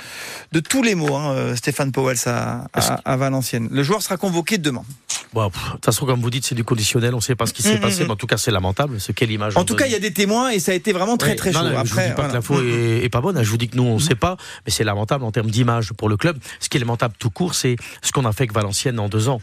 de 0.53 0.61
tous 0.61 0.83
les 0.83 0.95
mots, 0.95 1.15
hein, 1.15 1.35
euh, 1.35 1.57
Stéphane 1.57 1.93
Powell 1.93 2.17
à, 2.27 2.65
à, 2.73 2.95
à 3.05 3.17
Valenciennes. 3.17 3.69
Le 3.71 3.83
joueur 3.83 4.01
sera 4.01 4.17
convoqué 4.17 4.57
demain. 4.57 4.85
Bon, 5.35 5.49
de 5.49 5.53
toute 5.73 5.85
façon, 5.85 6.07
comme 6.07 6.21
vous 6.21 6.31
dites, 6.31 6.47
c'est 6.47 6.55
du 6.55 6.65
conditionnel. 6.65 7.13
On 7.13 7.19
ne 7.19 7.23
sait 7.23 7.35
pas 7.37 7.45
ce 7.47 7.53
qui 7.53 7.63
s'est 7.63 7.77
Mm, 7.77 7.81
passé, 7.81 8.03
mm, 8.03 8.07
mais 8.07 8.13
en 8.13 8.17
tout 8.17 8.27
cas, 8.27 8.39
c'est 8.39 8.51
lamentable. 8.51 8.99
C'est 9.01 9.13
quelle 9.13 9.31
image 9.31 9.57
En 9.57 9.65
tout 9.65 9.75
donne. 9.75 9.81
cas, 9.81 9.87
il 9.87 9.93
y 9.93 9.95
a 9.95 9.99
des 9.99 10.13
témoins 10.13 10.51
et 10.51 10.59
ça 10.59 10.73
a 10.73 10.75
été 10.75 10.93
vraiment 10.93 11.17
très 11.19 11.31
Ouais, 11.31 11.37
très 11.37 11.51
non, 11.51 11.61
chaud. 11.61 11.65
non, 11.67 11.71
je 11.71 11.75
vous 11.93 11.99
Après, 11.99 12.09
dis 12.09 12.15
pas 12.15 12.29
que 12.29 12.33
l'info 12.35 12.63
est, 12.63 13.05
est 13.05 13.09
pas 13.11 13.21
bonne. 13.21 13.37
hein. 13.37 13.43
Je 13.43 13.51
vous 13.51 13.59
dis 13.59 13.69
que 13.69 13.77
nous, 13.77 13.83
on 13.85 13.95
ne 13.97 14.01
sait 14.01 14.15
pas, 14.15 14.37
mais 14.67 14.73
c'est 14.73 14.85
lamentable 14.85 15.25
en 15.25 15.31
termes 15.31 15.51
d'image 15.51 15.93
pour 15.93 16.09
le 16.09 16.17
club. 16.17 16.39
Ce 16.61 16.69
qui 16.69 16.79
est 16.79 16.81
lamentable 16.81 17.15
tout 17.19 17.31
court, 17.31 17.55
c'est 17.55 17.77
ce 18.03 18.11
qu'on 18.13 18.25
a 18.25 18.33
fait 18.33 18.45
avec 18.45 18.55
Valenciennes 18.55 18.99
en 18.99 19.09
deux 19.09 19.29
ans. 19.29 19.41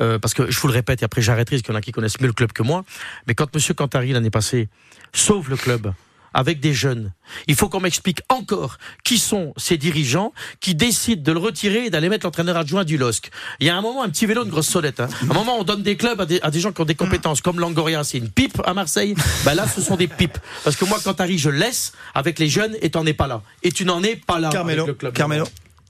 Euh, 0.00 0.18
parce 0.18 0.34
que 0.34 0.50
je 0.50 0.58
vous 0.58 0.66
le 0.66 0.74
répète, 0.74 1.02
et 1.02 1.04
après 1.04 1.22
j'arrêterai, 1.22 1.56
parce 1.56 1.62
qu'il 1.62 1.72
y 1.72 1.76
en 1.76 1.78
a 1.78 1.82
qui 1.82 1.92
connaissent 1.92 2.20
mieux 2.20 2.26
le 2.26 2.32
club 2.32 2.52
que 2.52 2.62
moi. 2.62 2.84
Mais 3.28 3.34
quand 3.34 3.54
Monsieur 3.54 3.74
Cantari 3.74 4.12
l'année 4.12 4.30
passée 4.30 4.68
sauve 5.12 5.48
le 5.50 5.56
club 5.56 5.92
avec 6.34 6.60
des 6.60 6.74
jeunes, 6.74 7.12
il 7.46 7.54
faut 7.54 7.68
qu'on 7.68 7.80
m'explique 7.80 8.20
encore 8.28 8.78
qui 9.04 9.18
sont 9.18 9.52
ces 9.56 9.76
dirigeants 9.76 10.32
qui 10.60 10.74
décident 10.74 11.22
de 11.22 11.32
le 11.32 11.38
retirer 11.38 11.86
et 11.86 11.90
d'aller 11.90 12.08
mettre 12.08 12.26
l'entraîneur 12.26 12.56
adjoint 12.56 12.84
du 12.84 12.96
LOSC. 12.98 13.30
Il 13.60 13.66
y 13.66 13.70
a 13.70 13.76
un 13.76 13.80
moment, 13.80 14.02
un 14.02 14.08
petit 14.08 14.26
vélo, 14.26 14.44
une 14.44 14.50
grosse 14.50 14.68
solette. 14.68 15.00
hein. 15.00 15.08
À 15.28 15.30
un 15.30 15.34
moment, 15.34 15.58
on 15.58 15.64
donne 15.64 15.82
des 15.82 15.96
clubs 15.96 16.20
à 16.20 16.26
des, 16.26 16.40
à 16.42 16.50
des 16.50 16.60
gens 16.60 16.72
qui 16.72 16.80
ont 16.80 16.84
des 16.84 16.94
compétences, 16.94 17.40
comme 17.40 17.58
Langoria, 17.60 18.04
c'est 18.04 18.18
une 18.18 18.30
pipe 18.30 18.60
à 18.64 18.74
Marseille. 18.74 19.14
Ben 19.44 19.54
là, 19.54 19.66
ce 19.66 19.80
sont 19.80 19.96
des 19.96 20.08
pipes. 20.08 20.38
Parce 20.64 20.76
que 20.76 20.84
moi, 20.84 20.98
Cantari, 21.02 21.38
je 21.38 21.50
laisse 21.50 21.92
avec 22.14 22.38
les 22.38 22.48
jeunes 22.48 22.76
et 22.82 22.90
t'en 22.90 23.06
es 23.06 23.12
pas 23.14 23.26
là. 23.26 23.42
Et 23.62 23.72
tu 23.72 23.84
n'en 23.84 24.02
es 24.02 24.16
pas 24.16 24.38
là. 24.38 24.50
Carmelo, 24.50 24.82
avec 24.82 24.88
le 24.88 24.94
club. 24.94 25.12
Carmelo. 25.14 25.44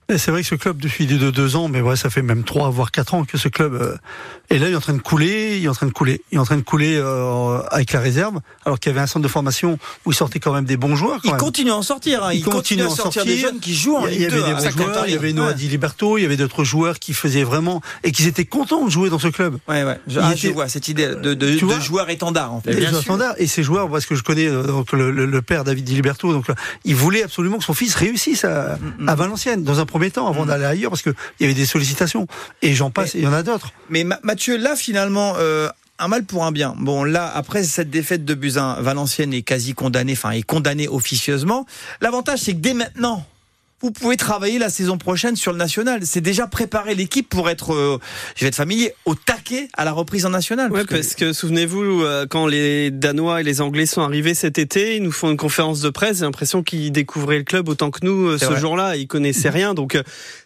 Et 0.09 0.19
C'est 0.19 0.33
vrai 0.33 0.43
que 0.43 0.49
ce 0.49 0.57
club, 0.57 0.79
depuis 0.79 1.07
de 1.07 1.31
deux 1.31 1.55
ans, 1.55 1.69
mais 1.69 1.81
ouais, 1.81 1.95
ça 1.95 2.11
fait 2.11 2.23
même 2.23 2.43
trois, 2.43 2.69
voire 2.71 2.91
quatre 2.91 3.15
ans 3.15 3.25
que 3.25 3.39
ce 3.39 3.47
club 3.49 3.75
euh, 3.75 3.97
est 4.57 4.59
là, 4.59 4.69
il 4.69 4.73
est 4.73 4.77
en 4.77 4.81
train 4.81 4.93
de 4.95 4.99
couler, 5.01 5.59
il 5.59 5.65
est 5.65 5.69
en 5.69 5.75
train 5.75 5.87
de 5.87 5.93
couler, 5.93 6.23
il 6.33 6.37
est 6.37 6.41
en 6.41 6.45
train 6.45 6.57
de 6.57 6.63
couler 6.63 6.97
euh, 6.97 7.61
avec 7.71 7.93
la 7.93 8.01
réserve, 8.01 8.41
alors 8.65 8.79
qu'il 8.81 8.91
y 8.91 8.93
avait 8.95 9.03
un 9.03 9.07
centre 9.07 9.23
de 9.23 9.29
formation 9.29 9.79
où 10.05 10.11
il 10.13 10.15
sortait 10.15 10.41
quand 10.41 10.53
même 10.53 10.65
des 10.65 10.77
bons 10.77 10.97
joueurs. 10.97 11.21
Quand 11.23 11.29
Il 11.29 11.31
même. 11.33 11.41
continue 11.41 11.71
à 11.71 11.77
en 11.77 11.83
sortir. 11.83 12.25
hein. 12.25 12.33
Il, 12.33 12.45
continue, 12.45 12.83
à 12.83 12.89
sortir 12.89 13.25
des 13.25 13.37
jeunes 13.39 13.61
qui 13.61 13.75
jouent 13.75 13.97
en 13.97 14.07
Il 14.07 14.15
y 14.15 14.19
Ligue 14.19 14.27
avait 14.27 14.37
2. 14.37 14.43
des 14.43 14.51
hein. 14.51 14.71
bons 14.77 14.83
joueurs, 14.85 15.05
il 15.07 15.13
y 15.13 15.17
avait 15.17 15.33
Noah. 15.33 15.53
Di 15.53 15.69
Liberto, 15.69 16.19
il 16.19 16.23
y 16.23 16.25
avait 16.25 16.37
d'autres 16.37 16.65
joueurs 16.65 16.99
qui 16.99 17.13
faisaient 17.15 17.45
vraiment 17.45 17.81
et 18.05 18.13
qui 18.13 18.27
étaient 18.27 18.45
contents 18.45 18.85
de 18.85 18.91
jouer 18.91 19.11
dans 19.11 19.19
ce 19.19 19.29
club. 19.29 19.59
Ouais, 19.69 19.85
ouais. 19.85 19.99
Je, 20.09 20.19
Il 20.19 20.23
ah, 20.25 20.31
était- 20.33 20.49
je 20.49 20.53
vois 20.53 20.69
cette 20.69 20.89
idée 20.89 21.07
de, 21.09 21.15
de, 21.15 21.35
de 21.35 21.65
vois 21.65 21.79
joueur 21.81 22.11
étendard 22.11 22.53
en 22.53 22.61
fait. 22.61 22.73
Les 22.73 22.87
joueurs 22.87 23.03
standards 23.03 23.35
et 23.39 23.47
ces 23.47 23.63
joueurs 23.63 23.89
parce 23.91 24.07
que 24.07 24.15
je 24.15 24.23
connais 24.23 24.47
euh, 24.47 24.63
donc 24.65 24.93
le, 24.93 25.11
le- 25.11 25.27
le 25.27 25.43
père 25.43 25.65
David 25.65 25.85
Di 25.85 25.95
Liberto 25.95 26.33
donc 26.33 26.49
là, 26.49 26.55
il 26.85 26.95
voulait 26.95 27.23
absolument 27.23 27.59
que 27.59 27.65
son 27.65 27.75
fils 27.75 27.95
réussisse 27.95 28.45
à, 28.45 28.79
Mm, 28.99 29.09
à 29.09 29.15
Valenciennes 29.15 29.65
dans 29.65 29.81
un 29.81 29.87
premier 29.87 30.11
temps 30.11 30.27
avant 30.29 30.47
d'aller 30.47 30.65
ailleurs 30.65 30.91
parce 30.91 31.03
que 31.03 31.11
il 31.39 31.43
y 31.43 31.45
avait 31.47 31.55
des 31.55 31.67
sollicitations 31.67 32.27
et 32.63 32.75
j'en 32.75 32.91
passe 32.91 33.15
et 33.15 33.19
il 33.19 33.25
y 33.25 33.27
en 33.27 33.33
a 33.33 33.43
d'autres. 33.43 33.73
Mais 33.89 34.05
Ma- 34.05 34.19
Là 34.49 34.77
finalement, 34.77 35.35
euh, 35.39 35.69
un 35.99 36.09
mal 36.09 36.25
pour 36.25 36.45
un 36.45 36.53
bien. 36.53 36.75
Bon, 36.79 37.05
là, 37.05 37.31
après 37.33 37.63
cette 37.63 37.91
défaite 37.91 38.25
de 38.25 38.35
Buzyn, 38.35 38.77
Valenciennes 38.81 39.35
est 39.35 39.43
quasi 39.43 39.75
condamnée, 39.75 40.15
enfin 40.15 40.31
est 40.31 40.43
condamnée 40.43 40.89
officieusement. 40.89 41.67
L'avantage, 42.01 42.41
c'est 42.41 42.55
que 42.55 42.59
dès 42.59 42.75
maintenant, 42.75 43.25
vous 43.83 43.91
pouvez 43.91 44.17
travailler 44.17 44.59
la 44.59 44.69
saison 44.71 44.99
prochaine 44.99 45.37
sur 45.37 45.53
le 45.53 45.59
national. 45.59 46.01
C'est 46.05 46.21
déjà 46.21 46.47
préparer 46.47 46.95
l'équipe 46.95 47.29
pour 47.29 47.49
être, 47.49 47.73
euh, 47.73 47.99
je 48.37 48.43
vais 48.45 48.49
être 48.49 48.55
familier, 48.55 48.93
au 49.07 49.15
taquet 49.15 49.69
à 49.77 49.85
la 49.85 49.93
reprise 49.93 50.27
en 50.27 50.31
national. 50.31 50.71
Ouais, 50.71 50.85
parce 50.85 51.15
que 51.15 51.33
souvenez-vous, 51.33 52.03
euh, 52.03 52.27
quand 52.29 52.47
les 52.47 52.91
Danois 52.91 53.41
et 53.41 53.45
les 53.45 53.61
Anglais 53.61 53.87
sont 53.87 54.03
arrivés 54.03 54.35
cet 54.35 54.59
été, 54.59 54.97
ils 54.97 55.03
nous 55.03 55.13
font 55.13 55.31
une 55.31 55.37
conférence 55.37 55.81
de 55.81 55.89
presse. 55.91 56.19
J'ai 56.19 56.25
l'impression 56.25 56.63
qu'ils 56.63 56.93
découvraient 56.93 57.39
le 57.39 57.45
club 57.45 57.69
autant 57.69 57.91
que 57.91 58.01
nous 58.05 58.29
euh, 58.29 58.39
ce 58.39 58.55
jour-là. 58.57 58.97
Ils 58.97 59.07
connaissaient 59.07 59.51
rien. 59.51 59.73
Donc, 59.75 59.99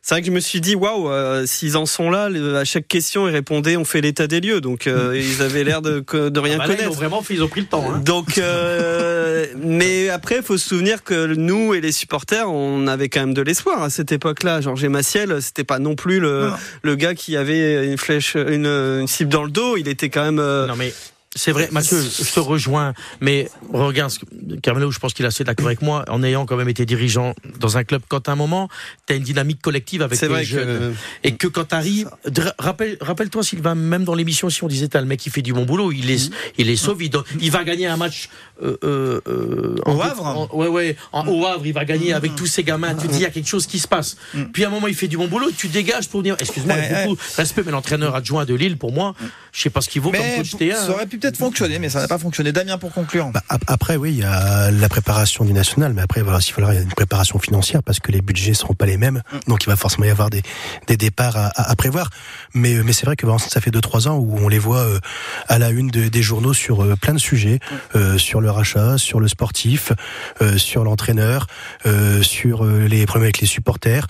c'est 0.02 0.14
vrai 0.14 0.20
que 0.20 0.26
je 0.28 0.32
me 0.32 0.40
suis 0.40 0.60
dit, 0.60 0.74
waouh, 0.76 1.10
s'ils 1.46 1.76
en 1.76 1.86
sont 1.86 2.10
là, 2.10 2.28
à 2.58 2.64
chaque 2.64 2.86
question, 2.86 3.26
ils 3.28 3.32
répondaient, 3.32 3.76
on 3.76 3.84
fait 3.84 4.00
l'état 4.00 4.26
des 4.26 4.40
lieux. 4.40 4.60
Donc, 4.60 4.86
euh, 4.86 5.20
ils 5.20 5.42
avaient 5.42 5.64
l'air 5.64 5.82
de, 5.82 6.04
de 6.28 6.40
rien 6.40 6.58
Ah 6.60 6.66
bah 6.66 6.68
là, 6.68 6.74
ils 6.74 6.74
ont 6.74 6.76
connaître. 6.84 6.92
vraiment 6.92 7.22
fait, 7.22 7.34
ils 7.34 7.42
ont 7.42 7.48
pris 7.48 7.62
le 7.62 7.66
temps. 7.66 7.84
hein. 7.90 7.98
Donc, 8.04 8.38
euh, 8.38 9.46
mais 9.62 10.08
après, 10.10 10.36
il 10.36 10.42
faut 10.42 10.56
se 10.58 10.68
souvenir 10.68 11.02
que 11.02 11.34
nous 11.34 11.74
et 11.74 11.80
les 11.80 11.92
supporters, 11.92 12.50
on 12.50 12.86
avait 12.86 13.08
quand 13.08 13.20
même 13.20 13.23
de 13.32 13.40
l'espoir 13.40 13.82
à 13.82 13.88
cette 13.90 14.12
époque-là. 14.12 14.60
Georges 14.60 14.84
Maciel, 14.84 15.40
c'était 15.40 15.64
pas 15.64 15.78
non 15.78 15.94
plus 15.94 16.20
le, 16.20 16.48
Non. 16.48 16.54
le 16.82 16.94
gars 16.96 17.14
qui 17.14 17.36
avait 17.36 17.86
une 17.86 17.96
flèche, 17.96 18.34
une, 18.34 18.66
une 18.66 19.06
cible 19.06 19.30
dans 19.30 19.44
le 19.44 19.50
dos. 19.50 19.76
Il 19.78 19.88
était 19.88 20.10
quand 20.10 20.24
même. 20.24 20.38
euh, 20.40 20.66
Non 20.66 20.76
mais 20.76 20.92
c'est 21.34 21.52
vrai, 21.52 21.68
Mathieu, 21.72 22.00
je 22.00 22.32
te 22.32 22.40
rejoins, 22.40 22.94
mais 23.20 23.48
regarde, 23.72 24.10
ce 24.10 24.18
que- 24.20 24.54
Carmelo, 24.62 24.90
je 24.90 24.98
pense 24.98 25.12
qu'il 25.14 25.24
est 25.24 25.28
assez 25.28 25.44
d'accord 25.44 25.66
avec 25.66 25.82
moi, 25.82 26.04
en 26.08 26.22
ayant 26.22 26.46
quand 26.46 26.56
même 26.56 26.68
été 26.68 26.86
dirigeant 26.86 27.34
dans 27.60 27.76
un 27.76 27.84
club, 27.84 28.02
quand 28.08 28.28
à 28.28 28.32
un 28.32 28.36
moment, 28.36 28.68
tu 29.06 29.12
as 29.12 29.16
une 29.16 29.22
dynamique 29.22 29.60
collective 29.60 30.02
avec 30.02 30.16
les 30.26 30.32
vrai 30.34 30.44
jeunes. 30.44 30.92
que- 31.22 31.28
Et 31.28 31.34
que 31.36 31.46
quand 31.48 31.64
tu 31.68 31.74
arrives, 31.74 32.10
rappelle, 32.58 32.96
rappelle-toi, 33.00 33.42
Sylvain, 33.42 33.74
même 33.74 34.04
dans 34.04 34.14
l'émission, 34.14 34.48
si 34.50 34.62
on 34.64 34.68
disait, 34.68 34.88
t'as 34.88 35.00
le 35.00 35.06
mec 35.06 35.20
qui 35.20 35.30
fait 35.30 35.42
du 35.42 35.52
bon 35.52 35.64
boulot, 35.64 35.92
il 35.92 36.10
est, 36.10 36.30
il 36.58 36.70
est 36.70 36.76
sauve, 36.76 37.02
il, 37.02 37.10
donne- 37.10 37.24
il 37.40 37.50
va 37.50 37.64
gagner 37.64 37.86
un 37.86 37.96
match 37.96 38.28
euh, 38.62 38.76
euh, 38.84 39.20
euh, 39.26 39.74
Au 39.86 39.90
en- 39.92 40.00
Havre 40.00 40.26
en- 40.26 40.48
Ouais, 40.56 40.68
ouais, 40.68 40.96
en, 41.12 41.26
au 41.26 41.44
Havre, 41.46 41.66
il 41.66 41.72
va 41.72 41.84
gagner 41.84 42.12
avec 42.12 42.34
tous 42.36 42.46
ces 42.46 42.62
gamins, 42.62 42.94
tu 42.94 43.08
te 43.08 43.12
dis, 43.12 43.18
il 43.18 43.22
y 43.22 43.26
a 43.26 43.30
quelque 43.30 43.48
chose 43.48 43.66
qui 43.66 43.78
se 43.80 43.88
passe. 43.88 44.16
Puis 44.52 44.64
à 44.64 44.68
un 44.68 44.70
moment, 44.70 44.86
il 44.86 44.94
fait 44.94 45.08
du 45.08 45.16
bon 45.16 45.26
boulot, 45.26 45.50
tu 45.56 45.68
dégages 45.68 46.08
pour 46.08 46.22
dire, 46.22 46.36
excuse-moi, 46.38 46.76
beaucoup 47.04 47.16
de 47.16 47.36
respect, 47.36 47.62
mais 47.66 47.72
l'entraîneur 47.72 48.14
adjoint 48.14 48.44
de 48.44 48.54
Lille, 48.54 48.76
pour 48.76 48.92
moi, 48.92 49.14
je 49.52 49.60
sais 49.62 49.70
pas 49.70 49.80
ce 49.80 49.88
qu'il 49.88 50.00
vaut 50.02 50.10
comme 50.10 50.20
Mais 50.20 50.36
coach 50.38 50.54
T1. 50.54 50.86
Peut-être 51.24 51.38
fonctionner, 51.38 51.78
mais 51.78 51.88
ça 51.88 52.00
n'a 52.02 52.08
pas 52.08 52.18
fonctionné. 52.18 52.52
Damien, 52.52 52.76
pour 52.76 52.92
conclure. 52.92 53.28
Bah, 53.30 53.42
ap- 53.48 53.64
après, 53.66 53.96
oui, 53.96 54.10
il 54.12 54.18
y 54.18 54.22
a 54.24 54.70
la 54.70 54.88
préparation 54.90 55.44
du 55.44 55.52
national, 55.54 55.94
mais 55.94 56.02
après, 56.02 56.20
voilà, 56.22 56.40
s'il 56.40 56.52
faudra, 56.52 56.74
il 56.74 56.76
y 56.76 56.80
a 56.80 56.82
une 56.82 56.88
préparation 56.92 57.38
financière 57.38 57.82
parce 57.82 57.98
que 57.98 58.12
les 58.12 58.20
budgets 58.20 58.52
seront 58.54 58.74
pas 58.74 58.84
les 58.86 58.98
mêmes. 58.98 59.22
Donc, 59.48 59.64
il 59.64 59.68
va 59.70 59.76
forcément 59.76 60.04
y 60.04 60.10
avoir 60.10 60.28
des, 60.28 60.42
des 60.86 60.96
départs 60.98 61.36
à, 61.36 61.46
à- 61.46 61.70
à 61.70 61.76
prévoir. 61.76 62.10
Mais, 62.52 62.74
mais 62.84 62.92
c'est 62.92 63.06
vrai 63.06 63.16
que 63.16 63.26
ça 63.38 63.60
fait 63.62 63.70
deux, 63.70 63.80
trois 63.80 64.06
ans 64.06 64.16
où 64.16 64.36
on 64.38 64.48
les 64.48 64.58
voit 64.58 64.80
euh, 64.80 64.98
à 65.48 65.58
la 65.58 65.70
une 65.70 65.88
de- 65.88 66.08
des 66.08 66.22
journaux 66.22 66.52
sur 66.52 66.82
euh, 66.84 66.94
plein 66.96 67.14
de 67.14 67.18
sujets, 67.18 67.58
euh, 67.96 68.18
sur 68.18 68.40
le 68.42 68.50
rachat, 68.50 68.98
sur 68.98 69.18
le 69.20 69.28
sportif, 69.28 69.92
sur 70.58 70.84
l'entraîneur, 70.84 71.46
sur 72.22 72.64
les 72.64 73.06
problèmes 73.06 73.24
avec 73.24 73.38
les 73.40 73.46
supporters, 73.46 74.06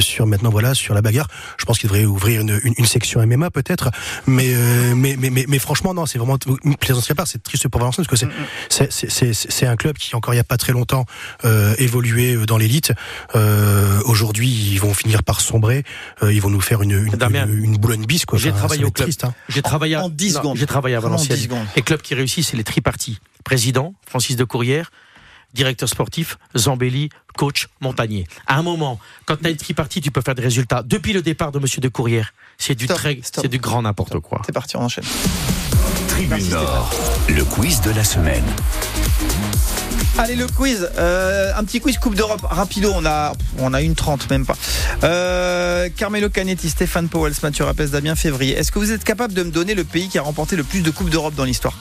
sur 0.00 0.26
maintenant, 0.26 0.50
voilà, 0.50 0.74
sur 0.74 0.94
la 0.94 1.02
bagarre. 1.02 1.26
Je 1.58 1.64
pense 1.64 1.78
qu'il 1.78 1.88
devrait 1.88 2.04
ouvrir 2.04 2.40
une, 2.42 2.60
une, 2.64 2.74
une 2.78 2.86
section 2.86 3.24
MMA 3.26 3.50
peut-être. 3.50 3.90
Mais, 4.26 4.54
mais, 4.94 5.16
mais, 5.18 5.30
mais, 5.30 5.44
mais 5.48 5.58
franchement, 5.58 5.94
non, 5.94 6.06
c'est 6.06 6.18
vraiment 6.20 6.38
une 6.64 6.76
plaisanterie 6.76 7.12
à 7.12 7.14
part. 7.14 7.26
C'est 7.26 7.42
triste 7.42 7.68
pour 7.68 7.80
Valenciennes 7.80 8.06
parce 8.08 8.20
que 8.20 8.28
c'est, 8.68 9.66
un 9.66 9.76
club 9.76 9.96
qui, 9.98 10.14
encore 10.14 10.34
il 10.34 10.36
n'y 10.36 10.40
a 10.40 10.44
pas 10.44 10.56
très 10.56 10.72
longtemps, 10.72 11.04
euh, 11.44 11.74
évoluait 11.78 12.36
dans 12.46 12.58
l'élite. 12.58 12.92
Euh, 13.34 14.00
aujourd'hui, 14.04 14.48
ils 14.48 14.78
vont 14.78 14.94
finir 14.94 15.22
par 15.22 15.40
sombrer. 15.40 15.84
Euh, 16.22 16.32
ils 16.32 16.40
vont 16.40 16.50
nous 16.50 16.60
faire 16.60 16.82
une, 16.82 16.92
une, 16.92 17.14
Damien, 17.14 17.46
une, 17.46 17.64
une 17.64 17.76
boulogne 17.76 18.04
bis, 18.06 18.24
quoi. 18.24 18.38
J'ai 18.38 18.50
Enfin, 18.50 18.58
travaillé 18.58 18.84
au 18.84 18.90
club. 18.90 19.06
triste, 19.06 19.24
hein. 19.24 19.34
J'ai 19.48 19.62
travaillé 19.62 19.94
à, 19.94 20.04
en 20.04 20.08
10 20.08 20.34
non, 20.34 20.38
secondes. 20.40 20.56
J'ai 20.56 20.66
travaillé 20.66 20.96
à 20.96 20.98
en 20.98 21.02
Valenciennes. 21.02 21.36
10 21.36 21.44
secondes. 21.44 21.66
Les 21.76 21.82
clubs 21.82 22.00
qui 22.00 22.14
réussissent, 22.14 22.48
c'est 22.48 22.56
les 22.56 22.64
tripartis. 22.64 23.18
Président, 23.44 23.94
Francis 24.06 24.36
de 24.36 24.44
Courrières, 24.44 24.90
directeur 25.54 25.88
sportif, 25.88 26.38
Zambelli, 26.56 27.08
coach, 27.36 27.68
Montagnier. 27.80 28.26
À 28.46 28.56
un 28.58 28.62
moment, 28.62 29.00
quand 29.24 29.36
tu 29.36 29.46
as 29.46 29.50
une 29.50 29.56
tripartie, 29.56 30.00
tu 30.00 30.10
peux 30.10 30.20
faire 30.20 30.34
des 30.34 30.42
résultats. 30.42 30.82
Depuis 30.82 31.12
le 31.12 31.22
départ 31.22 31.52
de 31.52 31.58
Monsieur 31.58 31.80
de 31.80 31.88
Courrières, 31.88 32.32
c'est 32.58 32.74
du 32.74 32.86
très, 32.86 33.20
du 33.48 33.58
grand 33.58 33.82
n'importe 33.82 34.18
quoi. 34.20 34.42
C'est 34.44 34.52
parti, 34.52 34.76
on 34.76 34.82
enchaîne. 34.82 35.04
Tribune 36.20 36.50
Nord, 36.50 36.90
le 37.30 37.42
quiz 37.44 37.80
de 37.80 37.92
la 37.92 38.04
semaine. 38.04 38.44
Allez, 40.18 40.36
le 40.36 40.46
quiz. 40.48 40.86
Euh, 40.98 41.50
un 41.56 41.64
petit 41.64 41.80
quiz 41.80 41.96
Coupe 41.96 42.14
d'Europe 42.14 42.42
rapido. 42.42 42.92
On 42.94 43.06
a, 43.06 43.32
on 43.58 43.72
a 43.72 43.80
une 43.80 43.94
trente, 43.94 44.28
même 44.28 44.44
pas. 44.44 44.54
Euh, 45.02 45.88
Carmelo 45.96 46.28
Canetti, 46.28 46.68
Stéphane 46.68 47.08
Powell, 47.08 47.32
Mathieu 47.42 47.64
Rapes, 47.64 47.80
Damien 47.84 48.16
Février. 48.16 48.54
Est-ce 48.54 48.70
que 48.70 48.78
vous 48.78 48.92
êtes 48.92 49.02
capable 49.02 49.32
de 49.32 49.42
me 49.42 49.50
donner 49.50 49.74
le 49.74 49.82
pays 49.82 50.10
qui 50.10 50.18
a 50.18 50.22
remporté 50.22 50.56
le 50.56 50.62
plus 50.62 50.82
de 50.82 50.90
Coupes 50.90 51.08
d'Europe 51.08 51.34
dans 51.34 51.44
l'histoire? 51.44 51.78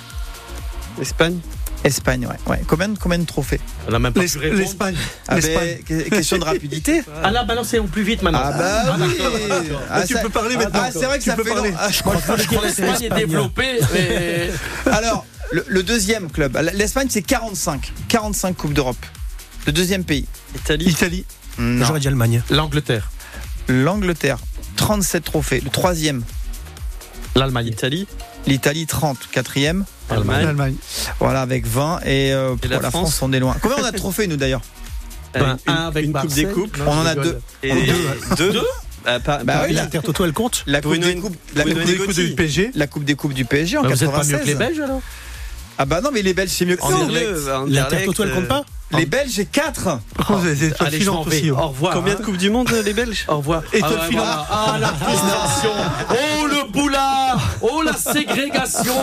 Espagne. 1.01 1.37
Espagne, 1.83 2.27
ouais. 2.27 2.35
ouais. 2.51 2.61
Combien, 2.67 2.89
de- 2.89 2.97
combien 2.97 3.17
de 3.19 3.25
trophées 3.25 3.59
On 3.87 3.91
n'a 3.91 3.99
même 3.99 4.11
pas. 4.13 4.21
L'Espagne. 4.21 4.95
Ah 5.29 5.37
ben, 5.39 5.77
Question 6.09 6.37
de 6.37 6.43
rapidité. 6.43 7.01
Ah 7.23 7.31
là, 7.31 7.43
balancez 7.45 7.79
au 7.79 7.85
plus 7.85 8.03
vite 8.03 8.21
maintenant. 8.21 8.41
Ah 8.43 8.51
bah 8.51 8.97
oui. 8.99 9.13
d'accord. 9.47 9.81
Ah, 9.89 10.03
tu 10.05 10.13
ça- 10.13 10.19
peux 10.19 10.29
parler 10.29 10.55
ah, 10.57 10.63
maintenant. 10.63 10.81
Ah, 10.83 10.89
c'est 10.91 11.05
vrai 11.05 11.17
que 11.19 11.23
Tu 11.23 11.29
ça 11.29 11.35
peux 11.37 11.43
fait 11.45 11.53
parler. 11.53 11.73
Ah, 11.79 11.89
je 11.89 12.01
crois 12.01 12.15
que 12.17 12.65
l'Espagne 12.65 13.03
est 13.03 13.15
développée, 13.15 13.79
mais 13.93 14.49
Alors, 14.91 15.25
le, 15.51 15.63
le 15.67 15.83
deuxième 15.83 16.29
club. 16.29 16.57
L'Espagne, 16.73 17.07
c'est 17.09 17.21
45. 17.21 17.93
45 18.09 18.57
Coupes 18.57 18.73
d'Europe. 18.73 18.97
Le 19.65 19.71
deuxième 19.71 20.03
pays. 20.03 20.25
Italie. 20.55 20.85
Italie. 20.85 21.25
Non. 21.57 21.85
J'aurais 21.85 21.99
dit 22.01 22.07
Allemagne. 22.07 22.41
l'Angleterre. 22.49 23.09
L'Angleterre. 23.67 24.37
37 24.75 25.23
trophées. 25.23 25.61
Le 25.63 25.69
troisième, 25.69 26.23
L'Allemagne. 27.35 27.67
Italie. 27.67 28.07
l'Italie 28.47 28.85
30. 28.87 29.17
Quatrième, 29.31 29.85
Allemagne. 30.09 30.45
L'Allemagne. 30.45 30.75
voilà 31.19 31.41
avec 31.41 31.65
20 31.67 31.99
et, 32.05 32.33
euh, 32.33 32.55
pour 32.55 32.69
la 32.69 32.79
la, 32.79 32.89
France. 32.89 32.91
France 33.15 33.19
on 33.21 33.33
est 33.33 33.39
loin. 33.39 33.55
Combien 33.61 33.77
on 33.79 33.83
a 33.85 33.91
de 33.91 33.97
trophées 33.97 34.27
nous 34.27 34.37
d'ailleurs 34.37 34.61
Ben, 35.33 35.57
une, 35.67 35.73
un 35.73 35.87
avec 35.87 36.05
une 36.05 36.13
coupe 36.13 36.33
des 36.33 36.45
coupes. 36.45 36.77
On 36.85 36.91
en 36.97 37.05
a 37.05 37.15
deux. 37.15 37.39
Et 37.63 37.73
deux. 38.37 38.53
Bah, 39.05 39.19
pas- 39.23 39.43
Bah 39.43 39.53
pas- 39.59 39.65
oui, 39.67 39.73
la, 39.73 39.83
L'Intertoto, 39.83 40.25
elle 40.25 40.33
compte 40.33 40.63
la 40.67 40.81
coupe 40.81 40.91
Bruno 40.91 41.07
des 41.07 41.15
coupes, 41.15 41.35
la 41.55 41.63
Bruno 41.63 41.77
coupe 41.79 41.85
des 41.85 41.91
Negotti. 41.93 42.07
coupes 42.07 42.15
Coup 42.15 42.29
du 42.29 42.35
PSG. 42.35 42.71
la 42.75 42.87
coupe 42.87 43.03
des 43.05 43.15
coupes 43.15 43.33
du 43.33 43.45
PSG 43.45 43.77
en 43.77 43.83
Ben, 43.83 43.89
vous 43.89 44.03
êtes 44.03 44.11
pas 44.11 44.17
96. 44.17 44.33
mieux 44.33 44.39
que 44.43 44.47
les 44.47 44.55
Belges 44.55 44.79
alors 44.79 45.01
Ah 45.77 45.85
bah 45.85 46.01
non 46.01 46.09
mais 46.13 46.21
les 46.21 46.33
Belges 46.33 46.49
c'est 46.51 46.65
mieux 46.65 46.75
que 46.75 46.81
En 46.81 46.89
ça. 46.89 47.59
En 47.61 47.65
L'Intertoto, 47.65 48.23
elle 48.23 48.31
compte 48.33 48.47
pas 48.47 48.65
Les 48.91 49.05
Belges 49.05 49.31
j'ai 49.31 49.45
4 49.45 49.99
Oh, 50.29 50.33
Allez, 50.79 50.99
je 50.99 51.09
aussi. 51.09 51.51
Au 51.51 51.67
revoir. 51.67 51.93
Combien 51.93 52.15
de 52.15 52.19
hein. 52.19 52.25
Coupes 52.25 52.37
du 52.37 52.49
Monde, 52.49 52.69
les 52.83 52.93
Belges 52.93 53.25
Au 53.27 53.37
revoir. 53.37 53.61
Et 53.71 53.79
toi, 53.79 53.89
ouais, 53.89 53.95
voilà. 54.11 54.47
Ah, 54.49 54.77
la 54.79 54.87
frustration. 54.99 55.69
Oh, 56.09 56.47
le 56.47 56.68
ségrégation. 57.99 58.93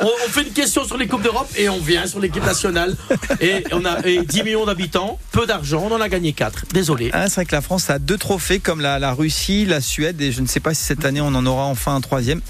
On, 0.00 0.04
on 0.06 0.28
fait 0.30 0.42
une 0.42 0.52
question 0.52 0.84
sur 0.84 0.96
les 0.96 1.06
Coupes 1.08 1.22
d'Europe 1.22 1.48
et 1.56 1.68
on 1.68 1.78
vient 1.78 2.06
sur 2.06 2.20
l'équipe 2.20 2.44
nationale. 2.44 2.96
Et 3.40 3.64
on 3.72 3.84
a 3.84 4.06
et 4.06 4.22
10 4.22 4.42
millions 4.44 4.66
d'habitants, 4.66 5.18
peu 5.32 5.46
d'argent, 5.46 5.88
on 5.90 5.94
en 5.94 6.00
a 6.00 6.08
gagné 6.08 6.32
4. 6.32 6.64
Désolé. 6.72 7.10
Ah, 7.12 7.28
c'est 7.28 7.36
vrai 7.36 7.44
que 7.46 7.54
la 7.54 7.60
France 7.62 7.90
a 7.90 7.98
deux 7.98 8.18
trophées 8.18 8.60
comme 8.60 8.80
la, 8.80 8.98
la 8.98 9.12
Russie, 9.12 9.66
la 9.66 9.80
Suède 9.80 10.20
et 10.20 10.32
je 10.32 10.40
ne 10.40 10.46
sais 10.46 10.60
pas 10.60 10.74
si 10.74 10.82
cette 10.84 11.04
année 11.04 11.20
on 11.20 11.28
en 11.34 11.46
aura 11.46 11.64
enfin 11.64 11.94
un 11.94 12.00
troisième. 12.00 12.40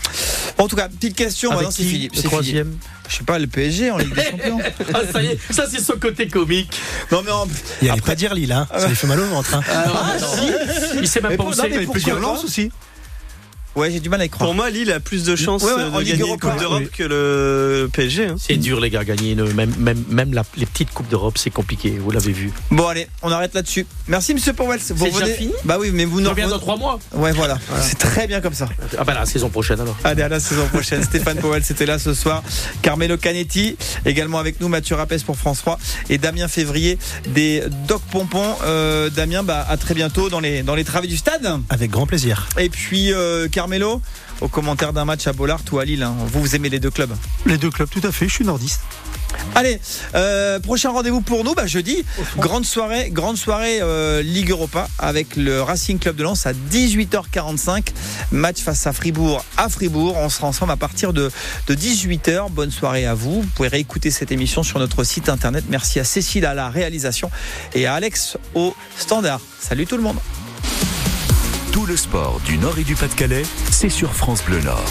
En 0.58 0.68
tout 0.68 0.76
cas, 0.76 0.88
petite 0.88 1.16
question, 1.16 1.50
Avec 1.52 1.68
qui, 1.70 1.84
Philippe. 1.84 2.12
le 2.14 2.20
c'est 2.20 2.28
troisième 2.28 2.66
Philippe. 2.66 2.84
Je 3.08 3.16
sais 3.16 3.24
pas, 3.24 3.38
le 3.40 3.46
PSG 3.48 3.90
en 3.90 3.98
Ligue 3.98 4.14
des 4.14 4.22
Champions. 4.24 4.58
Ah, 4.94 5.00
ça 5.12 5.22
y 5.22 5.26
est, 5.26 5.38
ça 5.52 5.64
c'est 5.68 5.80
son 5.80 5.94
côté 5.94 6.28
comique. 6.28 6.78
non 7.10 7.22
mais 7.24 7.30
en- 7.32 7.46
Il 7.82 7.90
allait 7.90 8.00
pas 8.00 8.14
dire 8.14 8.34
Lille, 8.34 8.52
hein. 8.52 8.68
ça 8.76 8.86
lui 8.88 8.94
fait 8.94 9.06
mal 9.06 9.18
au 9.20 9.24
ventre. 9.26 9.54
Hein. 9.54 9.62
Ah, 9.68 10.16
si. 10.18 10.52
Il 11.00 11.08
sait 11.08 11.20
même 11.20 11.32
Mais 11.32 11.36
pas 11.36 11.44
où 11.44 11.52
c'est. 11.52 11.68
Il 11.70 11.88
peut 11.88 11.98
dire 11.98 12.18
Lens 12.20 12.44
aussi. 12.44 12.70
Ouais, 13.76 13.90
j'ai 13.90 14.00
du 14.00 14.08
mal 14.08 14.20
à 14.20 14.24
y 14.24 14.28
croire. 14.28 14.48
Pour 14.48 14.54
moi, 14.54 14.70
Lille 14.70 14.90
a 14.92 15.00
plus 15.00 15.24
de 15.24 15.36
chances 15.36 15.62
Ouais, 15.62 15.72
ouais, 15.72 15.80
euh, 15.82 15.90
de 15.90 15.98
Ligue 16.00 16.08
gagner 16.10 16.22
Europa, 16.22 16.46
une 16.46 16.52
Coupe 16.52 16.60
d'Europe 16.60 16.82
oui. 16.84 16.88
que 16.96 17.02
le 17.04 17.90
PSG. 17.92 18.26
hein. 18.26 18.36
C'est 18.38 18.56
dur 18.56 18.80
les 18.80 18.90
gars, 18.90 19.04
gagner 19.04 19.32
une- 19.32 19.52
même, 19.52 19.72
même, 19.78 20.02
même 20.08 20.32
la- 20.34 20.44
les 20.56 20.66
petites 20.66 20.90
coupes 20.92 21.08
d'Europe, 21.08 21.38
c'est 21.38 21.50
compliqué. 21.50 21.90
Vous 21.98 22.10
l'avez 22.10 22.32
vu. 22.32 22.52
Bon 22.70 22.86
allez, 22.88 23.06
on 23.22 23.30
arrête 23.30 23.54
là-dessus. 23.54 23.86
Merci 24.08 24.34
Monsieur 24.34 24.52
Powell. 24.52 24.78
Vous 24.80 24.86
C'est 25.04 25.10
déjà 25.12 25.24
revenez- 25.24 25.34
fini 25.34 25.52
Bah 25.64 25.76
oui, 25.80 25.90
mais 25.92 26.04
vous 26.04 26.20
nous 26.20 26.30
revient 26.30 26.42
dans 26.42 26.48
revenez- 26.48 26.60
trois 26.60 26.76
mois. 26.76 26.98
Ouais 27.14 27.32
voilà, 27.40 27.58
c'est 27.82 27.98
très 27.98 28.26
bien 28.26 28.40
comme 28.40 28.54
ça. 28.54 28.68
Ah 28.98 29.04
bah 29.04 29.14
la 29.14 29.26
saison 29.26 29.48
prochaine 29.50 29.80
alors. 29.80 29.96
Allez, 30.04 30.22
à 30.22 30.28
la 30.28 30.40
saison 30.40 30.66
prochaine. 30.66 31.02
Stéphane 31.02 31.38
Powell, 31.38 31.62
c'était 31.64 31.86
là 31.86 31.98
ce 31.98 32.14
soir. 32.14 32.42
Carmelo 32.82 33.16
Canetti, 33.16 33.76
également 34.04 34.38
avec 34.38 34.60
nous, 34.60 34.68
Mathieu 34.68 34.96
Rapès 34.96 35.22
pour 35.22 35.36
France 35.36 35.58
3 35.58 35.78
et 36.08 36.18
Damien 36.18 36.48
Février 36.48 36.98
des 37.28 37.62
Doc 37.88 38.02
Pompons. 38.10 38.54
Euh, 38.64 39.10
Damien, 39.10 39.42
bah, 39.42 39.64
à 39.68 39.76
très 39.76 39.94
bientôt 39.94 40.28
dans 40.28 40.40
les, 40.40 40.62
dans 40.62 40.74
les 40.74 40.84
travaux 40.84 41.06
du 41.06 41.16
stade. 41.16 41.48
Avec 41.68 41.90
grand 41.90 42.06
plaisir. 42.06 42.48
Et 42.58 42.68
puis, 42.68 43.12
euh, 43.12 43.48
Carmelo, 43.60 44.00
au 44.40 44.48
commentaire 44.48 44.94
d'un 44.94 45.04
match 45.04 45.26
à 45.26 45.34
Bollard 45.34 45.60
ou 45.70 45.78
à 45.78 45.84
Lille. 45.84 46.02
hein. 46.02 46.14
Vous, 46.32 46.40
vous 46.40 46.56
aimez 46.56 46.70
les 46.70 46.80
deux 46.80 46.90
clubs. 46.90 47.14
Les 47.44 47.58
deux 47.58 47.68
clubs, 47.70 47.90
tout 47.90 48.00
à 48.04 48.10
fait. 48.10 48.26
Je 48.26 48.32
suis 48.32 48.44
nordiste. 48.46 48.80
Allez, 49.54 49.78
euh, 50.14 50.58
prochain 50.60 50.88
rendez-vous 50.90 51.20
pour 51.20 51.44
nous, 51.44 51.52
bah, 51.54 51.66
jeudi. 51.66 52.02
Grande 52.38 52.64
soirée, 52.64 53.10
grande 53.10 53.36
soirée 53.36 53.80
euh, 53.82 54.22
Ligue 54.22 54.48
Europa 54.50 54.88
avec 54.98 55.36
le 55.36 55.60
Racing 55.60 55.98
Club 55.98 56.16
de 56.16 56.22
Lens 56.22 56.46
à 56.46 56.52
18h45. 56.54 57.88
Match 58.32 58.62
face 58.62 58.86
à 58.86 58.94
Fribourg 58.94 59.44
à 59.58 59.68
Fribourg. 59.68 60.16
On 60.16 60.30
sera 60.30 60.46
ensemble 60.46 60.72
à 60.72 60.76
partir 60.76 61.12
de, 61.12 61.30
de 61.66 61.74
18h. 61.74 62.50
Bonne 62.50 62.70
soirée 62.70 63.04
à 63.04 63.12
vous. 63.12 63.42
Vous 63.42 63.48
pouvez 63.54 63.68
réécouter 63.68 64.10
cette 64.10 64.32
émission 64.32 64.62
sur 64.62 64.78
notre 64.78 65.04
site 65.04 65.28
internet. 65.28 65.64
Merci 65.68 66.00
à 66.00 66.04
Cécile 66.04 66.46
à 66.46 66.54
la 66.54 66.70
réalisation 66.70 67.30
et 67.74 67.84
à 67.86 67.92
Alex 67.92 68.38
au 68.54 68.74
standard. 68.96 69.40
Salut 69.60 69.86
tout 69.86 69.98
le 69.98 70.02
monde. 70.02 70.16
Tout 71.72 71.86
le 71.86 71.96
sport 71.96 72.40
du 72.44 72.58
Nord 72.58 72.78
et 72.78 72.84
du 72.84 72.96
Pas-de-Calais, 72.96 73.44
c'est 73.70 73.88
sur 73.88 74.12
France 74.12 74.44
Bleu 74.44 74.60
Nord. 74.60 74.84